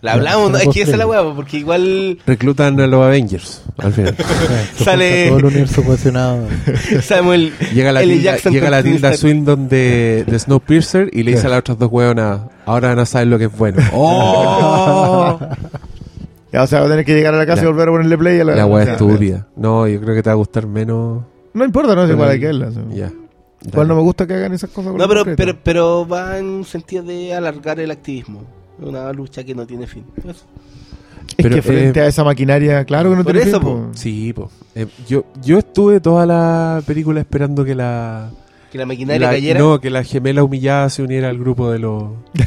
La 0.00 0.12
hablamos, 0.14 0.52
Ya, 0.52 0.58
es 0.60 0.68
que 0.68 0.82
esa 0.82 0.92
es 0.92 0.98
la 0.98 1.06
hueá, 1.06 1.34
porque 1.34 1.58
igual 1.58 2.18
Reclutan 2.26 2.80
a 2.80 2.86
los 2.86 3.02
Avengers 3.04 3.62
al 3.76 3.92
final. 3.92 4.16
Sale- 4.76 5.28
todo 5.28 5.38
el 5.38 5.44
universo 5.44 5.82
cohesionado. 5.82 6.46
Samuel 7.02 7.52
Llega 7.74 7.92
la 7.92 8.02
L. 8.02 8.14
tilda, 8.14 8.32
Jackson 8.32 8.52
llega 8.52 8.70
la 8.70 8.82
tilda. 8.82 9.12
Swindon 9.14 9.68
de, 9.68 10.24
de 10.26 10.38
Snowpiercer 10.38 11.10
y 11.12 11.22
le 11.24 11.32
dice 11.32 11.46
a 11.48 11.50
las 11.50 11.58
otras 11.60 11.78
dos 11.78 11.90
hueonas, 11.92 12.40
ahora 12.64 12.94
no 12.94 13.04
saben 13.04 13.28
lo 13.30 13.38
que 13.38 13.44
es 13.46 13.58
bueno. 13.58 13.82
¡Oh! 13.92 15.38
ya, 16.52 16.62
o 16.62 16.66
sea, 16.66 16.80
va 16.80 16.86
a 16.86 16.88
tener 16.90 17.04
que 17.04 17.14
llegar 17.14 17.34
a 17.34 17.38
la 17.38 17.46
casa 17.46 17.62
La- 17.62 17.68
y 17.68 17.72
volver 17.72 17.88
a 17.88 17.90
ponerle 17.92 18.18
play 18.18 18.40
a 18.40 18.44
la. 18.44 18.54
la 18.56 18.66
wea 18.66 18.84
sea, 18.84 18.92
estúpida. 18.94 19.46
No, 19.56 19.86
yo 19.86 20.00
creo 20.00 20.14
que 20.14 20.22
te 20.22 20.30
va 20.30 20.34
a 20.34 20.36
gustar 20.36 20.66
menos. 20.66 21.24
No 21.52 21.64
importa, 21.64 21.94
no 21.94 22.04
es 22.04 22.10
igual 22.10 22.30
hay 22.30 22.40
que 22.40 22.46
verla. 22.46 22.70
Ya. 22.94 23.10
Igual 23.66 23.88
no 23.88 23.96
me 23.96 24.02
gusta 24.02 24.26
que 24.26 24.34
hagan 24.34 24.52
esas 24.54 24.70
cosas. 24.70 24.92
con 24.92 24.98
No, 24.98 25.08
pero, 25.08 25.24
pero, 25.36 25.58
pero 25.62 26.06
va 26.08 26.38
en 26.38 26.46
un 26.46 26.64
sentido 26.64 27.02
de 27.02 27.34
alargar 27.34 27.80
el 27.80 27.90
activismo. 27.90 28.44
Una 28.80 29.12
lucha 29.12 29.44
que 29.44 29.54
no 29.54 29.66
tiene 29.66 29.86
fin. 29.86 30.04
Eso. 30.18 30.30
Es 30.30 31.34
pero, 31.36 31.56
que 31.56 31.62
frente 31.62 32.00
eh, 32.00 32.04
a 32.04 32.06
esa 32.06 32.24
maquinaria, 32.24 32.84
claro 32.84 33.10
que 33.10 33.16
no 33.16 33.22
por 33.24 33.32
tiene 33.32 33.48
eso, 33.48 33.60
fin, 33.60 33.68
po. 33.68 33.74
po. 33.76 33.88
Sí, 33.94 34.32
po. 34.32 34.50
Eh, 34.74 34.86
yo, 35.08 35.24
yo 35.42 35.58
estuve 35.58 36.00
toda 36.00 36.24
la 36.26 36.82
película 36.86 37.20
esperando 37.20 37.64
que 37.64 37.74
la, 37.74 38.30
Que 38.72 38.78
la 38.78 38.86
maquinaria 38.86 39.26
la- 39.26 39.32
cayera. 39.34 39.60
no, 39.60 39.78
que 39.80 39.90
la 39.90 40.02
gemela 40.04 40.42
humillada 40.42 40.88
se 40.90 41.02
uniera 41.02 41.28
al 41.28 41.38
grupo 41.38 41.70
de 41.70 41.78
los 41.80 42.04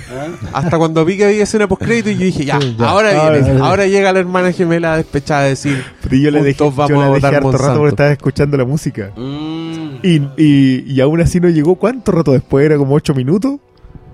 ¿Ah? 0.09 0.27
hasta 0.53 0.77
cuando 0.77 1.05
vi 1.05 1.15
que 1.17 1.25
había 1.25 1.43
escena 1.43 1.67
post 1.67 1.83
crédito 1.83 2.09
y 2.09 2.15
yo 2.15 2.25
dije, 2.25 2.43
ya, 2.45 2.59
Sí, 2.59 2.75
ya. 2.77 2.89
ahora 2.89 3.21
Ahora 3.23 3.39
viene, 3.39 3.59
ahora 3.61 3.85
llega 3.87 4.11
la 4.13 4.19
hermana 4.19 4.51
gemela 4.51 4.97
despechada 4.97 5.41
a 5.41 5.45
decir, 5.45 5.83
Pero 6.03 6.15
yo 6.15 6.31
le 6.31 6.43
dejé, 6.43 6.63
vamos 6.63 6.89
yo 6.89 7.01
a 7.01 7.05
la 7.05 7.13
dejé 7.13 7.15
votar 7.27 7.35
harto 7.35 7.51
rato 7.57 7.73
porque 7.79 7.89
estaba 7.89 8.11
escuchando 8.11 8.57
la 8.57 8.65
música. 8.65 9.11
Mm. 9.15 9.81
Y, 10.03 10.15
y, 10.37 10.83
y 10.87 11.01
aún 11.01 11.21
así 11.21 11.39
no 11.39 11.47
llegó. 11.49 11.75
¿Cuánto 11.75 12.11
rato 12.11 12.31
después? 12.31 12.65
¿Era 12.65 12.75
como 12.77 12.95
8 12.95 13.13
minutos? 13.13 13.59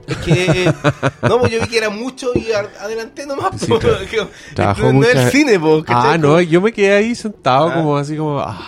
Es 0.07 0.17
que. 0.17 0.73
No, 1.27 1.39
pues 1.39 1.51
yo 1.51 1.59
vi 1.61 1.67
que 1.67 1.77
era 1.77 1.89
mucho 1.89 2.31
y 2.33 2.47
adelanté 2.51 3.25
nomás. 3.25 3.59
Sí, 3.59 3.67
po, 3.67 3.77
claro. 3.79 3.97
que- 4.09 4.27
Trabajó 4.55 4.83
no, 4.87 4.93
mucha- 4.93 5.25
el 5.25 5.31
cine, 5.31 5.59
po. 5.59 5.83
Ah, 5.87 6.17
no, 6.19 6.39
yo 6.41 6.61
me 6.61 6.71
quedé 6.71 6.93
ahí 6.95 7.13
sentado 7.15 7.67
Ah. 7.69 7.73
como 7.75 7.97
así 7.97 8.15
como, 8.15 8.39
ah, 8.39 8.59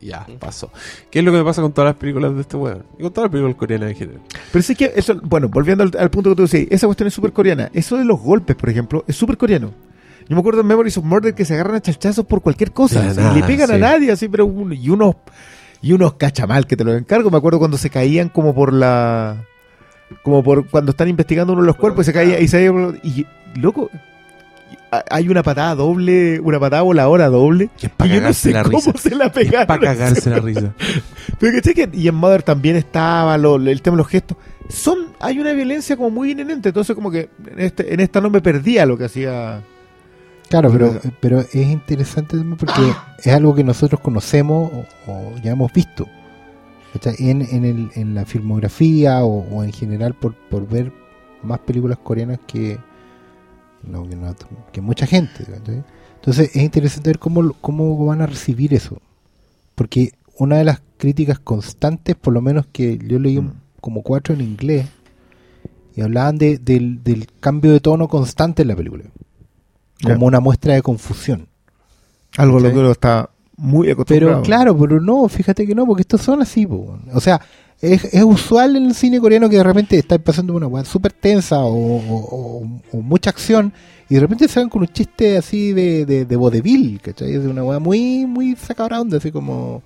ya, 0.00 0.26
pasó. 0.38 0.70
¿Qué 1.10 1.20
es 1.20 1.24
lo 1.24 1.30
que 1.32 1.38
me 1.38 1.44
pasa 1.44 1.62
con 1.62 1.72
todas 1.72 1.90
las 1.90 1.96
películas 1.96 2.34
de 2.34 2.40
este 2.42 2.56
weón? 2.56 2.84
Y 2.98 3.02
con 3.02 3.12
todas 3.12 3.26
las 3.28 3.30
películas 3.32 3.56
coreanas 3.56 3.90
en 3.90 3.96
general. 3.96 4.20
Pero 4.52 4.62
sí 4.62 4.74
que 4.74 4.92
eso, 4.96 5.14
bueno, 5.22 5.48
volviendo 5.48 5.84
al, 5.84 5.92
al 5.98 6.10
punto 6.10 6.30
que 6.30 6.36
tú 6.36 6.42
decías, 6.42 6.66
esa 6.70 6.86
cuestión 6.86 7.06
es 7.06 7.14
súper 7.14 7.32
coreana. 7.32 7.70
Eso 7.72 7.96
de 7.96 8.04
los 8.04 8.20
golpes, 8.20 8.56
por 8.56 8.68
ejemplo, 8.68 9.04
es 9.06 9.16
súper 9.16 9.36
coreano. 9.36 9.72
Yo 10.28 10.34
me 10.36 10.40
acuerdo 10.40 10.60
en 10.62 10.66
Memories 10.66 10.96
of 10.98 11.04
Murder 11.04 11.34
que 11.34 11.44
se 11.44 11.54
agarran 11.54 11.76
a 11.76 11.80
chachazos 11.82 12.24
por 12.26 12.40
cualquier 12.42 12.72
cosa. 12.72 13.02
Nada, 13.02 13.32
y 13.32 13.40
le 13.40 13.46
pegan 13.46 13.70
a 13.70 13.78
nadie, 13.78 14.10
así, 14.10 14.26
pero 14.28 14.44
uno- 14.46 14.74
y 14.74 14.88
unos 14.90 15.14
y 15.82 15.92
unos 15.92 16.14
cachamal 16.14 16.66
que 16.66 16.76
te 16.78 16.84
los 16.84 16.96
encargo. 16.98 17.30
Me 17.30 17.36
acuerdo 17.36 17.58
cuando 17.58 17.76
se 17.76 17.90
caían 17.90 18.30
como 18.30 18.54
por 18.54 18.72
la 18.72 19.44
como 20.22 20.42
por 20.42 20.66
cuando 20.68 20.90
están 20.92 21.08
investigando 21.08 21.52
uno 21.52 21.62
de 21.62 21.66
los 21.66 21.76
cuerpos 21.76 22.04
y 22.04 22.06
se 22.06 22.12
caía 22.12 22.40
y 22.40 22.48
se 22.48 22.58
caía 22.58 22.94
y 23.02 23.26
loco 23.58 23.90
hay 25.10 25.28
una 25.28 25.42
patada 25.42 25.74
doble, 25.74 26.38
una 26.38 26.60
patada 26.60 26.82
voladora 26.82 27.26
doble. 27.28 27.68
Que 27.76 27.86
es 27.88 27.92
para 27.92 28.06
y 28.06 28.10
yo 28.10 28.16
no 28.16 28.20
cagarse 28.22 28.48
sé 28.48 28.52
la 28.52 28.62
cómo 28.62 28.78
risa. 28.78 28.92
se 28.96 29.14
la 29.16 29.32
pegaron. 29.32 29.66
Para 29.66 29.80
cagarse 29.80 30.30
la 30.30 30.38
risa. 30.38 30.72
Pero 31.40 31.52
¿cachai 31.56 31.74
que 31.74 31.88
y 31.92 32.06
en 32.06 32.14
Mother 32.14 32.42
también 32.44 32.76
estaba 32.76 33.36
lo- 33.36 33.56
el 33.56 33.82
tema 33.82 33.96
de 33.96 34.02
los 34.02 34.08
gestos. 34.08 34.36
Son, 34.68 34.98
hay 35.20 35.40
una 35.40 35.52
violencia 35.52 35.96
como 35.96 36.10
muy 36.10 36.30
inherente, 36.30 36.68
entonces 36.68 36.94
como 36.94 37.10
que 37.10 37.28
en, 37.50 37.60
este, 37.60 37.92
en 37.92 37.98
esta 38.00 38.20
no 38.20 38.30
me 38.30 38.40
perdía 38.40 38.86
lo 38.86 38.96
que 38.96 39.04
hacía. 39.06 39.62
Claro, 40.48 40.70
pero, 40.70 41.00
pero 41.20 41.40
es 41.40 41.54
interesante 41.54 42.36
porque 42.56 42.80
es 43.18 43.32
algo 43.34 43.54
que 43.54 43.64
nosotros 43.64 44.00
conocemos 44.00 44.70
o, 45.06 45.10
o 45.10 45.32
ya 45.42 45.50
hemos 45.52 45.72
visto. 45.72 46.06
En, 47.18 47.42
en, 47.42 47.64
el, 47.64 47.90
en 47.94 48.14
la 48.14 48.24
filmografía 48.24 49.24
o, 49.24 49.40
o 49.50 49.64
en 49.64 49.72
general 49.72 50.14
por, 50.14 50.34
por 50.34 50.68
ver 50.68 50.92
más 51.42 51.58
películas 51.60 51.98
coreanas 51.98 52.38
que, 52.46 52.78
no, 53.82 54.08
que, 54.08 54.16
no- 54.16 54.34
que 54.72 54.80
mucha 54.80 55.06
gente. 55.06 55.44
¿cachai? 55.44 55.82
Entonces 56.16 56.50
es 56.54 56.62
interesante 56.62 57.10
ver 57.10 57.18
cómo, 57.18 57.52
cómo 57.60 58.04
van 58.06 58.22
a 58.22 58.26
recibir 58.26 58.72
eso. 58.74 59.00
Porque 59.74 60.12
una 60.38 60.56
de 60.58 60.64
las 60.64 60.80
críticas 60.96 61.38
constantes, 61.38 62.14
por 62.16 62.32
lo 62.32 62.40
menos 62.40 62.66
que 62.72 62.96
yo 62.98 63.18
leí 63.18 63.40
Mm. 63.40 63.52
como 63.80 64.02
cuatro 64.02 64.34
en 64.34 64.40
inglés, 64.40 64.86
y 65.96 66.00
hablaban 66.00 66.38
de, 66.38 66.58
del, 66.58 67.02
del 67.04 67.26
cambio 67.40 67.72
de 67.72 67.80
tono 67.80 68.08
constante 68.08 68.62
en 68.62 68.68
la 68.68 68.76
película 68.76 69.04
como 70.02 70.26
una 70.26 70.40
muestra 70.40 70.74
de 70.74 70.82
confusión. 70.82 71.46
Algo 72.36 72.58
lo 72.60 72.70
que 72.72 72.78
uno 72.78 72.90
está 72.90 73.30
muy 73.56 73.90
acostumbrado. 73.90 74.32
Pero 74.34 74.42
claro, 74.42 74.76
pero 74.78 75.00
no, 75.00 75.28
fíjate 75.28 75.66
que 75.66 75.74
no, 75.74 75.86
porque 75.86 76.02
estos 76.02 76.20
son 76.22 76.42
así. 76.42 76.66
po. 76.66 76.98
O 77.12 77.20
sea, 77.20 77.40
es, 77.80 78.04
es 78.14 78.22
usual 78.22 78.76
en 78.76 78.86
el 78.86 78.94
cine 78.94 79.20
coreano 79.20 79.48
que 79.48 79.56
de 79.56 79.62
repente 79.64 79.98
está 79.98 80.18
pasando 80.18 80.54
una 80.54 80.66
weá 80.66 80.84
súper 80.84 81.12
tensa 81.12 81.60
o, 81.60 81.72
o- 81.74 82.60
o- 82.62 82.80
o 82.92 82.96
mucha 83.02 83.30
acción 83.30 83.72
y 84.08 84.14
de 84.14 84.20
repente 84.20 84.48
se 84.48 84.60
van 84.60 84.68
con 84.68 84.82
un 84.82 84.88
chiste 84.88 85.36
así 85.36 85.72
de, 85.72 86.04
de, 86.06 86.24
de 86.24 86.36
vodevil, 86.36 87.00
¿cachai? 87.02 87.34
Es 87.34 87.44
una 87.44 87.64
weá 87.64 87.78
muy, 87.78 88.26
muy 88.26 88.54
sacada 88.56 89.00
onda, 89.00 89.16
así 89.18 89.30
como 89.32 89.82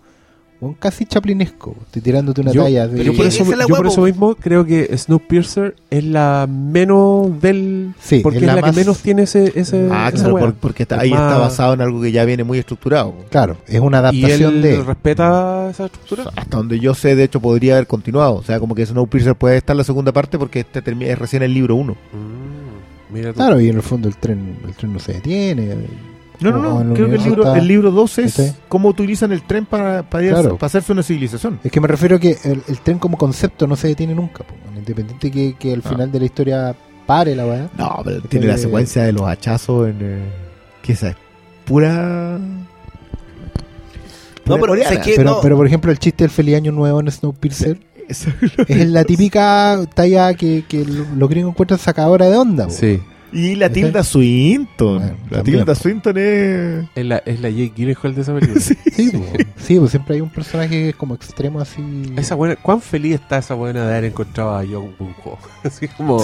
un 0.60 0.74
casi 0.74 1.06
chaplinesco, 1.06 1.76
estoy 1.86 2.02
tirándote 2.02 2.40
una 2.40 2.50
Yo- 2.52 2.64
talla. 2.64 2.84
así. 2.84 3.04
Yo 3.04 3.14
por, 3.14 3.26
eso, 3.26 3.44
yo 3.44 3.76
por 3.76 3.86
eso 3.86 4.02
mismo 4.02 4.34
creo 4.34 4.64
que 4.64 4.90
Snowpiercer 4.98 5.76
es 5.88 6.02
la 6.02 6.48
menos 6.50 7.40
del... 7.40 7.94
Sí, 8.00 8.20
porque 8.22 8.38
es 8.38 8.42
es 8.42 8.46
la 8.54 8.60
más- 8.60 8.70
que 8.72 8.76
menos 8.80 8.98
tiene 8.98 9.22
ese... 9.22 9.52
ese 9.54 9.88
Ah, 9.92 10.10
esa 10.12 10.30
claro, 10.30 10.54
porque 10.60 10.82
está- 10.82 10.96
Es 10.96 11.02
ahí 11.02 11.10
está 11.12 11.38
basado 11.38 11.74
en 11.74 11.80
algo 11.80 12.00
que 12.02 12.10
ya 12.10 12.24
viene 12.24 12.42
muy 12.42 12.58
estructurado. 12.58 13.14
Claro, 13.30 13.56
es 13.68 13.78
una 13.80 13.98
¿Y 13.98 14.00
adaptación 14.00 14.54
él 14.56 14.62
de... 14.62 14.82
respeta 14.82 15.68
esa 15.70 15.86
estructura? 15.86 16.24
Hasta 16.34 16.56
donde 16.56 16.80
yo 16.80 16.92
sé, 16.94 17.14
de 17.14 17.24
hecho, 17.24 17.40
podría 17.40 17.74
haber 17.74 17.86
continuado. 17.86 18.34
O 18.34 18.42
sea, 18.42 18.58
como 18.58 18.74
que 18.74 18.84
Snowpiercer 18.84 19.36
puede 19.36 19.58
estar 19.58 19.74
en 19.74 19.78
la 19.78 19.84
segunda 19.84 20.10
parte 20.12 20.38
porque 20.38 20.60
este 20.60 20.82
termi- 20.82 21.06
es 21.06 21.18
recién 21.18 21.42
el 21.44 21.54
libro 21.54 21.76
1. 21.76 21.92
Mm. 21.92 23.32
Claro, 23.34 23.58
y 23.60 23.68
en 23.68 23.76
el 23.76 23.82
fondo 23.82 24.06
el 24.08 24.16
tren, 24.16 24.56
el 24.66 24.74
tren 24.74 24.92
no 24.92 24.98
se 24.98 25.14
detiene. 25.14 25.76
No, 26.40 26.50
no, 26.52 26.84
no. 26.84 26.94
Creo 26.94 27.08
que 27.08 27.16
el 27.16 27.24
libro, 27.24 27.54
el 27.54 27.66
libro 27.66 27.90
2 27.90 28.18
es 28.18 28.38
¿Este? 28.38 28.58
cómo 28.68 28.88
utilizan 28.88 29.32
el 29.32 29.42
tren 29.42 29.66
para, 29.66 30.02
para, 30.08 30.24
ir 30.24 30.30
a- 30.32 30.40
Claro. 30.40 30.56
para 30.56 30.66
hacerse 30.66 30.92
una 30.92 31.02
civilización. 31.02 31.58
Es 31.64 31.72
que 31.72 31.80
me 31.80 31.88
refiero 31.88 32.16
a 32.16 32.18
que 32.20 32.36
el, 32.44 32.62
el 32.68 32.78
tren 32.80 32.98
como 32.98 33.16
concepto 33.18 33.66
no 33.66 33.74
se 33.76 33.88
detiene 33.88 34.14
nunca, 34.14 34.44
po. 34.44 34.54
independiente 34.76 35.30
que, 35.30 35.54
que 35.58 35.72
al 35.74 35.82
Ah. 35.84 35.88
final 35.88 36.12
de 36.12 36.18
la 36.20 36.24
historia 36.26 36.76
pare 37.06 37.34
la 37.34 37.44
weá. 37.46 37.70
No, 37.76 38.00
pero 38.04 38.20
tiene 38.22 38.46
la 38.46 38.54
Eh, 38.54 38.58
secuencia 38.58 39.02
de 39.02 39.12
los 39.12 39.22
hachazos 39.22 39.88
en. 39.88 39.96
eh, 40.00 40.18
que 40.82 40.92
esa 40.92 41.08
es 41.08 41.16
pura. 41.64 42.38
No, 44.46 44.58
pero 44.58 44.74
sé 44.76 45.00
que- 45.00 45.14
Pero, 45.16 45.30
no. 45.30 45.40
pero 45.42 45.56
por 45.56 45.66
ejemplo 45.66 45.90
el 45.90 45.98
chiste 45.98 46.24
del 46.24 46.30
feliz 46.30 46.56
año 46.56 46.72
nuevo 46.72 47.00
en 47.00 47.10
Snowpiercer 47.10 47.78
es 48.68 48.88
la 48.88 49.04
típica 49.04 49.78
talla 49.94 50.32
que, 50.34 50.64
que 50.66 50.84
lo- 50.84 51.04
los 51.16 51.28
gringos 51.28 51.52
encuentran 51.52 51.78
sacadora 51.78 52.26
de 52.28 52.36
onda. 52.36 52.64
po. 52.66 52.70
Sí. 52.70 53.00
Y 53.32 53.54
la 53.56 53.68
Tilda 53.70 54.02
Swinton. 54.02 54.98
Bueno, 54.98 55.16
la 55.30 55.36
también, 55.38 55.58
Tilda 55.58 55.74
po. 55.74 55.80
Swinton 55.80 56.16
es. 56.18 56.84
Es 56.94 57.04
la, 57.06 57.18
es 57.18 57.40
la 57.40 57.50
Jake 57.50 57.72
Gyllenhaal 57.76 58.14
de 58.14 58.20
esa 58.22 58.34
película. 58.34 58.60
Sí, 58.98 59.10
pues, 59.12 59.46
sí, 59.58 59.78
pues 59.78 59.90
siempre 59.92 60.14
hay 60.16 60.20
un 60.20 60.30
personaje 60.30 60.70
que 60.70 60.88
es 60.88 60.96
como 60.96 61.14
extremo 61.14 61.60
así. 61.60 61.82
Esa 62.16 62.34
buena, 62.34 62.56
¿Cuán 62.56 62.80
feliz 62.80 63.14
está 63.14 63.38
esa 63.38 63.54
buena 63.54 63.84
de 63.86 63.92
haber 63.92 64.04
encontrado 64.10 64.56
a 64.56 64.64
Young 64.64 64.90
Bung 64.98 65.12
Ho? 65.24 65.38
Así 65.64 65.86
como. 65.88 66.18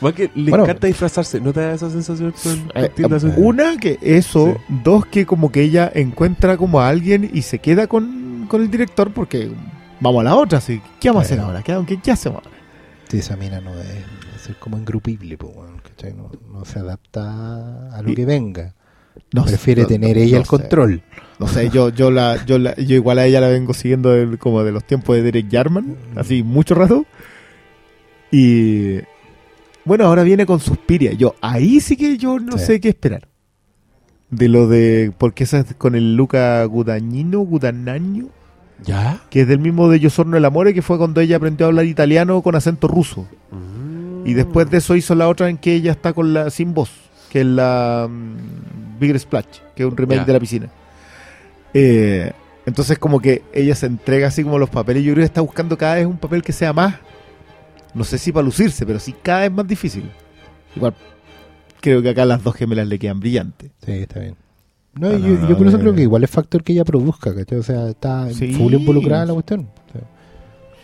Más 0.00 0.12
que 0.14 0.30
le 0.34 0.50
Bueno. 0.50 0.64
encanta 0.64 0.86
disfrazarse. 0.86 1.40
¿No 1.40 1.52
te 1.52 1.60
da 1.60 1.74
esa 1.74 1.90
sensación 1.90 2.32
con, 2.42 2.70
Eh, 2.74 2.88
Tilda 2.94 3.18
Swinton? 3.18 3.44
una 3.44 3.76
que 3.78 3.98
eso, 4.00 4.54
Sí. 4.68 4.74
dos 4.84 5.06
que 5.06 5.26
como 5.26 5.50
que 5.50 5.62
ella 5.62 5.90
encuentra 5.94 6.56
como 6.56 6.80
a 6.80 6.88
alguien 6.88 7.28
y 7.32 7.42
se 7.42 7.58
queda 7.58 7.86
con, 7.86 8.46
con 8.48 8.62
el 8.62 8.70
director 8.70 9.10
porque 9.12 9.50
vamos 10.00 10.20
a 10.20 10.24
la 10.24 10.36
otra, 10.36 10.58
así, 10.58 10.80
¿qué 11.00 11.08
vamos 11.08 11.22
a 11.22 11.26
hacer 11.26 11.38
Bueno. 11.38 11.50
ahora? 11.58 11.62
¿Qué, 11.62 11.76
qué, 11.96 12.00
qué 12.00 12.10
hacemos 12.12 12.42
ahora? 12.44 12.56
Sí, 13.08 13.18
esa 13.18 13.36
mina 13.36 13.60
no 13.60 13.72
es, 13.78 13.86
es 14.36 14.42
ser 14.42 14.56
como 14.56 14.78
ingrupible, 14.78 15.36
pues, 15.36 15.52
weón, 15.54 15.81
¿cachai? 15.94 16.14
no, 16.14 16.30
no 16.52 16.64
se 16.64 16.78
adapta 16.80 17.88
a 17.96 18.02
lo 18.02 18.10
Y- 18.10 18.14
que 18.14 18.24
venga. 18.26 18.74
No 19.34 19.44
Prefiere 19.44 19.84
tener 19.84 20.16
no- 20.16 20.22
ella 20.22 20.38
el 20.38 20.44
sé. 20.44 20.48
control. 20.50 21.02
No 21.38 21.46
sé, 21.46 21.68
yo, 21.70 21.90
yo 21.90 22.10
la, 22.10 22.44
yo 22.46 22.58
la, 22.58 22.74
yo 22.76 22.94
igual 22.96 23.18
a 23.18 23.26
ella 23.26 23.40
la 23.40 23.48
vengo 23.48 23.74
siguiendo 23.74 24.10
del- 24.10 24.38
como 24.38 24.62
de 24.64 24.72
los 24.72 24.84
tiempos 24.84 25.16
de 25.16 25.22
Derek 25.22 25.50
Jarman, 25.50 25.96
así 26.16 26.42
mucho 26.42 26.74
rato. 26.74 27.04
Y 28.30 29.00
bueno, 29.84 30.04
ahora 30.06 30.22
viene 30.22 30.46
con 30.46 30.60
Suspiria. 30.60 31.12
Yo, 31.12 31.34
ahí 31.40 31.80
sí 31.80 31.96
que 31.96 32.16
yo 32.16 32.38
no 32.38 32.56
Sí. 32.58 32.64
sé 32.66 32.80
qué 32.80 32.88
esperar. 32.90 33.28
De 34.30 34.48
lo 34.48 34.66
de, 34.66 35.12
porque 35.18 35.44
esa 35.44 35.58
es 35.60 35.74
con 35.74 35.94
el 35.94 36.16
Luca 36.16 36.64
Gudagnino, 36.64 37.40
Guadagnino, 37.40 38.28
¿Ya? 38.82 39.20
que 39.28 39.42
es 39.42 39.48
del 39.48 39.58
mismo 39.58 39.90
de 39.90 40.00
Yo 40.00 40.08
Sorno 40.08 40.38
el 40.38 40.44
Amore, 40.46 40.72
que 40.72 40.80
fue 40.80 40.96
cuando 40.96 41.20
ella 41.20 41.36
aprendió 41.36 41.66
a 41.66 41.68
hablar 41.68 41.84
italiano 41.84 42.40
con 42.40 42.54
acento 42.54 42.88
ruso. 42.88 43.26
Mm. 43.50 43.81
Y 44.24 44.34
después 44.34 44.70
de 44.70 44.78
eso 44.78 44.94
hizo 44.96 45.14
la 45.14 45.28
otra 45.28 45.48
en 45.48 45.58
que 45.58 45.74
ella 45.74 45.92
está 45.92 46.12
con 46.12 46.32
la 46.32 46.50
sin 46.50 46.74
voz, 46.74 46.90
que 47.30 47.40
es 47.40 47.46
la 47.46 48.08
mm, 48.10 48.98
Bigger 49.00 49.18
Splash, 49.18 49.46
que 49.74 49.82
es 49.82 49.88
un 49.88 49.96
remake 49.96 50.24
de 50.26 50.32
la 50.32 50.40
piscina. 50.40 50.68
Eh, 51.74 52.32
entonces 52.66 52.98
como 52.98 53.20
que 53.20 53.42
ella 53.52 53.74
se 53.74 53.86
entrega 53.86 54.28
así 54.28 54.42
como 54.44 54.58
los 54.58 54.70
papeles. 54.70 55.02
Yo 55.02 55.12
creo 55.12 55.22
que 55.22 55.26
está 55.26 55.40
buscando 55.40 55.76
cada 55.76 55.96
vez 55.96 56.06
un 56.06 56.18
papel 56.18 56.42
que 56.42 56.52
sea 56.52 56.72
más, 56.72 56.94
no 57.94 58.04
sé 58.04 58.18
si 58.18 58.30
para 58.32 58.44
lucirse, 58.44 58.86
pero 58.86 58.98
sí 58.98 59.14
cada 59.22 59.40
vez 59.40 59.52
más 59.52 59.66
difícil. 59.66 60.08
Igual 60.76 60.94
creo 61.80 62.00
que 62.02 62.10
acá 62.10 62.24
las 62.24 62.42
dos 62.42 62.54
gemelas 62.54 62.86
le 62.86 62.98
quedan 62.98 63.18
brillantes. 63.20 63.70
Sí, 63.84 63.92
está 63.92 64.20
bien. 64.20 64.36
No, 64.94 65.08
Ah, 65.08 65.12
no, 65.12 65.18
yo, 65.18 65.26
no, 65.38 65.48
yo 65.48 65.56
por 65.58 65.66
eso 65.66 65.76
no, 65.78 65.80
creo 65.80 65.92
no. 65.92 65.96
que 65.96 66.02
igual 66.02 66.22
es 66.22 66.30
factor 66.30 66.62
que 66.62 66.72
ella 66.74 66.84
produzca, 66.84 67.34
¿cachai? 67.34 67.58
O 67.58 67.62
sea, 67.62 67.88
está 67.88 68.30
Sí. 68.30 68.52
full 68.52 68.74
involucrada 68.74 69.22
en 69.22 69.28
la 69.28 69.34
cuestión. 69.34 69.68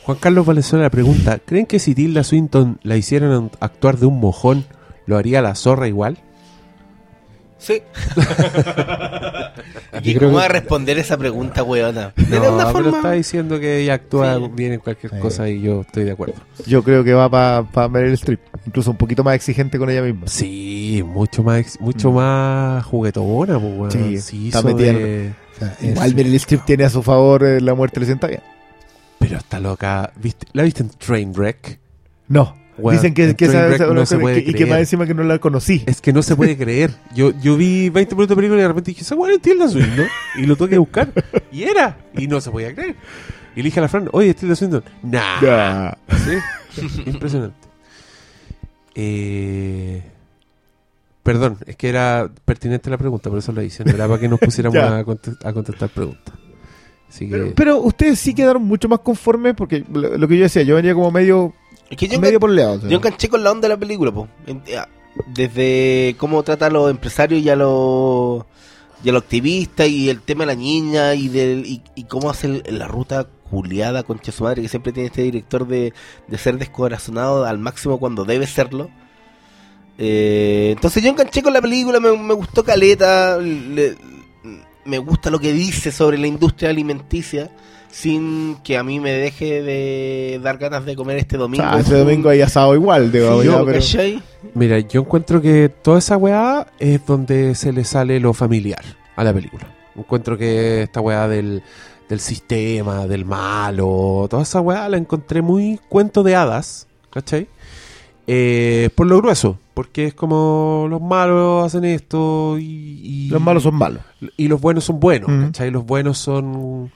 Juan 0.08 0.18
Carlos 0.20 0.46
Valenzuela 0.46 0.88
pregunta: 0.88 1.38
¿Creen 1.38 1.66
que 1.66 1.78
si 1.78 1.94
Tilda 1.94 2.24
Swinton 2.24 2.78
la 2.82 2.96
hicieran 2.96 3.50
actuar 3.60 3.98
de 3.98 4.06
un 4.06 4.18
mojón, 4.20 4.64
lo 5.04 5.18
haría 5.18 5.42
la 5.42 5.54
zorra 5.54 5.86
igual? 5.86 6.16
Sí. 7.58 7.82
¿Y 10.02 10.14
cómo 10.14 10.30
que- 10.30 10.36
va 10.36 10.44
a 10.46 10.48
responder 10.48 10.98
esa 10.98 11.18
pregunta, 11.18 11.62
weona? 11.62 12.14
De 12.16 12.40
No, 12.40 12.54
una 12.54 12.72
pero 12.72 12.84
forma. 12.84 12.96
está 12.96 13.12
diciendo 13.12 13.60
que 13.60 13.82
ella 13.82 13.92
actúa 13.94 14.36
Sí. 14.38 14.48
bien 14.54 14.72
en 14.72 14.80
cualquier 14.80 15.12
Sí. 15.12 15.18
cosa 15.18 15.46
y 15.50 15.60
yo 15.60 15.82
estoy 15.82 16.04
de 16.04 16.12
acuerdo. 16.12 16.36
Yo 16.66 16.82
creo 16.82 17.04
que 17.04 17.12
va 17.12 17.28
para 17.28 17.88
Meryl 17.90 18.14
Streep, 18.14 18.40
incluso 18.64 18.90
un 18.92 18.96
poquito 18.96 19.22
más 19.24 19.34
exigente 19.34 19.78
con 19.78 19.90
ella 19.90 20.00
misma. 20.00 20.26
Sí, 20.26 21.02
mucho 21.04 21.42
más 21.42 21.58
ex- 21.60 21.78
mucho 21.82 22.10
Mm. 22.12 22.14
más 22.14 22.82
juguetona, 22.86 23.58
pues, 23.58 23.78
weón. 23.78 23.90
Sí, 23.90 24.14
está 24.14 24.58
hizo 24.60 24.68
metida 24.68 24.88
en- 24.88 24.96
de- 24.98 25.32
o 25.54 25.58
sea, 25.58 25.76
es- 25.82 25.90
Igual 25.90 26.14
Meryl 26.14 26.34
Streep 26.36 26.64
tiene 26.64 26.84
a 26.84 26.90
su 26.90 27.02
favor 27.02 27.44
eh, 27.44 27.60
la 27.60 27.74
muerte 27.74 28.00
le 28.00 28.06
sienta 28.06 28.26
bien. 28.28 28.40
Pero 29.18 29.36
está 29.38 29.60
loca. 29.60 30.12
¿Viste? 30.16 30.46
¿La 30.52 30.62
viste 30.62 30.82
en 30.82 30.90
Trainwreck? 30.90 31.78
No. 32.28 32.56
Weón, 32.78 32.96
Dicen 32.96 33.12
que, 33.12 33.34
que 33.34 33.46
esa- 33.46 33.74
esa- 33.74 33.86
no 33.88 34.06
se 34.06 34.14
que- 34.16 34.20
puede 34.22 34.38
y 34.38 34.54
que 34.54 34.64
más 34.64 34.78
encima 34.78 35.04
que 35.04 35.12
no 35.14 35.24
la 35.24 35.40
conocí. 35.40 35.82
Es 35.86 36.00
que 36.00 36.12
no 36.12 36.22
se 36.22 36.36
puede 36.36 36.56
creer. 36.56 36.92
Yo, 37.14 37.32
yo 37.40 37.56
vi 37.56 37.88
20 37.88 38.14
minutos 38.14 38.28
de 38.30 38.36
película 38.36 38.58
y 38.60 38.62
de 38.62 38.68
repente 38.68 38.90
dije, 38.92 39.00
esa 39.02 39.16
weón 39.16 39.34
es 39.34 39.42
Tilda. 39.42 39.66
Y 40.36 40.46
lo 40.46 40.54
tuve 40.54 40.68
que 40.70 40.78
buscar. 40.78 41.12
Y 41.50 41.64
era. 41.64 41.98
Y 42.16 42.28
no 42.28 42.40
se 42.40 42.50
podía 42.52 42.72
creer. 42.74 42.94
Y 43.56 43.62
le 43.62 43.64
dije 43.64 43.80
a 43.80 43.82
la 43.82 43.88
Fran, 43.88 44.08
oye, 44.12 44.30
¿es 44.30 44.36
Tilda 44.36 44.54
Swinton. 44.54 44.84
Nah. 45.02 45.92
Sí. 46.24 47.02
Impresionante. 47.06 47.56
Eh, 48.94 50.02
perdón, 51.22 51.58
es 51.66 51.76
que 51.76 51.88
era 51.88 52.30
pertinente 52.44 52.90
la 52.90 52.98
pregunta, 52.98 53.28
por 53.30 53.38
eso 53.40 53.50
la 53.52 53.62
hice. 53.64 53.84
No 53.84 53.90
era 53.92 54.06
para 54.06 54.20
que 54.20 54.28
nos 54.28 54.38
pusiéramos 54.38 54.78
a 55.44 55.52
contestar 55.52 55.88
preguntas. 55.90 56.34
Así 57.08 57.28
que. 57.28 57.52
Pero, 57.56 57.78
ustedes 57.78 58.18
sí 58.18 58.34
quedaron 58.34 58.64
mucho 58.64 58.88
más 58.88 59.00
conformes 59.00 59.54
porque 59.54 59.84
lo, 59.92 60.16
lo 60.18 60.28
que 60.28 60.36
yo 60.36 60.42
decía, 60.42 60.62
yo 60.62 60.74
venía 60.76 60.94
como 60.94 61.10
medio, 61.10 61.54
Es 61.90 61.96
que 61.96 62.06
yo, 62.08 62.20
medio 62.20 62.38
yo 62.88 62.96
enganché 62.98 63.28
con 63.28 63.42
la 63.42 63.50
onda 63.50 63.62
de 63.68 63.74
la 63.74 63.78
película, 63.80 64.12
po. 64.12 64.28
Ya, 64.66 64.88
Desde 65.26 66.14
cómo 66.18 66.42
trata 66.42 66.66
a 66.66 66.70
los 66.70 66.90
empresarios 66.90 67.40
y 67.42 67.48
a 67.48 67.56
los, 67.56 68.44
y 69.02 69.08
a 69.08 69.12
los 69.12 69.22
activistas 69.22 69.88
y 69.88 70.10
el 70.10 70.20
tema 70.20 70.42
de 70.44 70.46
la 70.48 70.54
niña 70.54 71.14
y, 71.14 71.28
del, 71.28 71.64
y, 71.66 71.82
y 71.94 72.04
cómo 72.04 72.28
hace 72.30 72.62
la 72.70 72.86
ruta 72.88 73.26
culiada 73.50 74.02
con 74.02 74.20
su 74.22 74.44
madre 74.44 74.60
que 74.60 74.68
siempre 74.68 74.92
tiene 74.92 75.06
este 75.06 75.22
director 75.22 75.66
de, 75.66 75.94
de 76.26 76.38
ser 76.38 76.58
descorazonado 76.58 77.46
al 77.46 77.58
máximo 77.58 77.98
cuando 77.98 78.24
debe 78.26 78.46
serlo. 78.46 78.90
Eh, 79.96 80.70
entonces 80.76 81.02
yo 81.02 81.10
enganché 81.10 81.42
con 81.42 81.52
la 81.52 81.60
película, 81.62 81.98
me, 82.00 82.16
me 82.16 82.34
gustó 82.34 82.62
Caleta, 82.62 83.38
le- 83.38 83.96
me 84.88 84.98
gusta 84.98 85.30
lo 85.30 85.38
que 85.38 85.52
dice 85.52 85.92
sobre 85.92 86.18
la 86.18 86.26
industria 86.26 86.70
alimenticia 86.70 87.50
sin 87.90 88.56
que 88.62 88.76
a 88.76 88.82
mí 88.82 89.00
me 89.00 89.12
deje 89.12 89.62
de 89.62 90.40
dar 90.42 90.58
ganas 90.58 90.84
de 90.84 90.94
comer 90.94 91.16
este 91.18 91.36
O 91.36 91.40
domingo. 91.40 91.64
sea, 91.64 91.78
ese 91.80 91.96
domingo 91.96 92.28
hay 92.28 92.40
asado 92.42 92.74
igual, 92.74 93.10
digo, 93.12 93.40
Sí, 93.42 93.48
ya, 93.48 93.58
yo, 93.58 93.64
pero-. 93.64 94.20
Mira, 94.54 94.78
yo 94.80 95.00
encuentro 95.00 95.40
que 95.40 95.68
toda 95.68 95.98
esa 95.98 96.16
weá 96.16 96.66
es 96.78 97.04
donde 97.06 97.54
se 97.54 97.72
le 97.72 97.84
sale 97.84 98.20
lo 98.20 98.32
familiar 98.34 98.82
a 99.16 99.24
la 99.24 99.32
película. 99.32 99.74
Encuentro 99.96 100.36
que 100.36 100.82
esta 100.82 101.00
weá 101.00 101.26
del, 101.28 101.62
del 102.08 102.20
sistema, 102.20 103.06
del 103.06 103.24
malo, 103.24 104.26
toda 104.30 104.42
esa 104.42 104.60
weá 104.60 104.88
la 104.88 104.96
encontré 104.96 105.42
muy 105.42 105.80
cuento 105.88 106.22
de 106.22 106.36
hadas, 106.36 106.86
¿cachai? 107.10 107.48
Eh, 108.30 108.90
por 108.94 109.06
lo 109.06 109.16
grueso, 109.18 109.58
porque 109.72 110.04
es 110.06 110.14
como 110.14 110.86
los 110.90 111.00
malos 111.00 111.64
hacen 111.64 111.84
esto 111.86 112.58
y, 112.58 112.64
y- 113.02 113.28
los 113.30 113.40
malos 113.40 113.62
son 113.62 113.74
malos. 113.76 114.02
y 114.36 114.48
los 114.48 114.60
buenos 114.60 114.84
son 114.84 115.00
buenos, 115.00 115.30
Ujú. 115.30 115.40
¿cachai? 115.46 115.70
Los 115.70 115.86
buenos 115.86 116.18
son 116.18 116.90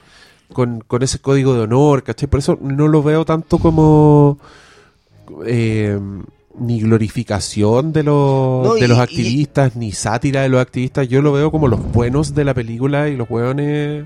con, 0.53 0.81
con 0.85 1.01
ese 1.01 1.17
código 1.19 1.55
de 1.55 1.61
honor, 1.61 2.03
¿cachai? 2.03 2.29
Por 2.29 2.39
eso 2.39 2.57
no 2.61 2.87
lo 2.87 3.01
veo 3.01 3.25
tanto 3.25 3.57
como 3.57 4.37
eh, 5.45 5.99
ni 6.59 6.81
glorificación 6.81 7.91
de 7.93 8.03
los, 8.03 8.63
No, 8.67 8.73
de 8.75 8.81
y- 8.85 8.87
los 8.87 8.97
y- 8.99 9.01
activistas, 9.01 9.75
ni 9.75 9.91
sátira 9.91 10.41
de 10.41 10.49
los 10.49 10.61
activistas. 10.61 11.07
Yo 11.07 11.23
lo 11.23 11.31
veo 11.31 11.49
como 11.49 11.67
los 11.67 11.81
buenos 11.91 12.35
de 12.35 12.45
la 12.45 12.53
película 12.53 13.09
y 13.09 13.15
los 13.17 13.27
hueones 13.27 14.05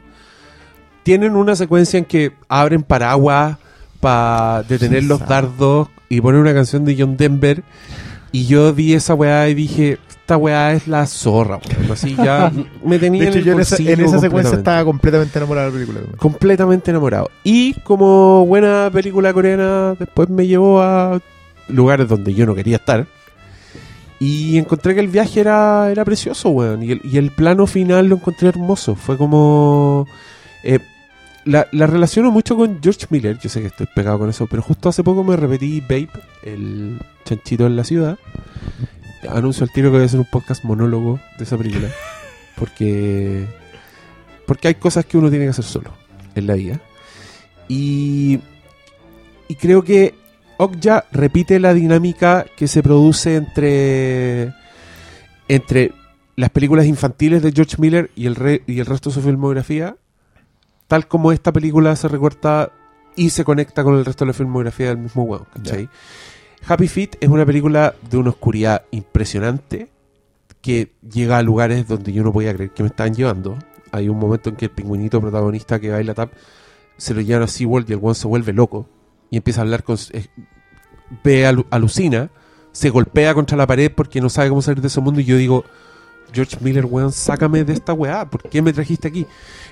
tienen 1.04 1.36
una 1.36 1.56
secuencia 1.58 1.98
en 1.98 2.06
que 2.06 2.32
abren 2.48 2.84
paraguas 2.84 3.58
para 4.00 4.64
detener 4.64 5.04
los 5.04 5.26
dardos 5.28 5.90
y 6.10 6.22
ponen 6.22 6.42
una 6.42 6.54
canción 6.54 6.86
de 6.86 6.96
John 6.98 7.18
Denver. 7.18 7.64
Y 8.32 8.46
yo 8.46 8.74
vi 8.74 8.94
esa 8.94 9.14
weá 9.14 9.48
y 9.50 9.54
dije, 9.54 9.98
esta 10.10 10.38
weá 10.38 10.74
es 10.74 10.88
la 10.88 11.06
zorra, 11.06 11.58
weón. 11.58 11.92
Así 11.92 12.16
ya 12.16 12.52
me 12.84 13.00
tenía 13.00 13.24
De 13.24 13.30
hecho, 13.30 13.38
en, 13.38 13.40
el 13.40 13.46
yo 13.46 13.54
en 13.54 13.60
esa, 13.62 13.76
bolsillo 13.76 13.94
en 13.94 14.02
esa 14.02 14.20
secuencia 14.20 14.58
estaba 14.58 14.84
completamente 14.84 15.40
enamorado 15.40 15.72
de 15.72 15.80
la 15.80 15.86
película. 15.86 16.18
completamente 16.18 16.92
enamorado. 16.92 17.32
Y 17.44 17.74
como 17.82 18.46
buena 18.46 18.90
película 18.92 19.34
coreana, 19.34 19.96
después 19.98 20.30
me 20.30 20.46
llevó 20.46 20.82
a 20.82 21.20
lugares 21.70 22.08
donde 22.08 22.34
yo 22.34 22.46
no 22.46 22.56
quería 22.56 22.76
estar. 22.76 23.08
Y 24.20 24.58
encontré 24.58 24.96
que 24.96 25.00
el 25.00 25.08
viaje 25.10 25.40
era, 25.40 25.90
era 25.92 26.04
precioso, 26.04 26.50
weón. 26.50 26.84
Y 26.84 26.92
el, 26.92 27.02
y 27.04 27.18
el 27.18 27.32
plano 27.32 27.68
final 27.68 28.08
lo 28.08 28.16
encontré 28.16 28.50
hermoso. 28.50 28.96
Fue 28.96 29.16
como... 29.16 30.08
eh, 30.64 30.80
la, 31.48 31.68
la 31.72 31.88
relaciono 31.88 32.32
mucho 32.32 32.56
con 32.56 32.80
George 32.82 33.08
Miller. 33.10 33.38
Yo 33.40 33.50
sé 33.50 33.62
que 33.62 33.68
estoy 33.68 33.88
pegado 33.96 34.20
con 34.20 34.30
eso, 34.30 34.46
pero 34.48 34.62
justo 34.62 34.90
hace 34.90 35.04
poco 35.04 35.24
me 35.24 35.36
repetí 35.36 35.82
Babe, 35.82 36.10
el 36.44 37.00
chanchito 37.26 37.66
en 37.66 37.76
la 37.76 37.84
ciudad. 37.84 38.18
Anuncio 39.30 39.64
al 39.64 39.72
tiro 39.72 39.90
que 39.90 39.96
voy 39.98 40.04
a 40.04 40.06
hacer 40.06 40.20
un 40.20 40.28
podcast 40.30 40.64
monólogo 40.64 41.20
de 41.38 41.44
esa 41.44 41.58
película. 41.58 41.90
Porque... 42.56 43.46
Porque 44.46 44.68
hay 44.70 44.76
cosas 44.76 45.06
que 45.06 45.18
uno 45.18 45.30
tiene 45.30 45.46
que 45.46 45.50
hacer 45.52 45.66
solo 45.66 45.92
en 46.36 46.48
la 46.48 46.54
vida. 46.54 46.80
Y, 47.68 48.40
y 49.50 49.56
creo 49.56 49.84
que 49.84 50.16
Okja 50.58 51.06
repite 51.12 51.60
la 51.60 51.74
dinámica 51.74 52.46
que 52.56 52.68
se 52.70 52.82
produce 52.82 53.36
entre, 53.36 54.54
entre 55.50 55.92
las 56.38 56.50
películas 56.50 56.86
infantiles 56.86 57.44
de 57.44 57.52
George 57.52 57.76
Miller 57.80 58.10
y 58.16 58.26
el, 58.28 58.36
re- 58.36 58.64
y 58.68 58.80
el 58.80 58.86
resto 58.86 59.10
de 59.10 59.16
su 59.16 59.22
filmografía, 59.22 59.98
tal 60.88 61.08
como 61.08 61.32
esta 61.32 61.52
película 61.52 61.96
se 61.96 62.08
recorta 62.08 62.72
y 63.16 63.30
se 63.32 63.44
conecta 63.44 63.84
con 63.84 63.96
el 63.96 64.06
resto 64.06 64.26
de 64.26 64.30
la 64.30 64.34
filmografía 64.34 64.88
del 64.88 64.98
mismo 64.98 65.24
huevo. 65.24 65.48
¿cachai? 65.54 65.90
Happy 66.68 66.88
Feet 66.88 67.16
es 67.20 67.30
una 67.30 67.46
película 67.46 67.96
de 68.10 68.18
una 68.18 68.30
oscuridad 68.32 68.84
impresionante 68.92 69.90
que 70.62 70.94
llega 71.10 71.38
a 71.38 71.44
lugares 71.44 71.88
donde 71.88 72.12
yo 72.12 72.24
no 72.24 72.32
podía 72.34 72.54
creer 72.54 72.72
que 72.72 72.84
me 72.84 72.90
estaban 72.90 73.14
llevando. 73.14 73.58
Hay 73.92 74.10
un 74.10 74.18
momento 74.20 74.50
en 74.50 74.56
que 74.56 74.66
el 74.66 74.72
pingüinito 74.72 75.22
protagonista 75.22 75.80
que 75.80 75.90
baila 75.90 76.14
tap 76.14 76.32
se 76.98 77.14
lo 77.14 77.22
llevan 77.22 77.44
a 77.44 77.48
SeaWorld 77.48 77.90
y 77.90 77.94
el 77.94 78.00
one 78.02 78.16
se 78.16 78.28
vuelve 78.28 78.54
loco 78.54 78.88
y 79.30 79.38
empieza 79.38 79.62
a 79.62 79.64
hablar 79.64 79.84
con... 79.84 79.98
ve, 81.24 81.46
alu- 81.48 81.66
alucina, 81.70 82.30
se 82.72 82.90
golpea 82.90 83.34
contra 83.34 83.58
la 83.58 83.68
pared 83.68 83.92
porque 83.96 84.20
no 84.22 84.30
sabe 84.30 84.50
cómo 84.50 84.62
salir 84.62 84.82
de 84.82 84.88
ese 84.88 85.00
mundo 85.02 85.22
y 85.22 85.26
yo 85.26 85.38
digo, 85.38 85.64
George 86.34 86.58
Miller, 86.62 86.86
weón, 86.86 87.12
sácame 87.12 87.64
de 87.64 87.74
esta 87.74 87.94
weá, 87.94 88.30
¿por 88.30 88.44
qué 88.44 88.62
me 88.62 88.74
trajiste 88.74 89.08
aquí? 89.08 89.26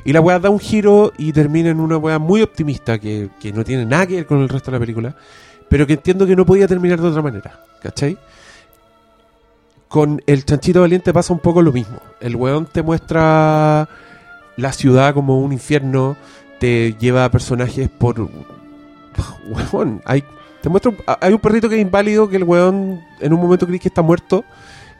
Y 0.03 0.13
la 0.13 0.21
weá 0.21 0.39
da 0.39 0.49
un 0.49 0.59
giro 0.59 1.11
y 1.17 1.31
termina 1.31 1.69
en 1.69 1.79
una 1.79 1.97
weá 1.97 2.19
muy 2.19 2.41
optimista 2.41 2.99
que, 2.99 3.29
que 3.39 3.51
no 3.51 3.63
tiene 3.63 3.85
nada 3.85 4.07
que 4.07 4.15
ver 4.15 4.25
con 4.25 4.39
el 4.39 4.49
resto 4.49 4.71
de 4.71 4.77
la 4.77 4.79
película, 4.79 5.15
pero 5.69 5.87
que 5.87 5.93
entiendo 5.93 6.25
que 6.25 6.35
no 6.35 6.45
podía 6.45 6.67
terminar 6.67 7.01
de 7.01 7.07
otra 7.07 7.21
manera, 7.21 7.59
¿cachai? 7.81 8.17
Con 9.87 10.21
el 10.25 10.45
chanchito 10.45 10.81
valiente 10.81 11.13
pasa 11.13 11.33
un 11.33 11.39
poco 11.39 11.61
lo 11.61 11.71
mismo. 11.71 11.99
El 12.19 12.35
weón 12.35 12.65
te 12.65 12.81
muestra 12.81 13.87
la 14.57 14.73
ciudad 14.73 15.13
como 15.13 15.39
un 15.39 15.53
infierno, 15.53 16.17
te 16.59 16.95
lleva 16.99 17.25
a 17.25 17.31
personajes 17.31 17.89
por... 17.89 18.19
Weón, 19.71 20.01
hay, 20.05 20.23
te 20.61 20.69
hay 21.21 21.33
un 21.33 21.39
perrito 21.39 21.69
que 21.69 21.75
es 21.75 21.81
inválido 21.81 22.27
que 22.27 22.37
el 22.37 22.43
weón 22.43 23.01
en 23.21 23.33
un 23.33 23.39
momento 23.39 23.65
crees 23.67 23.81
que 23.81 23.87
está 23.87 24.01
muerto 24.01 24.43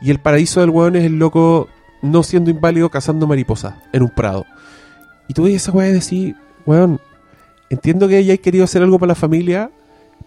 y 0.06 0.12
el 0.12 0.20
paraíso 0.20 0.60
del 0.60 0.70
weón 0.70 0.96
es 0.96 1.04
el 1.04 1.18
loco 1.18 1.68
no 2.04 2.22
siendo 2.22 2.52
inválido 2.52 2.92
cazando 2.92 3.26
mariposas 3.26 3.74
en 3.92 4.04
un 4.04 4.10
prado. 4.10 4.46
Y 5.28 5.34
tú 5.34 5.46
ves 5.46 5.56
esa 5.56 5.72
weá 5.72 5.90
y 5.90 5.94
decís, 5.94 6.36
weón, 6.68 7.02
entiendo 7.72 8.08
que 8.08 8.18
hayáis 8.18 8.40
querido 8.40 8.66
hacer 8.66 8.84
algo 8.84 9.00
para 9.00 9.10
la 9.10 9.16
familia, 9.16 9.72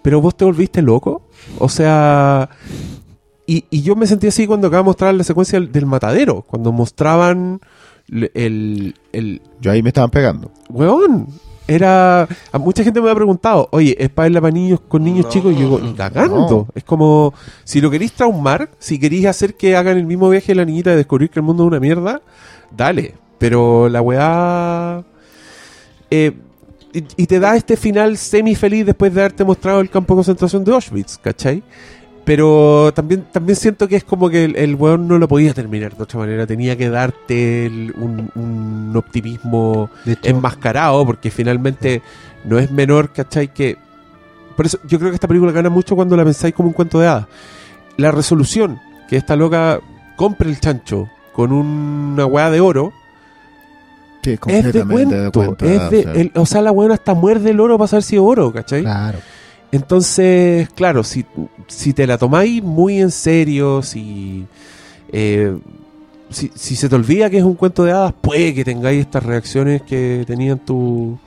pero 0.02 0.20
vos 0.20 0.36
te 0.36 0.44
volviste 0.44 0.82
loco. 0.82 1.22
O 1.60 1.68
sea, 1.68 2.50
y, 3.46 3.66
y 3.70 3.82
yo 3.82 3.94
me 3.94 4.08
sentí 4.08 4.26
así 4.26 4.48
cuando 4.48 4.66
acaba 4.66 4.82
de 4.82 4.86
mostrar 4.86 5.14
la 5.14 5.22
secuencia 5.22 5.60
del, 5.60 5.70
del 5.70 5.86
matadero, 5.86 6.42
cuando 6.42 6.72
mostraban 6.72 7.60
el, 8.10 8.94
el, 9.12 9.42
Yo 9.60 9.70
ahí 9.70 9.80
me 9.84 9.90
estaban 9.90 10.10
pegando. 10.10 10.50
Weón, 10.70 11.28
era. 11.68 12.26
A 12.52 12.58
mucha 12.58 12.82
gente 12.82 13.00
me 13.00 13.10
ha 13.10 13.14
preguntado, 13.14 13.68
oye, 13.70 13.94
¿es 13.98 14.08
para 14.10 14.40
para 14.40 14.50
niños 14.52 14.80
con 14.88 15.04
niños 15.04 15.28
chicos? 15.28 15.52
Y 15.52 15.56
yo 15.56 15.60
digo, 15.60 15.80
ni 15.80 15.94
cagando. 15.94 16.66
Es 16.74 16.82
como, 16.82 17.32
si 17.64 17.80
lo 17.80 17.90
queréis 17.90 18.12
traumar, 18.12 18.70
si 18.78 18.98
queréis 18.98 19.26
hacer 19.26 19.54
que 19.54 19.76
hagan 19.76 19.96
el 19.98 20.06
mismo 20.06 20.28
viaje 20.30 20.48
de 20.48 20.56
la 20.56 20.64
niñita 20.64 20.90
de 20.90 20.96
descubrir 20.96 21.30
que 21.30 21.38
el 21.38 21.44
mundo 21.44 21.62
es 21.64 21.68
una 21.68 21.80
mierda, 21.80 22.22
dale. 22.76 23.14
Pero 23.38 23.88
la 23.88 24.02
weá. 24.02 25.04
eh, 26.10 26.32
y, 26.92 27.04
y 27.22 27.26
te 27.26 27.38
da 27.38 27.54
este 27.54 27.76
final 27.76 28.16
semi 28.16 28.54
feliz 28.54 28.86
después 28.86 29.12
de 29.14 29.20
haberte 29.20 29.44
mostrado 29.44 29.80
el 29.80 29.90
campo 29.90 30.14
de 30.14 30.18
concentración 30.18 30.64
de 30.64 30.72
Auschwitz, 30.72 31.18
¿cachai? 31.18 31.62
Pero 32.28 32.92
también, 32.94 33.24
también 33.32 33.56
siento 33.56 33.88
que 33.88 33.96
es 33.96 34.04
como 34.04 34.28
que 34.28 34.44
el, 34.44 34.54
el 34.56 34.74
weón 34.74 35.08
no 35.08 35.16
lo 35.18 35.26
podía 35.28 35.54
terminar 35.54 35.96
de 35.96 36.02
otra 36.02 36.18
manera. 36.20 36.46
Tenía 36.46 36.76
que 36.76 36.90
darte 36.90 37.64
el- 37.64 37.94
un, 37.96 38.30
un 38.34 38.92
optimismo 38.94 39.88
De 40.04 40.18
enmascarado, 40.24 41.06
porque 41.06 41.30
finalmente 41.30 42.02
no 42.44 42.58
es 42.58 42.70
menor, 42.70 43.12
¿cachai? 43.14 43.48
Que. 43.54 43.78
Por 44.56 44.66
eso 44.66 44.78
yo 44.86 44.98
creo 44.98 45.10
que 45.10 45.14
esta 45.14 45.26
película 45.26 45.52
gana 45.52 45.70
mucho 45.70 45.96
cuando 45.96 46.16
la 46.16 46.24
pensáis 46.24 46.52
como 46.54 46.68
un 46.68 46.74
cuento 46.74 47.00
de 47.00 47.06
hadas. 47.06 47.26
La 47.96 48.10
resolución, 48.10 48.78
que 49.08 49.16
esta 49.16 49.34
loca 49.34 49.80
compre 50.16 50.50
el 50.50 50.60
chancho 50.60 51.08
con 51.32 51.50
una 51.50 52.26
weá 52.26 52.50
de 52.50 52.60
oro, 52.60 52.92
Sí, 54.22 54.32
es 54.48 54.72
de 54.72 54.84
cuento. 54.84 55.32
cuento, 55.32 55.64
es 55.64 55.90
de, 55.90 55.98
o 56.00 56.02
sea. 56.02 56.12
el- 56.12 56.32
o 56.34 56.44
sea, 56.44 56.60
la 56.60 56.72
weá 56.72 56.92
hasta 56.92 57.14
muerde 57.14 57.50
el 57.52 57.60
oro 57.60 57.78
para 57.78 57.88
saber 57.88 58.02
si 58.02 58.16
es 58.16 58.22
oro, 58.22 58.52
¿cachai? 58.52 58.82
claro. 58.82 59.18
Entonces, 59.72 60.68
claro, 60.74 61.04
si, 61.04 61.24
si 61.66 61.92
te 61.92 62.06
la 62.06 62.16
tomáis 62.18 62.62
muy 62.62 63.00
en 63.00 63.10
serio, 63.10 63.82
si, 63.82 64.46
eh, 65.12 65.56
si, 66.30 66.50
si 66.54 66.74
se 66.76 66.88
te 66.88 66.94
olvida 66.94 67.28
que 67.30 67.38
es 67.38 67.44
un 67.44 67.54
cuento 67.54 67.84
de 67.84 67.92
hadas, 67.92 68.14
puede 68.20 68.54
que 68.54 68.64
tengáis 68.64 69.00
estas 69.00 69.22
reacciones 69.24 69.82
que 69.82 70.24
tenían 70.26 70.58
tu 70.58 71.18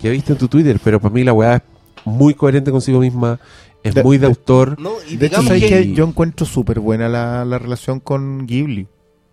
que 0.00 0.08
viste 0.10 0.32
en 0.32 0.38
tu 0.38 0.48
Twitter, 0.48 0.80
pero 0.82 0.98
para 1.00 1.12
mí 1.12 1.24
la 1.24 1.32
weá 1.34 1.56
es 1.56 1.62
muy 2.06 2.32
coherente 2.34 2.70
consigo 2.70 3.00
misma, 3.00 3.38
es 3.82 3.94
De- 3.94 4.02
muy 4.02 4.16
de 4.16 4.22
de- 4.22 4.26
autor. 4.28 4.80
No, 4.80 4.92
y 5.08 5.16
De 5.16 5.26
hecho, 5.26 5.40
digamos 5.42 5.46
¿sabes 5.46 5.64
que- 5.64 5.92
yo 5.92 6.04
encuentro 6.06 6.46
súper 6.46 6.80
buena 6.80 7.06
la, 7.08 7.44
la 7.44 7.58
relación 7.58 8.00
con 8.00 8.46
Ghibli. 8.46 8.86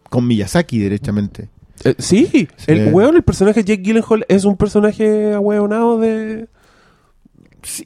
Con 0.09 0.27
Miyazaki, 0.27 0.79
derechamente. 0.79 1.49
Eh, 1.85 1.95
sí, 1.99 2.27
Sí. 2.31 2.47
el 2.67 2.93
weón, 2.93 3.15
el 3.15 3.23
personaje 3.23 3.63
Jake 3.63 3.81
Gyllenhaal 3.81 4.25
es 4.29 4.43
un 4.45 4.57
personaje 4.57 5.33
ahueonado 5.33 5.99
de... 5.99 6.47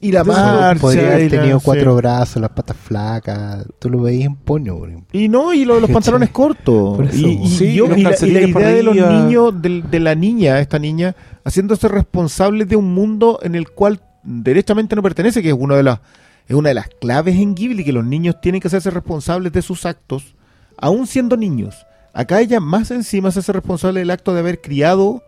Y 0.00 0.12
la 0.12 0.24
marcha. 0.24 0.80
Podría 0.80 1.14
haber 1.14 1.30
tenido 1.30 1.60
cuatro 1.60 1.96
brazos, 1.96 2.40
las 2.40 2.50
patas 2.50 2.76
flacas. 2.76 3.64
Tú 3.78 3.90
lo 3.90 4.00
veías 4.02 4.26
en 4.26 4.36
poño, 4.36 4.78
por 4.78 4.88
ejemplo. 4.88 5.18
Y 5.18 5.28
no, 5.28 5.52
y 5.52 5.64
lo 5.64 5.80
los 5.80 5.90
pantalones 5.92 6.30
cortos. 6.30 7.14
Y, 7.14 7.26
y 7.26 7.48
sí, 7.48 7.74
yo- 7.74 7.86
y 7.96 8.02
la, 8.02 8.14
y 8.20 8.30
la 8.30 8.40
idea 8.42 8.68
de 8.68 8.82
los 8.82 8.94
niños, 8.94 9.54
de, 9.60 10.00
la 10.00 10.14
niña, 10.14 10.60
esta 10.60 10.78
niña, 10.78 11.14
haciéndose 11.44 11.88
responsable 11.88 12.64
de 12.64 12.76
un 12.76 12.94
mundo 12.94 13.38
en 13.42 13.54
el 13.54 13.70
cual 13.70 14.00
derechamente 14.22 14.94
no 14.94 15.02
pertenece, 15.02 15.42
que 15.42 15.48
es 15.48 15.56
una 15.58 15.76
de 15.76 15.82
las 15.82 16.00
es 16.48 16.56
una 16.56 16.70
de 16.70 16.74
las 16.74 16.88
claves 17.00 17.36
en 17.36 17.54
Ghibli, 17.54 17.84
que 17.84 17.92
los 17.92 18.04
niños 18.04 18.40
tienen 18.40 18.60
que 18.60 18.66
hacerse 18.66 18.90
responsables 18.90 19.52
de 19.52 19.62
sus 19.62 19.86
actos, 19.86 20.34
aún 20.76 21.06
siendo 21.06 21.36
niños. 21.36 21.86
Acá 22.12 22.40
ella 22.40 22.60
más 22.60 22.90
encima 22.90 23.30
se 23.30 23.38
hace 23.38 23.52
responsable 23.52 24.00
del 24.00 24.10
acto 24.10 24.34
de 24.34 24.40
haber 24.40 24.60
criado 24.60 25.22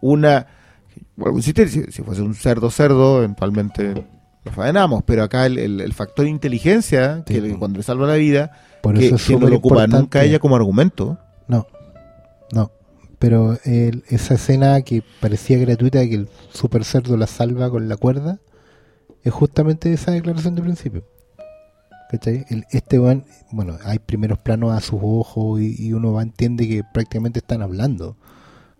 una... 0.00 0.46
Si, 1.42 1.52
te- 1.52 1.68
si- 1.68 1.84
si 1.90 2.02
fuese 2.02 2.22
un 2.22 2.34
cerdo 2.34 2.70
cerdo, 2.70 3.18
eventualmente 3.18 3.94
lo 4.44 4.52
faenamos, 4.52 5.02
pero 5.04 5.22
acá 5.22 5.46
el, 5.46 5.58
el- 5.58 5.80
el 5.80 5.92
factor 5.92 6.26
inteligencia, 6.26 7.22
que 7.26 7.40
Sí. 7.40 7.54
cuando 7.58 7.78
le 7.78 7.82
salva 7.82 8.06
la 8.06 8.14
vida, 8.14 8.52
Por 8.82 8.96
que, 8.98 9.06
eso 9.06 9.16
es 9.16 9.26
que 9.26 9.36
no 9.36 9.48
lo 9.48 9.56
ocupa 9.56 9.74
importante. 9.76 9.96
nunca 9.98 10.24
ella 10.24 10.38
como 10.38 10.56
argumento. 10.56 11.18
No, 11.48 11.66
no. 12.52 12.70
Pero 13.18 13.58
el- 13.64 14.04
esa 14.08 14.34
escena 14.34 14.80
que 14.82 15.02
parecía 15.20 15.58
gratuita, 15.58 16.00
que 16.06 16.14
el 16.14 16.28
super 16.52 16.84
cerdo 16.84 17.16
la 17.16 17.26
salva 17.26 17.68
con 17.70 17.88
la 17.88 17.96
cuerda, 17.96 18.38
es 19.24 19.32
justamente 19.32 19.92
esa 19.92 20.12
declaración 20.12 20.54
de 20.54 20.62
principio. 20.62 21.04
¿Cachai? 22.10 22.46
El- 22.48 22.64
este 22.70 22.98
weón, 22.98 23.24
bueno, 23.50 23.76
hay 23.84 23.98
primeros 23.98 24.38
planos 24.38 24.72
a 24.72 24.80
sus 24.80 25.00
ojos 25.02 25.60
y, 25.60 25.74
y 25.88 25.92
uno 25.92 26.12
va 26.12 26.22
entiende 26.22 26.66
que 26.66 26.82
prácticamente 26.94 27.40
están 27.40 27.60
hablando. 27.60 28.16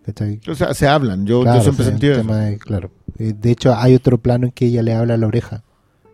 ¿Cachai? 0.08 0.40
O 0.48 0.54
sea, 0.54 0.72
se 0.72 0.88
hablan. 0.88 1.26
Yo, 1.26 1.44
yo 1.44 1.60
siempre 1.60 1.84
sí, 1.84 1.90
sentí 1.90 2.06
eso. 2.06 2.20
tema 2.22 2.38
de- 2.38 2.58
claro. 2.58 2.90
Eh, 3.18 3.34
De 3.38 3.50
hecho, 3.50 3.74
hay 3.76 3.94
otro 3.94 4.16
plano 4.16 4.46
en 4.46 4.52
que 4.52 4.64
ella 4.64 4.82
le 4.82 4.94
habla 4.94 5.14
a 5.14 5.16
la 5.18 5.26
oreja 5.26 5.62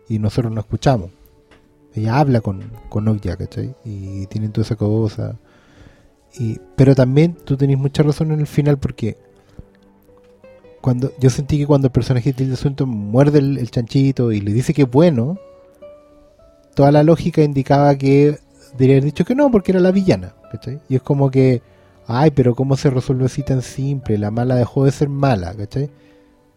y 0.09 0.19
nosotros 0.19 0.51
no 0.51 0.59
escuchamos. 0.59 1.11
Ella 1.93 2.19
habla 2.19 2.41
con, 2.41 2.61
con 2.89 3.07
Okja, 3.07 3.37
¿cachai? 3.37 3.73
Y 3.85 4.25
tienen 4.27 4.51
toda 4.51 4.65
esa 4.65 4.75
cosa. 4.75 5.37
Y, 6.37 6.59
pero 6.75 6.93
también 6.93 7.37
tú 7.45 7.55
tenés 7.55 7.77
mucha 7.77 8.03
razón 8.03 8.33
en 8.33 8.41
el 8.41 8.47
final 8.47 8.77
porque 8.77 9.15
cuando 10.81 11.13
yo 11.19 11.29
sentí 11.29 11.57
que 11.57 11.65
cuando 11.65 11.87
el 11.87 11.91
personaje 11.93 12.31
de 12.31 12.33
Tilda 12.33 12.57
Swinton 12.57 12.89
muerde 12.89 13.39
el, 13.39 13.57
el 13.57 13.71
chanchito 13.71 14.33
y 14.33 14.41
le 14.41 14.51
dice 14.51 14.73
que 14.73 14.81
es 14.81 14.91
bueno, 14.91 15.37
toda 16.75 16.91
la 16.91 17.03
lógica 17.03 17.41
indicaba 17.41 17.95
que 17.97 18.37
debería 18.73 18.95
haber 18.97 19.05
dicho 19.05 19.23
que 19.23 19.33
no 19.35 19.49
porque 19.49 19.71
era 19.71 19.79
la 19.79 19.91
villana, 19.91 20.35
¿cachai? 20.51 20.81
Y 20.89 20.95
es 20.97 21.01
como 21.01 21.31
que, 21.31 21.61
ay, 22.07 22.31
pero 22.31 22.55
¿cómo 22.55 22.77
se 22.77 22.89
resuelve 22.89 23.25
así 23.25 23.43
tan 23.43 23.61
simple? 23.61 24.17
La 24.17 24.31
mala 24.31 24.55
dejó 24.55 24.85
de 24.85 24.91
ser 24.91 25.09
mala, 25.09 25.53
¿cachai? 25.55 25.89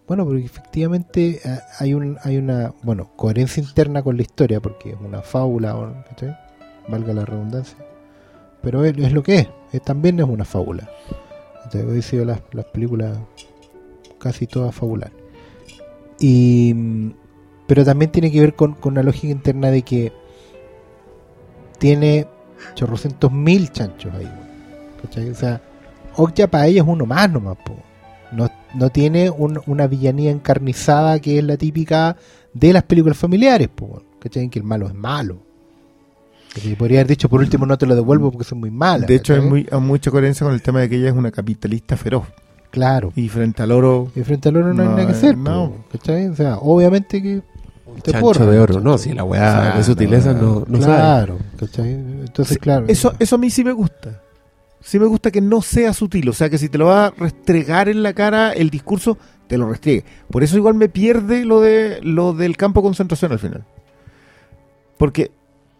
Bueno, 0.06 0.24
porque 0.24 0.44
efectivamente 0.44 1.40
eh, 1.44 1.58
hay, 1.78 1.94
un, 1.94 2.16
hay 2.24 2.38
una, 2.38 2.72
bueno, 2.82 3.10
coherencia 3.16 3.62
interna 3.62 4.02
con 4.02 4.16
la 4.16 4.22
historia 4.22 4.60
porque 4.60 4.90
es 4.90 4.96
una 5.00 5.20
fábula, 5.22 5.76
¿o- 5.76 5.92
¿cachai? 6.08 6.36
Valga 6.88 7.12
la 7.12 7.24
redundancia. 7.24 7.76
Pero 8.62 8.84
es, 8.84 9.12
lo 9.12 9.22
que 9.22 9.36
es, 9.40 9.48
es- 9.72 9.82
también 9.82 10.18
es 10.20 10.26
una 10.26 10.44
fábula. 10.44 10.88
¿cachai? 11.64 11.82
Hoy 11.84 12.00
sido 12.02 12.24
las, 12.24 12.40
las 12.52 12.64
películas 12.66 13.18
casi 14.18 14.46
todas 14.46 14.74
fabulares. 14.74 15.14
Y, 16.18 16.74
pero 17.66 17.84
también 17.84 18.10
tiene 18.10 18.32
que 18.32 18.40
ver 18.40 18.54
con, 18.54 18.72
con 18.74 18.94
una 18.94 19.02
lógica 19.02 19.28
interna 19.30 19.70
de 19.70 19.82
que 19.82 20.12
tiene 21.78 22.26
chorrocientos 22.74 23.30
mil 23.30 23.70
chanchos 23.70 24.12
ahí. 24.14 24.28
¿Cachai? 25.02 25.30
O 25.30 25.34
sea, 25.34 25.60
Okja 26.16 26.46
para 26.48 26.66
ella 26.66 26.82
es 26.82 26.88
uno 26.88 27.06
más 27.06 27.30
nomás. 27.30 27.56
po. 27.64 27.76
No, 28.32 28.48
no 28.74 28.90
tiene 28.90 29.30
un- 29.30 29.60
una 29.66 29.86
villanía 29.86 30.30
encarnizada 30.30 31.18
que 31.20 31.38
es 31.38 31.44
la 31.44 31.56
típica 31.56 32.16
de 32.52 32.72
las 32.72 32.82
películas 32.82 33.16
familiares. 33.16 33.68
Po, 33.74 34.02
¿cachai? 34.18 34.48
Que 34.48 34.58
el 34.58 34.64
malo 34.64 34.86
es 34.86 34.94
malo. 34.94 35.38
¿cachai? 36.54 36.74
Podría 36.74 37.00
haber 37.00 37.08
dicho 37.08 37.28
por 37.28 37.40
último 37.40 37.66
no 37.66 37.78
te 37.78 37.86
lo 37.86 37.94
devuelvo 37.94 38.30
porque 38.30 38.44
son 38.44 38.60
muy 38.60 38.70
malas. 38.70 39.06
De 39.08 39.14
hecho, 39.14 39.34
hay, 39.34 39.40
muy, 39.40 39.66
hay 39.70 39.80
mucha 39.80 40.10
coherencia 40.10 40.44
con 40.44 40.54
el 40.54 40.62
tema 40.62 40.80
de 40.80 40.88
que 40.88 40.96
ella 40.96 41.08
es 41.08 41.14
una 41.14 41.30
capitalista 41.30 41.96
feroz. 41.96 42.24
Claro. 42.70 43.12
Y 43.16 43.28
frente 43.28 43.62
al 43.62 43.72
oro, 43.72 44.10
Y 44.14 44.20
frente 44.22 44.50
al 44.50 44.56
oro 44.58 44.74
no, 44.74 44.82
hay 44.82 44.88
nada 44.88 45.06
que 45.06 45.12
eh, 45.12 45.16
hacer. 45.16 45.36
no. 45.38 45.72
O 46.32 46.34
sea, 46.34 46.58
obviamente 46.58 47.22
que 47.22 47.40
te 48.02 48.12
Chancho 48.12 48.26
porra, 48.26 48.44
de 48.46 48.58
oro, 48.58 48.74
¿cachai? 48.74 48.84
no, 48.84 48.98
si 48.98 49.12
la 49.14 49.24
weá 49.24 49.40
Claro, 49.54 49.78
de 49.78 49.84
sutileza 49.84 50.32
no, 50.34 50.64
no 50.68 50.80
sabe. 50.82 50.94
claro, 50.96 51.38
¿cachai? 51.58 51.92
Entonces, 51.94 52.54
Sí, 52.54 52.60
claro. 52.60 52.84
eso, 52.88 53.14
eso 53.18 53.36
a 53.36 53.38
mí 53.38 53.48
sí 53.48 53.64
me 53.64 53.72
gusta. 53.72 54.20
Sí 54.80 54.98
me 54.98 55.06
gusta 55.06 55.30
que 55.30 55.40
no 55.40 55.60
sea 55.62 55.92
sutil. 55.92 56.28
O 56.28 56.32
sea, 56.32 56.50
que 56.50 56.58
si 56.58 56.68
te 56.68 56.78
lo 56.78 56.86
va 56.86 57.06
a 57.06 57.10
restregar 57.10 57.88
en 57.88 58.02
la 58.02 58.12
cara 58.12 58.52
el 58.52 58.70
discurso, 58.70 59.18
te 59.46 59.58
lo 59.58 59.68
restriegue. 59.68 60.04
Por 60.30 60.42
eso 60.42 60.56
igual 60.56 60.74
me 60.74 60.88
pierde 60.88 61.44
lo 61.44 61.60
de 61.60 62.00
lo 62.02 62.32
del 62.32 62.56
campo 62.56 62.80
de 62.80 62.86
concentración 62.86 63.32
al 63.32 63.38
final. 63.38 63.64
Porque 64.96 65.30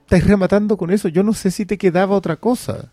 estáis 0.03 0.27
rematando 0.27 0.77
con 0.77 0.91
eso. 0.91 1.09
Yo 1.09 1.23
no 1.23 1.33
sé 1.33 1.51
si 1.51 1.67
te 1.67 1.79
quedaba 1.79 2.17
otra 2.17 2.37
cosa. 2.37 2.93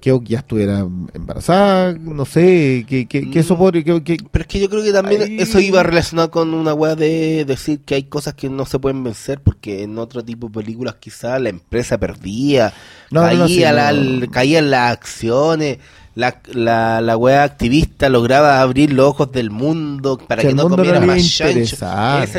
Que 0.00 0.18
ya 0.24 0.38
estuviera 0.38 0.80
embarazada, 1.14 1.92
no 1.92 2.24
sé, 2.24 2.84
que, 2.88 3.06
que, 3.06 3.30
que 3.30 3.38
eso 3.40 3.56
podría, 3.56 3.84
que, 3.84 4.02
que- 4.02 4.16
Pero 4.30 4.42
es 4.42 4.48
que 4.48 4.58
yo 4.60 4.68
creo 4.70 4.82
que 4.82 4.92
también 4.92 5.22
Ahí- 5.22 5.36
eso 5.38 5.60
iba 5.60 5.82
relacionado 5.82 6.30
con 6.30 6.54
una 6.54 6.74
weá 6.74 6.96
de 6.96 7.44
decir 7.44 7.80
que 7.80 7.94
hay 7.96 8.04
cosas 8.04 8.34
que 8.34 8.48
no 8.48 8.66
se 8.66 8.78
pueden 8.78 9.04
vencer 9.04 9.40
porque 9.40 9.82
en 9.82 9.98
otro 9.98 10.24
tipo 10.24 10.48
de 10.48 10.54
películas 10.54 10.96
quizás 10.98 11.40
la 11.40 11.50
empresa 11.50 11.98
perdía, 11.98 12.72
No, 13.10 13.20
no, 13.20 13.26
caía, 13.26 13.38
no, 13.38 13.48
sí, 13.48 13.60
la, 13.60 13.92
no. 13.92 14.00
el- 14.00 14.30
caían 14.30 14.70
las 14.70 14.92
acciones, 14.92 15.78
la, 16.14 16.40
la, 16.52 17.00
la 17.00 17.16
weá 17.16 17.44
activista 17.44 18.08
lograba 18.08 18.60
abrir 18.60 18.92
los 18.92 19.06
ojos 19.06 19.30
del 19.32 19.50
mundo 19.50 20.18
para 20.18 20.42
que 20.42 20.48
que, 20.48 20.54
no 20.54 20.68
comiera 20.68 20.98
no 21.00 21.06
más 21.06 21.24
chancho. 21.36 21.60
Ese 21.60 21.76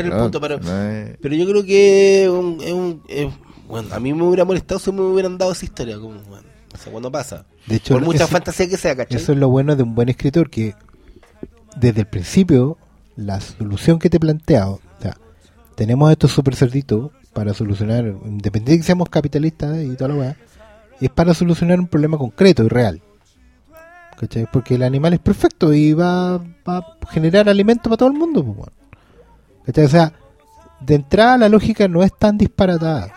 el 0.00 0.10
¿no? 0.10 0.18
punto, 0.24 0.40
pero, 0.40 0.58
No 0.60 0.82
es- 0.88 1.16
pero 1.20 1.34
yo 1.34 1.46
creo 1.46 1.64
que 1.64 2.28
un- 2.30 2.58
es 2.62 2.72
un- 2.72 3.02
es- 3.08 3.32
bueno, 3.68 3.88
a 3.94 3.98
mí 4.00 4.12
me 4.12 4.22
hubiera 4.24 4.44
molestado 4.44 4.78
si 4.78 4.92
me 4.92 5.00
hubieran 5.00 5.38
dado 5.38 5.52
esa 5.52 5.64
historia, 5.64 5.96
como, 5.98 6.20
bueno, 6.28 6.44
o 6.74 6.76
sea, 6.76 6.92
cuando 6.92 7.10
pasa. 7.10 7.46
De 7.66 7.76
hecho, 7.76 7.94
Por 7.94 8.02
mucha 8.04 8.24
eso- 8.24 8.28
fantasía 8.32 8.68
que 8.68 8.76
sea, 8.76 8.96
¿cachai? 8.96 9.16
Eso 9.20 9.32
es 9.32 9.38
lo 9.38 9.48
bueno 9.48 9.76
de 9.76 9.82
un 9.82 9.94
buen 9.94 10.08
escritor, 10.08 10.50
que 10.50 10.74
desde 11.76 12.00
el 12.00 12.06
principio, 12.06 12.76
la 13.16 13.40
solución 13.40 13.98
que 13.98 14.10
te 14.10 14.16
he 14.16 14.20
planteado, 14.20 14.80
o 14.98 15.02
sea, 15.02 15.16
tenemos 15.76 16.10
estos 16.10 16.32
super 16.32 16.54
cerditos 16.56 17.10
para 17.32 17.54
solucionar, 17.54 18.04
independiente 18.24 18.72
de 18.72 18.78
que 18.78 18.82
seamos 18.84 19.08
capitalistas 19.08 19.78
y 19.82 19.94
toda 19.96 20.08
la 20.08 20.14
weá, 20.16 20.36
es 21.00 21.08
para 21.10 21.34
solucionar 21.34 21.78
un 21.80 21.86
problema 21.86 22.18
concreto 22.18 22.64
y 22.64 22.68
real. 22.68 23.00
¿Cachai? 24.18 24.46
Porque 24.52 24.74
el 24.74 24.82
animal 24.82 25.14
es 25.14 25.20
perfecto 25.20 25.72
y 25.72 25.94
va, 25.94 26.38
va 26.38 26.78
a 26.78 26.96
generar 27.10 27.48
alimento 27.48 27.84
para 27.84 27.96
todo 27.96 28.08
el 28.10 28.18
mundo. 28.18 28.44
pues. 28.44 28.68
¿Cachai? 29.66 29.84
O 29.84 29.88
sea, 29.88 30.12
de 30.80 30.94
entrada 30.96 31.38
la 31.38 31.48
lógica 31.48 31.88
no 31.88 32.02
es 32.02 32.12
tan 32.16 32.36
disparatada. 32.38 33.12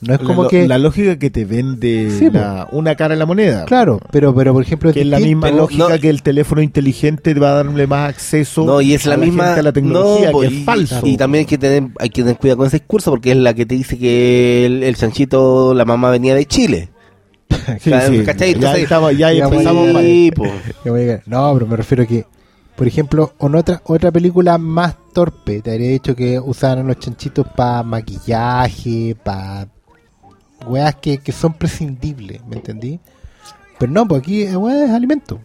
No 0.00 0.14
es 0.14 0.20
como 0.20 0.46
que... 0.46 0.68
la 0.68 0.78
lógica 0.78 1.18
que 1.18 1.28
te 1.28 1.44
vende 1.44 2.10
Sí, 2.16 2.30
la- 2.30 2.68
una 2.70 2.94
cara 2.94 3.14
de 3.14 3.18
la 3.18 3.26
moneda. 3.26 3.64
Claro, 3.64 4.00
pero, 4.12 4.32
pero 4.34 4.52
por 4.52 4.62
ejemplo... 4.62 4.92
Que 4.92 5.00
es 5.00 5.06
la 5.06 5.18
misma 5.18 5.48
pero 5.48 5.56
lógica 5.56 5.88
no- 5.88 5.98
que 5.98 6.08
el 6.08 6.22
teléfono 6.22 6.62
inteligente 6.62 7.34
va 7.34 7.50
a 7.50 7.54
darle 7.64 7.86
más 7.88 8.08
acceso 8.08 8.64
No, 8.64 8.80
y 8.80 8.94
es 8.94 9.06
la 9.06 9.14
a 9.14 9.16
misma 9.16 9.44
gente 9.46 9.60
a 9.60 9.62
la 9.64 9.72
tecnología, 9.72 10.26
no, 10.26 10.32
pues, 10.32 10.48
que 10.50 10.54
y, 10.54 10.58
es 10.60 10.64
falso. 10.64 11.00
y 11.04 11.16
también 11.16 11.40
hay 11.40 11.46
que 11.46 11.58
tener 11.58 11.90
hay 11.98 12.10
que 12.10 12.22
tener 12.22 12.36
cuidado 12.38 12.58
con 12.58 12.66
ese 12.68 12.78
discurso 12.78 13.10
porque 13.10 13.32
es 13.32 13.36
la 13.38 13.54
que 13.54 13.66
te 13.66 13.74
dice 13.74 13.98
que 13.98 14.66
el, 14.66 14.82
el 14.84 14.94
chanchito 14.96 15.74
la 15.74 15.84
mamá 15.84 16.10
venía 16.10 16.34
de 16.34 16.46
Chile. 16.46 16.90
Sí, 17.80 17.90
sí. 18.08 18.22
¿Cachai? 18.24 18.50
Ya, 18.52 18.56
Entonces- 18.56 18.82
estamos, 18.84 19.16
ya 19.18 19.32
Ya, 19.32 19.44
empezamos 19.44 19.92
mal. 19.92 20.32
Pues. 20.34 20.52
No, 21.26 21.52
pero 21.54 21.66
me 21.66 21.76
refiero 21.76 22.04
a 22.04 22.06
que, 22.06 22.24
por 22.76 22.86
ejemplo, 22.86 23.32
en 23.40 23.54
otra, 23.56 23.82
otra 23.84 24.12
película 24.12 24.58
más 24.58 24.94
torpe, 25.12 25.60
te 25.60 25.72
habría 25.72 25.90
dicho 25.90 26.14
que 26.14 26.38
usaban 26.38 26.78
a 26.78 26.82
los 26.84 26.98
chanchitos 26.98 27.46
para 27.56 27.82
maquillaje, 27.82 29.16
para 29.24 29.66
weas 30.68 30.94
que, 30.96 31.18
que 31.18 31.32
son 31.32 31.54
prescindibles, 31.54 32.44
¿me 32.46 32.56
entendí? 32.56 33.00
Pero 33.78 33.92
no, 33.92 34.06
pues 34.06 34.22
aquí 34.22 34.42
eh, 34.42 34.56
weá, 34.56 34.84
es 34.84 34.90
alimento. 34.90 35.40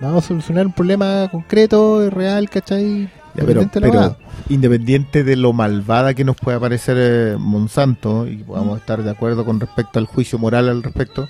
Vamos 0.00 0.24
a 0.24 0.28
solucionar 0.28 0.66
un 0.66 0.72
problema 0.72 1.28
concreto, 1.30 2.10
real, 2.10 2.50
¿cachai? 2.50 3.08
Ya, 3.34 3.44
pero, 3.46 3.62
Independiente 3.62 3.80
de 3.80 3.86
la 3.86 3.92
pero 3.92 4.32
independiente 4.48 5.24
de 5.24 5.36
lo 5.36 5.52
malvada 5.52 6.14
que 6.14 6.24
nos 6.24 6.36
pueda 6.36 6.60
parecer 6.60 6.96
eh, 6.98 7.36
Monsanto 7.38 8.26
y 8.26 8.38
podamos 8.38 8.78
estar 8.78 9.02
de 9.02 9.10
acuerdo 9.10 9.44
con 9.44 9.60
respecto 9.60 9.98
al 9.98 10.06
juicio 10.06 10.38
moral 10.38 10.68
al 10.68 10.82
respecto, 10.82 11.28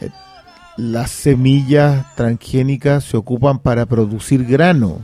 eh, 0.00 0.10
las 0.76 1.10
semillas 1.10 2.14
transgénicas 2.16 3.04
se 3.04 3.16
ocupan 3.16 3.58
para 3.58 3.86
producir 3.86 4.44
grano, 4.44 4.98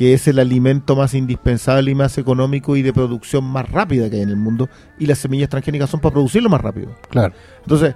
que 0.00 0.14
es 0.14 0.26
el 0.28 0.38
alimento 0.38 0.96
más 0.96 1.12
indispensable 1.12 1.90
y 1.90 1.94
más 1.94 2.16
económico 2.16 2.74
y 2.74 2.80
de 2.80 2.90
producción 2.90 3.44
más 3.44 3.70
rápida 3.70 4.08
que 4.08 4.16
hay 4.16 4.22
en 4.22 4.30
el 4.30 4.36
mundo, 4.36 4.66
y 4.98 5.04
las 5.04 5.18
semillas 5.18 5.50
transgénicas 5.50 5.90
son 5.90 6.00
para 6.00 6.14
producirlo 6.14 6.48
más 6.48 6.62
rápido. 6.62 6.96
Claro. 7.10 7.34
Entonces, 7.60 7.94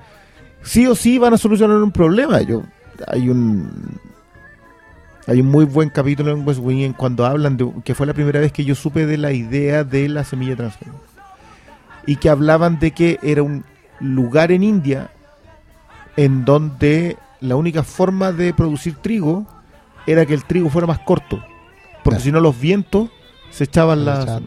sí 0.60 0.86
o 0.86 0.94
sí 0.94 1.16
van 1.16 1.32
a 1.32 1.38
solucionar 1.38 1.78
un 1.78 1.92
problema. 1.92 2.42
Yo 2.42 2.62
hay 3.06 3.30
un 3.30 3.98
hay 5.26 5.40
un 5.40 5.46
muy 5.46 5.64
buen 5.64 5.88
capítulo 5.88 6.30
en 6.32 6.46
West 6.46 6.60
Wing 6.62 6.82
en 6.82 6.92
cuando 6.92 7.24
hablan 7.24 7.56
de 7.56 7.72
que 7.86 7.94
fue 7.94 8.06
la 8.06 8.12
primera 8.12 8.38
vez 8.38 8.52
que 8.52 8.66
yo 8.66 8.74
supe 8.74 9.06
de 9.06 9.16
la 9.16 9.32
idea 9.32 9.82
de 9.82 10.06
la 10.10 10.24
semilla 10.24 10.56
transgénica 10.56 10.98
y 12.04 12.16
que 12.16 12.28
hablaban 12.28 12.78
de 12.80 12.90
que 12.90 13.18
era 13.22 13.42
un 13.42 13.64
lugar 13.98 14.52
en 14.52 14.62
India 14.62 15.10
en 16.18 16.44
donde 16.44 17.16
la 17.40 17.56
única 17.56 17.82
forma 17.82 18.30
de 18.30 18.52
producir 18.52 18.96
trigo 18.96 19.46
era 20.06 20.26
que 20.26 20.34
el 20.34 20.44
trigo 20.44 20.68
fuera 20.68 20.86
más 20.86 20.98
corto, 20.98 21.42
porque 22.04 22.20
si 22.20 22.30
no 22.30 22.40
los 22.40 22.58
vientos 22.60 23.08
se 23.50 23.64
echaban 23.64 24.04
las 24.04 24.40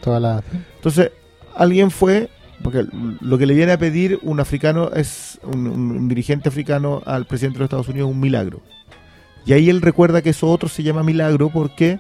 entonces, 0.76 1.12
alguien 1.55 1.91
fue, 1.91 2.30
porque 2.64 2.86
lo 3.22 3.38
que 3.38 3.45
le 3.45 3.53
viene 3.53 3.72
a 3.74 3.78
pedir 3.78 4.20
un 4.22 4.39
africano 4.39 4.91
es, 4.93 5.39
un, 5.43 5.68
un- 5.68 6.08
dirigente 6.08 6.49
africano 6.49 7.01
al 7.05 7.26
presidente 7.26 7.55
de 7.58 7.60
los 7.64 7.66
Estados 7.68 7.88
Unidos 7.89 8.10
es 8.10 8.16
un 8.16 8.22
milagro. 8.22 8.62
Y 9.45 9.53
ahí 9.53 9.70
él 9.70 9.82
recuerda 9.82 10.22
que 10.22 10.32
eso 10.32 10.47
otro 10.49 10.68
se 10.70 10.84
llama 10.84 11.03
milagro 11.03 11.49
porque 11.49 11.99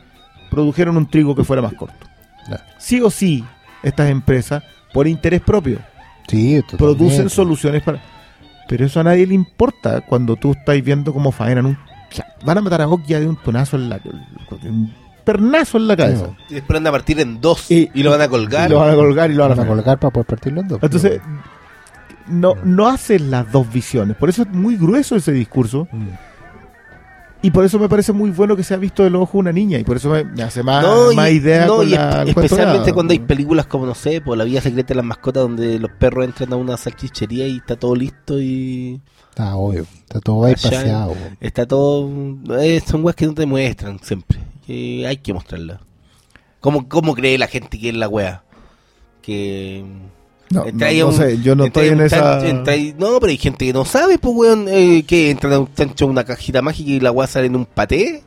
produjeron 0.49 0.97
un 0.97 1.09
trigo 1.09 1.35
que 1.35 1.43
fuera 1.43 1.61
más 1.61 1.73
corto. 1.73 2.07
Claro. 2.45 2.63
Sí 2.77 3.01
o 3.01 3.09
sí, 3.09 3.43
estas 3.83 4.09
empresas, 4.09 4.63
por 4.93 5.07
interés 5.07 5.41
propio, 5.41 5.79
Sí, 6.27 6.61
producen 6.77 7.29
soluciones 7.29 7.83
para... 7.83 8.01
Pero 8.67 8.85
eso 8.85 8.99
a 8.99 9.03
nadie 9.03 9.25
le 9.25 9.33
importa 9.33 10.01
cuando 10.01 10.35
tú 10.35 10.51
estás 10.51 10.81
viendo 10.83 11.13
cómo 11.13 11.31
faenan 11.31 11.65
un... 11.65 11.77
van 12.43 12.57
a 12.57 12.61
matar 12.61 12.81
a 12.81 12.87
ya 13.07 13.21
de 13.21 13.27
un 13.27 13.37
tonazo 13.37 13.77
en 13.77 13.87
la... 13.89 14.01
un 14.63 15.06
pernazo 15.27 15.77
en 15.77 15.87
la 15.87 15.95
cabeza. 15.97 16.25
Sí, 16.25 16.43
Y 16.49 16.53
después 16.55 16.79
van 16.79 16.87
a 16.87 16.91
partir 16.91 17.19
en 17.19 17.39
dos 17.41 17.69
Y- 17.69 17.89
y, 17.93 18.03
lo 18.03 18.11
van 18.11 18.21
a 18.21 18.27
colgar. 18.27 18.67
Y 18.69 18.73
lo 18.73 18.79
van 18.79 18.89
a 18.91 18.95
colgar 18.95 19.29
y 19.29 19.33
lo 19.35 19.43
van 19.43 19.51
a 19.51 19.55
Van 19.55 19.59
a 19.59 19.67
faenar. 19.67 19.83
colgar 19.83 19.99
para 19.99 20.11
poder 20.13 20.25
partir 20.27 20.53
los 20.53 20.67
dos. 20.67 20.79
Entonces, 20.81 21.21
no, 22.27 22.55
no 22.63 22.87
hacen 22.87 23.29
las 23.31 23.51
dos 23.51 23.71
visiones. 23.71 24.15
Por 24.17 24.29
eso 24.29 24.41
es 24.43 24.49
muy 24.49 24.75
grueso 24.77 25.15
ese 25.15 25.31
discurso. 25.31 25.87
Mm. 25.91 26.07
Y 27.43 27.51
por 27.51 27.63
eso 27.63 27.77
me 27.77 27.87
parece 27.87 28.13
muy 28.13 28.31
bueno 28.31 28.55
que 28.55 28.63
se 28.63 28.73
ha 28.73 28.77
visto 28.77 29.03
de 29.03 29.11
los 29.11 29.21
ojos 29.21 29.33
de 29.33 29.39
una 29.39 29.51
niña. 29.51 29.77
Y 29.77 29.83
por 29.83 29.95
eso 29.97 30.09
me, 30.09 30.23
me 30.23 30.41
hace 30.41 30.63
más, 30.63 30.83
No, 30.83 31.13
más 31.13 31.29
y- 31.29 31.33
idea 31.35 31.67
no, 31.67 31.77
con 31.77 31.87
y 31.87 31.91
la, 31.91 32.23
espe- 32.25 32.29
especialmente 32.29 32.93
cuando 32.93 33.11
hay 33.13 33.19
películas 33.19 33.67
como, 33.67 33.85
no 33.85 33.93
sé, 33.93 34.21
por 34.21 34.35
La 34.37 34.43
vida 34.43 34.59
secreta 34.59 34.89
de 34.89 34.95
las 34.95 35.05
mascotas, 35.05 35.43
donde 35.43 35.77
los 35.79 35.91
perros 35.91 36.25
entran 36.25 36.51
a 36.51 36.55
una 36.55 36.77
salchichería 36.77 37.47
y 37.47 37.57
está 37.57 37.75
todo 37.75 37.95
listo 37.95 38.39
y 38.41 38.99
Está 39.29 39.55
obvio. 39.55 39.85
Está 40.01 40.19
todo 40.19 40.45
ahí 40.45 40.53
paseado. 40.55 41.13
está 41.39 41.67
todo... 41.67 42.09
eh, 42.59 42.81
son 42.85 43.03
weas 43.05 43.15
que 43.15 43.27
no 43.27 43.35
te 43.35 43.45
muestran 43.45 43.99
siempre. 44.01 44.39
Y 44.67 45.05
hay 45.05 45.17
que 45.17 45.33
mostrarlas. 45.33 45.79
¿Cómo, 46.59 46.89
¿Cómo 46.89 47.15
cree 47.15 47.37
la 47.37 47.47
gente 47.47 47.79
que 47.79 47.89
es 47.89 47.95
la 47.95 48.09
wea? 48.09 48.43
Que... 49.21 49.83
No, 50.49 50.65
entra 50.65 50.91
no- 50.93 51.07
un- 51.07 51.13
sé, 51.13 51.41
yo 51.41 51.55
no 51.55 51.65
estoy 51.65 51.87
en 51.89 52.01
esa... 52.01 52.19
chancho, 52.39 52.45
entra 52.47 52.73
ahí- 52.73 52.95
no, 52.97 53.19
pero 53.19 53.29
hay 53.31 53.37
gente 53.37 53.65
que 53.65 53.73
no 53.73 53.83
sabe, 53.85 54.17
pues, 54.17 54.33
weón, 54.35 54.67
eh, 54.69 55.03
que 55.05 55.29
entra 55.29 55.59
un 55.59 55.73
chancho 55.73 56.07
una 56.07 56.23
cajita 56.23 56.61
mágica 56.61 56.89
y 56.89 56.99
la 57.01 57.11
weá 57.11 57.27
sale 57.27 57.47
en 57.47 57.55
un 57.57 57.65
paté. 57.65 58.23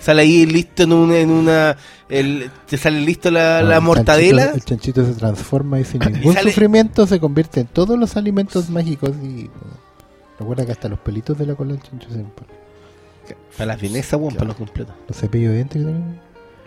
Sale 0.00 0.22
ahí 0.22 0.44
listo 0.46 0.82
en 0.82 0.92
una... 0.92 1.16
En 1.18 1.30
una 1.30 1.76
el, 2.10 2.50
te 2.68 2.76
sale 2.76 3.00
listo 3.00 3.30
la, 3.30 3.62
la 3.62 3.76
El 3.76 3.82
mortadela. 3.82 4.52
chanchito- 4.52 4.54
el 4.56 4.64
chanchito 4.64 5.06
se 5.06 5.12
transforma 5.14 5.80
y 5.80 5.84
sin 5.84 6.02
Y 6.02 6.06
ningún 6.12 6.34
sale- 6.34 6.50
sufrimiento 6.50 7.06
se 7.06 7.18
convierte 7.18 7.60
en 7.60 7.66
todos 7.66 7.98
los 7.98 8.16
alimentos 8.16 8.68
mágicos 8.68 9.12
y 9.22 9.48
recuerda 10.38 10.66
que 10.66 10.72
hasta 10.72 10.88
los 10.90 10.98
pelitos 10.98 11.38
de 11.38 11.46
la 11.46 11.54
cola 11.54 11.72
del 11.72 11.82
chancho 11.82 12.08
se 12.10 12.16
Para 13.56 13.66
las 13.68 13.80
vienesas, 13.80 14.18
weón, 14.20 14.34
para 14.34 14.46
los 14.48 14.56
completos. 14.56 14.94
los 15.08 15.16
cepillos 15.16 15.50
de 15.50 15.56
dientes 15.56 15.80
que 15.82 15.86
tenemos. 15.86 16.16